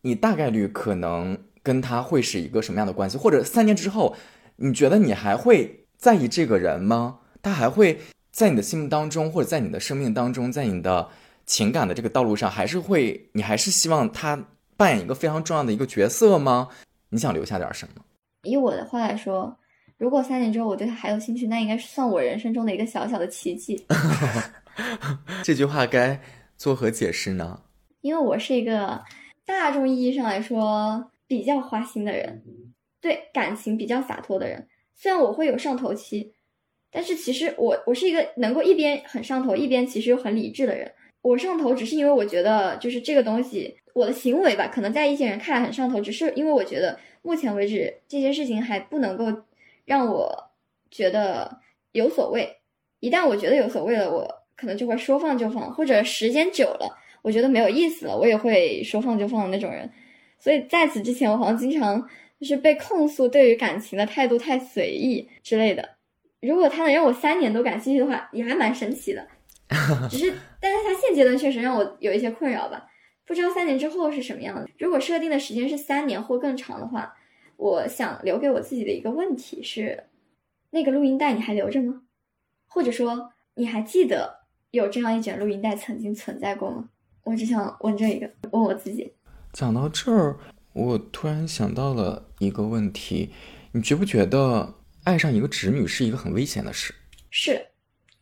[0.02, 3.16] 你大概率可能跟他会是一个什么样的关系？
[3.16, 4.14] 或者三年之后，
[4.56, 7.20] 你觉得你还会在意这个人吗？
[7.40, 11.09] 他还会在你的心目当中，或者在你的生命当中，在你的。
[11.47, 16.68] 情感的这个道路上，还是会，你还是希望他扮演一个非常重要的一个角色吗？
[17.10, 18.02] 你想留下点什么？
[18.43, 19.56] 以我的话来说，
[19.97, 23.86] 如果三年之后我对他还有兴趣，那应该是算我人生中的一个小小的奇迹。
[25.43, 26.20] 这句话该
[26.56, 27.62] 作何解释呢？
[28.01, 29.02] 因为我是一个
[29.44, 32.43] 大众意义上来说比较花心的人，
[33.01, 34.68] 对感情比较洒脱的人。
[34.94, 36.35] 虽然我会有上头期，
[36.90, 40.93] 但是其实我我是一个能够一边很上头，一边其实又很理智的人。
[41.27, 49.43] 我上头只是因为我觉得，就是这个东西，我的行为吧，可能在一些人看来很上头，只是因为我觉得目前为止这些事情还不能够
[49.85, 50.51] 让我
[50.89, 51.59] 觉得
[51.90, 52.59] 有所谓。
[53.01, 54.24] 一旦我觉得有所谓了，我
[54.57, 59.90] 可能就会说放就放，或者时间久了，我觉得没有意思了，我也会说放就放的那种人。
[60.39, 62.09] 所以在此之前，我好像经常
[62.39, 65.97] 就是被控诉对于感情的态度太随意之类的。
[66.40, 69.27] 如果他能让我三年都感兴趣的话，也还蛮神奇的。
[70.10, 72.86] 只是，但是他现阶段确实让我有一些困扰吧，
[73.24, 74.68] 不知道三年之后是什么样的。
[74.78, 77.14] 如果设定的时间是三年或更长的话，
[77.56, 80.05] 我想留给我自己的一个问题是：
[80.70, 82.02] 那个录音带你还留着吗？
[82.66, 84.40] 或者说你还记得
[84.70, 86.90] 有这样一卷录音带曾经存在过吗？
[87.24, 89.12] 我只想问这一个，问我自己。
[89.52, 90.36] 讲到这儿，
[90.74, 93.30] 我突然想到了一个问题：
[93.72, 96.94] 你觉不觉得爱上一个侄女是一个很危险的事？
[97.30, 97.66] 是，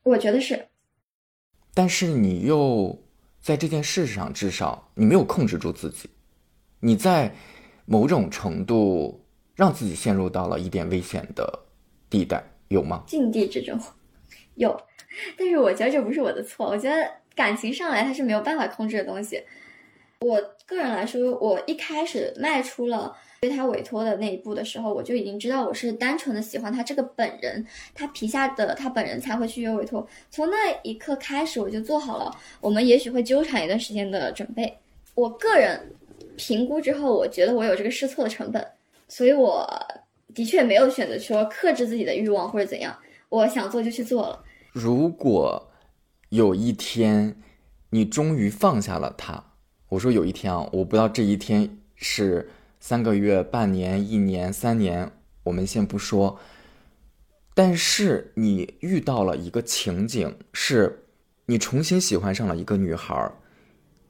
[0.05, 0.69] 我觉得是。
[1.75, 2.97] 但是你又
[3.41, 6.09] 在这件事上，至少你没有控制住自己，
[6.81, 7.35] 你在
[7.85, 9.21] 某种程度
[9.55, 11.61] 让自己陷入到了一点危险的
[12.09, 13.03] 地带，有吗？
[13.07, 13.79] 境地之中
[14.55, 14.81] 有，
[15.37, 16.69] 但是我觉得这不是我的错。
[16.69, 19.43] 我觉得感情上来它是没有办法控制的东西。
[20.21, 23.17] 我个人来说，我一开始迈出了。
[23.47, 27.63] 对他委托的那一步的时候，我就已经知道我是单纯的喜欢他这个本人，
[27.95, 30.07] 他皮下的他本人才会去约委托。
[30.31, 34.75] 从那一刻开始，我就做好了我们也许会纠缠一段时间的准备。
[35.15, 35.79] 我个人
[36.39, 38.67] 评估之后，我觉得我有这个试错的成本，
[39.09, 39.69] 所以我
[40.35, 42.97] 的确没有选择说克制自己的欲望或者怎样，
[43.29, 44.43] 我想做就去做了。
[44.73, 45.71] 如果
[46.31, 47.37] 有一天
[47.91, 49.53] 你终于放下了他，
[49.91, 52.49] 我说有一天啊，我不知道这一天是
[52.87, 55.11] 三个月、半年、一年、三年，
[55.45, 56.39] 我们先不说。
[57.55, 61.07] 但是你遇到了一个情景，是
[61.47, 63.33] 你重新喜欢上了一个女孩，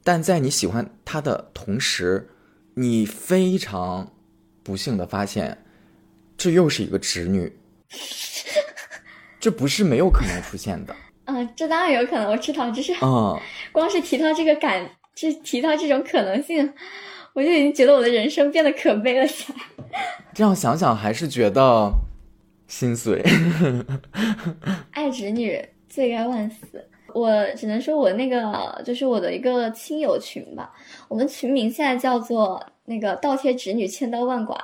[0.03, 2.27] 但在你喜欢她的同时，
[2.73, 4.11] 你非常
[4.61, 5.63] 不幸的发现，
[6.35, 7.57] 这又是一个直女。
[9.39, 10.93] 这不是没有可能出现的。
[11.23, 13.39] 嗯，这当然有可能，我知道，只是啊，
[13.71, 16.73] 光是提到这个感，这提到这种可能性，
[17.35, 19.59] 我就已经觉得我的人生变得可悲了起来。
[20.33, 21.91] 这样想想，还是觉得
[22.65, 23.21] 心碎。
[24.91, 26.87] 爱侄女罪该万死。
[27.13, 30.73] 我只能说，我那个就是我的一个亲友群吧，
[31.09, 34.57] 我们群名现在叫做那个倒贴侄女千刀万剐。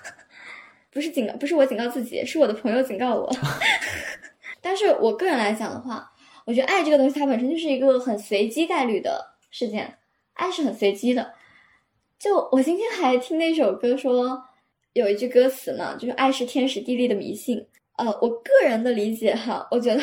[0.92, 3.30] 不是警告，不是我警告自己，是我的朋友警告我。
[4.60, 6.12] 但是我个人来讲的话，
[6.44, 9.96] 我觉得爱这个东西它本身就是一个很随机概率的事件，
[10.34, 11.32] 爱是很随机的。
[12.18, 14.42] 就我今天还听那首歌说，
[14.94, 17.66] 有一句歌词嘛，就是“爱是天时地利的迷信”。
[17.96, 20.02] 呃，我个人的理解哈，我觉得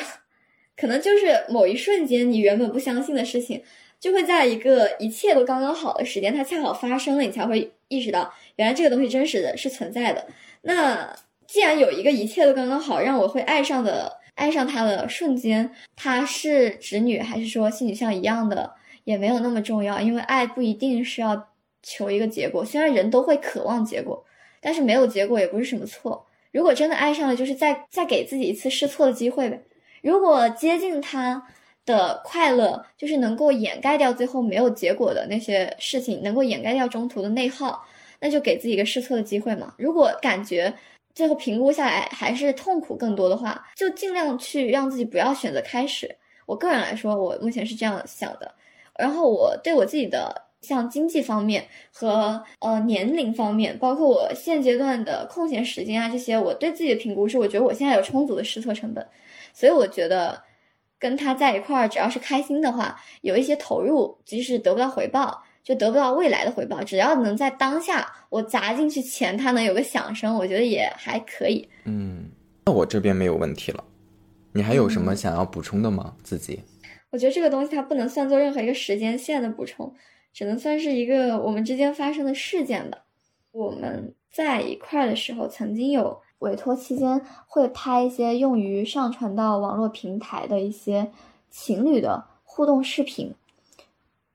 [0.75, 3.61] 可能就是某一瞬间你原本不相信的事情，
[3.99, 10.25] 就会在一个一切都刚刚好的时间，它恰好发生了，你才会意识到，原来这个东西真实的是存在的。
[10.61, 11.15] 那
[11.47, 18.73] 既然有一个一切都刚刚好，让我会爱上的爱上他的瞬间，他是直女还是说性取向一样的，
[19.03, 21.49] 也没有那么重要，因为爱不一定是要
[21.83, 22.65] 求一个结果。
[22.65, 24.25] 虽然人都会渴望结果，
[24.59, 26.25] 但是没有结果也不是什么错。
[26.51, 29.61] 如果真的爱上了，就是再再给自己一次试错的机会呗。
[30.01, 31.47] 如果接近他
[31.85, 37.85] 的快乐，就是能够掩盖掉最后没有结果的那些事情，能够掩盖掉中途的内耗。
[38.19, 39.73] 那就给自己一个试错的机会嘛。
[39.77, 40.73] 如果感觉
[41.13, 46.15] 最后评估下来还是痛苦更多的话，就尽量去让自己不要选择开始。
[46.45, 48.53] 我个人来说，我目前是这样想的。
[48.97, 59.05] 然后我对我自己的像经济方面和呃年龄方面，包括我现阶段的空闲时间啊这些，我对自己的评估是，我觉得我现在有充足的试错成本，
[59.53, 60.41] 所以我觉得
[60.97, 65.43] 跟他在一块儿，只要是开心的话，有一些投入，即使得不到回报。
[65.63, 71.65] 就得不到未来的回报，只要能在当下我砸进去钱，他能有个响声，我觉得也还可以。
[71.85, 72.29] 嗯，
[72.65, 73.81] 那我这边没有问题了。
[74.51, 76.15] 你还有什么想要补充的吗？
[76.21, 76.61] 自己？
[77.11, 79.95] 我觉得这个东西它不能算作任何一个时间线的补充，
[80.33, 82.97] 只能算是一个我们之间发生的事件吧。
[83.51, 91.11] 我们在一块的时候，曾经有委托期间会拍一些用于上传到网络平台的一些
[91.49, 93.33] 情侣的互动视频。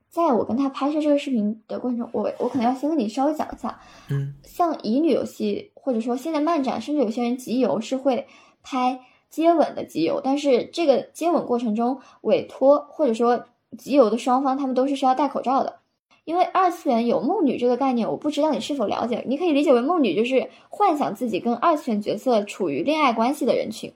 [0.09, 8.25] 在我跟他拍摄这个视频的过程中，我我可能要先跟你稍微讲一下，嗯，像乙女游戏或者说现在漫展，甚至有些人集邮是会
[8.63, 13.45] 拍接吻的集邮，但是这个接吻过程中委托或者说
[13.77, 15.78] 集邮的双方，他们都是需要戴口罩的，
[16.29, 23.91] 因为二次元有梦女这个概念，我不知道你是否了解，你可以理解为梦女就是幻想自己跟二次元角色处于恋爱关系的人群。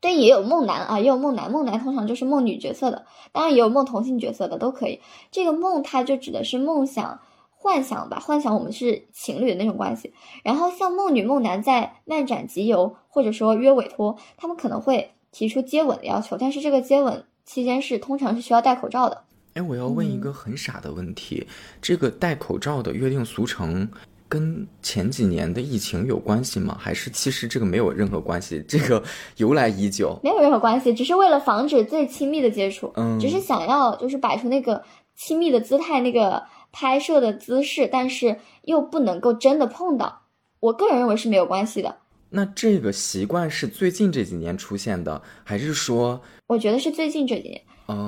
[0.00, 1.50] 对，也有梦男啊，也有梦男。
[1.50, 5.00] 梦男通常就是梦女角色的，当然也有梦同性角色的，都可以。
[5.32, 7.18] 这个梦，它就指的是梦想、
[7.50, 10.14] 幻想吧，幻想我们是情侣的那种关系。
[10.44, 19.24] 然后像梦女、梦男在漫展集邮或者说约委托，他们可能会提出接吻的要求，但是这个接吻期间是通常是需要戴口罩的。
[19.54, 21.46] 哎，我要问一个很傻的问题，
[21.82, 23.88] 这个戴口罩的约定俗成。
[24.28, 26.76] 跟前几年的疫情有关系吗？
[26.78, 28.64] 还是其实这个没有任何关系？
[28.68, 29.02] 这个
[29.38, 34.84] 由来已久，没有任何关系，只是为了防止最亲密的接触，嗯，只是想要就是摆出那个
[35.16, 40.22] 亲密的姿态，那个拍摄的姿势，但是又不能够真的碰到。
[40.60, 41.96] 我个人认为是没有关系的。
[42.28, 46.22] 那这个习惯是最近这几年出现的，还是说？
[46.46, 47.60] 我觉得是最近这几年，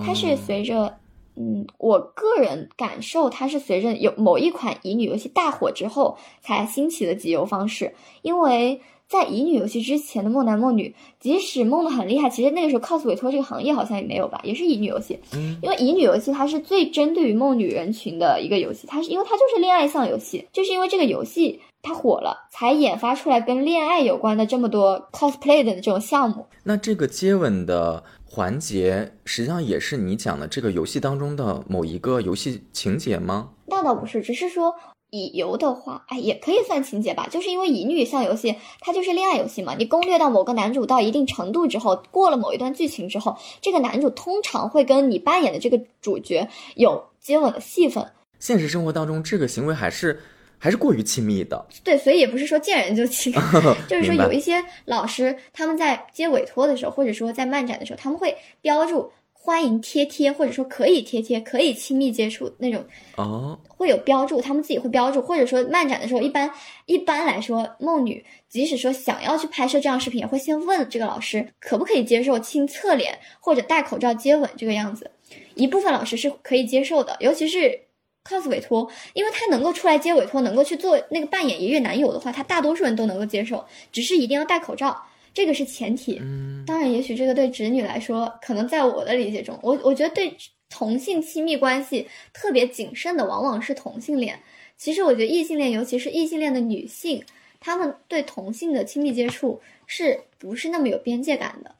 [0.06, 0.98] 它是随着。
[1.36, 7.94] 嗯，我个人感受，它是随着有某一款乙女游戏大火之后才兴起的集邮方式。
[8.20, 15.18] 因为在乙女游戏之前的梦男梦女，即使梦的很厉害，其实那个时候 cos 委托这个行业好像也没有吧，也是乙女游戏。
[15.34, 26.46] 嗯，因为乙女游戏它是最针对于梦女人群的一个游戏，它是因为它就是恋爱向游戏，就是因为这个游戏它火了，才研发出来跟恋爱有关的这么多 cosplay 的这种项目。
[26.64, 28.04] 那这个接吻的。
[28.34, 33.50] 环节实际上也是你讲的这个游戏当中的某一个游戏情节吗？
[33.66, 34.74] 那倒不是，只是说
[35.10, 37.28] 乙游的话，哎，也可以算情节吧。
[37.30, 39.74] 就是因为乙女向游戏，它就是恋爱游戏嘛。
[39.74, 48.12] 你攻略到某个男主到一定程度之后，过了某一段剧情之后，这个男主通常会跟你扮演的这个主角有接吻的戏份。
[48.40, 50.18] 现实生活当中，这个行为还是
[50.62, 51.66] 还是过于亲密的。
[51.82, 53.32] 对，所以也不是说见人就亲，
[53.90, 62.84] 就是说有一些老师他们在接委托的时候，或者说在漫展的时候，他们会标注欢迎贴贴，或者说可以贴贴，可以亲密接触那种
[63.16, 66.48] 哦，会有标注，他们自己会标注，或者说漫展的时候，一般
[66.86, 75.10] 一般来说，梦女即使说想要去拍摄这样视频，也会先问这个老师可不可以接受亲侧脸或者戴口罩接吻这个样子。
[75.56, 77.80] 一部分老师是可以接受的，尤其是
[78.24, 85.04] cos 委托，因为他能够出来接委托，能够去做那个扮演一日男友的话，他大多数人都能够接受，只是一定要戴口罩，
[85.34, 86.18] 这个是前提。
[86.20, 90.36] 嗯，当然，也许这个对直女来说，可能在我的理解中，我我觉得对
[90.68, 94.40] 同性亲密关系特别谨慎的，往往是同性恋。
[94.76, 97.24] 其实我觉得异性恋，尤其是异性恋的女性，
[97.60, 101.74] 她们对同性的亲密接触是不是那么有边界感的？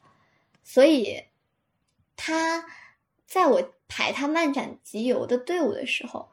[0.63, 1.21] 所以，
[2.15, 2.65] 他
[3.25, 6.29] 在我排他漫展集邮的队伍的时候，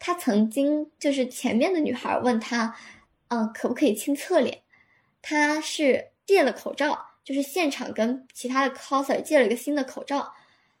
[0.00, 2.74] 他曾经就是前面的女孩问他，
[3.28, 4.62] 嗯，可不可以亲侧脸？
[5.20, 10.32] 他是借了口罩，就是现场跟其他的 coser 借了一个新的口罩，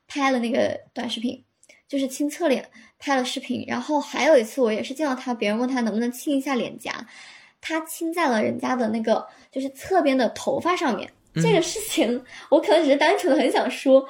[0.06, 1.44] 拍了那个短视频，
[1.88, 3.64] 就是亲侧脸拍了视频。
[3.66, 7.06] 然后还有一次，我也是见到他，别人问他能不能亲一下脸颊，
[7.60, 11.10] 他亲在了人家的那个就是侧边的头发上面。
[11.34, 14.08] 这个事情我可能只是单纯的很想说，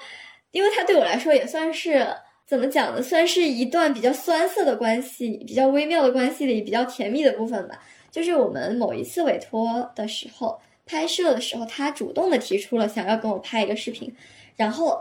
[0.51, 2.07] 因为他对我来说也算是
[2.49, 3.03] 怎么讲呢？
[3.03, 7.79] 算是一段比较酸涩的关系，比较微妙的关系里比较甜蜜的部分吧。
[8.11, 14.11] 就是我们某一次委托的时候，拍摄的时候，他主动的提出了想要跟我拍一个视频，
[14.57, 14.99] 然后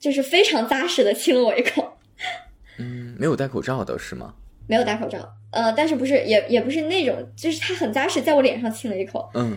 [0.00, 1.96] 就是非常扎实的亲了我一口。
[2.80, 4.34] 嗯，没有戴口罩的是吗？
[4.66, 5.18] 没有戴口罩，
[5.52, 9.30] 呃，但是不是也也不是那种，就是他很扎实，在我脸上亲了一口。
[9.34, 9.56] 嗯，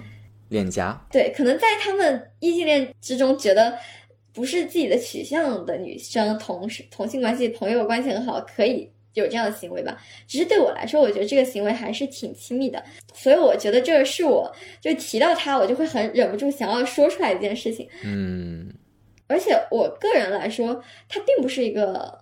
[0.49, 1.05] 脸颊。
[1.11, 3.77] 对，可能在他们异性恋之中，觉得
[4.33, 10.01] 不是自己的取向的女生，同事同性关系、朋友关系很好，可以有这样的行为吧。
[10.27, 12.83] 只是对我来说，我觉得这个行为还是挺亲密的，
[13.13, 14.49] 所以我觉得这是我
[14.79, 17.87] 就提到他，我就会很忍不住想要说出来一件事情。
[18.03, 18.73] 嗯，
[19.27, 22.17] 而且我个人来说，他并不是一个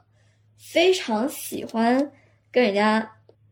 [0.58, 2.12] 非常喜欢
[2.52, 3.08] 跟人家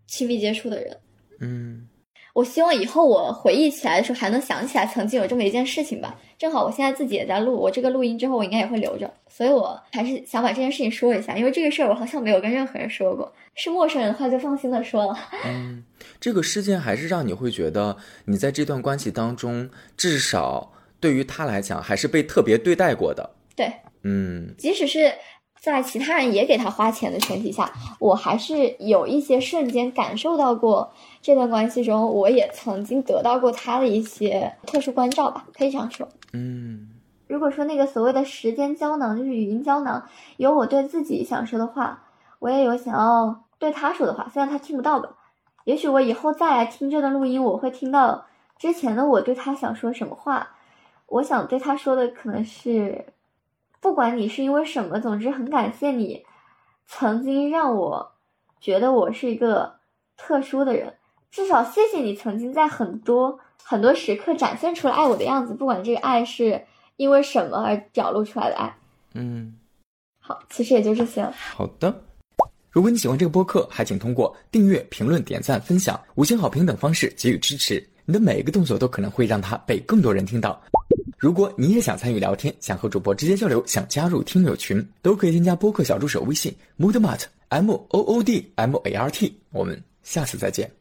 [0.07, 0.97] 亲密接触的人。
[1.39, 1.87] 嗯，
[2.33, 6.19] 我希望以后我回忆起来的时候，还能想起来曾经有这么一件事情吧。
[6.37, 13.33] 正好我现在自己也在录，我这个录音之后，我应该也会留着，所以我还是想把这件事情说一下，因为这个事儿我好像没有跟任何人说过。
[13.55, 15.17] 是陌生人的话，就放心的说了。
[15.45, 15.83] 嗯，
[16.19, 23.31] 这个事件还是让你会觉得，你在这段关系当中，至少对于他来讲，还是被特别对待过的。
[23.55, 23.73] 对，
[24.03, 25.11] 嗯即使是
[25.59, 36.07] 在其他人也给他花钱的前提下，我还是有一些瞬间感受到过这段关系中，我也曾经得到过他的一些特殊关照吧，可以这样说。
[36.33, 36.89] 嗯
[37.27, 42.03] 如果说那个所谓的时间胶囊就是语音胶囊，有我对自己想说的话，
[42.39, 45.09] 我也有想要对他说的话，虽然他听不到吧。
[45.65, 48.25] 也许我以后再来听这段录音，我会听到
[48.57, 50.55] 之前的我对他想说什么话。
[51.07, 53.07] 我想对他说的可能是，
[53.81, 56.25] 不管你是因为什么，总之很感谢你，
[56.85, 58.13] 曾经让我
[58.61, 59.75] 觉得我是一个
[60.15, 60.95] 特殊的人。
[61.29, 66.63] 至少谢谢你曾经在很多很多时刻展现出了爱我的样子，不管这个爱是
[66.95, 68.77] 因为什么而表露出来的爱。
[69.13, 69.55] 嗯，
[70.19, 71.33] 好，其实也就这些了。
[71.37, 72.03] 好的。
[72.69, 77.83] 如果你喜欢这个播客，还请通过订阅、评论、点赞、分享、五星好评等方式给予支持。
[78.05, 80.61] 你的每一个动作都可能会让它被更多人听到。
[81.17, 89.35] 如果你也想参与聊天，想和主播直接交流，想加入听友群，都可以添加播客小助手微信 moodmart m o o d m a r t。
[89.51, 90.76] 我们下次再见。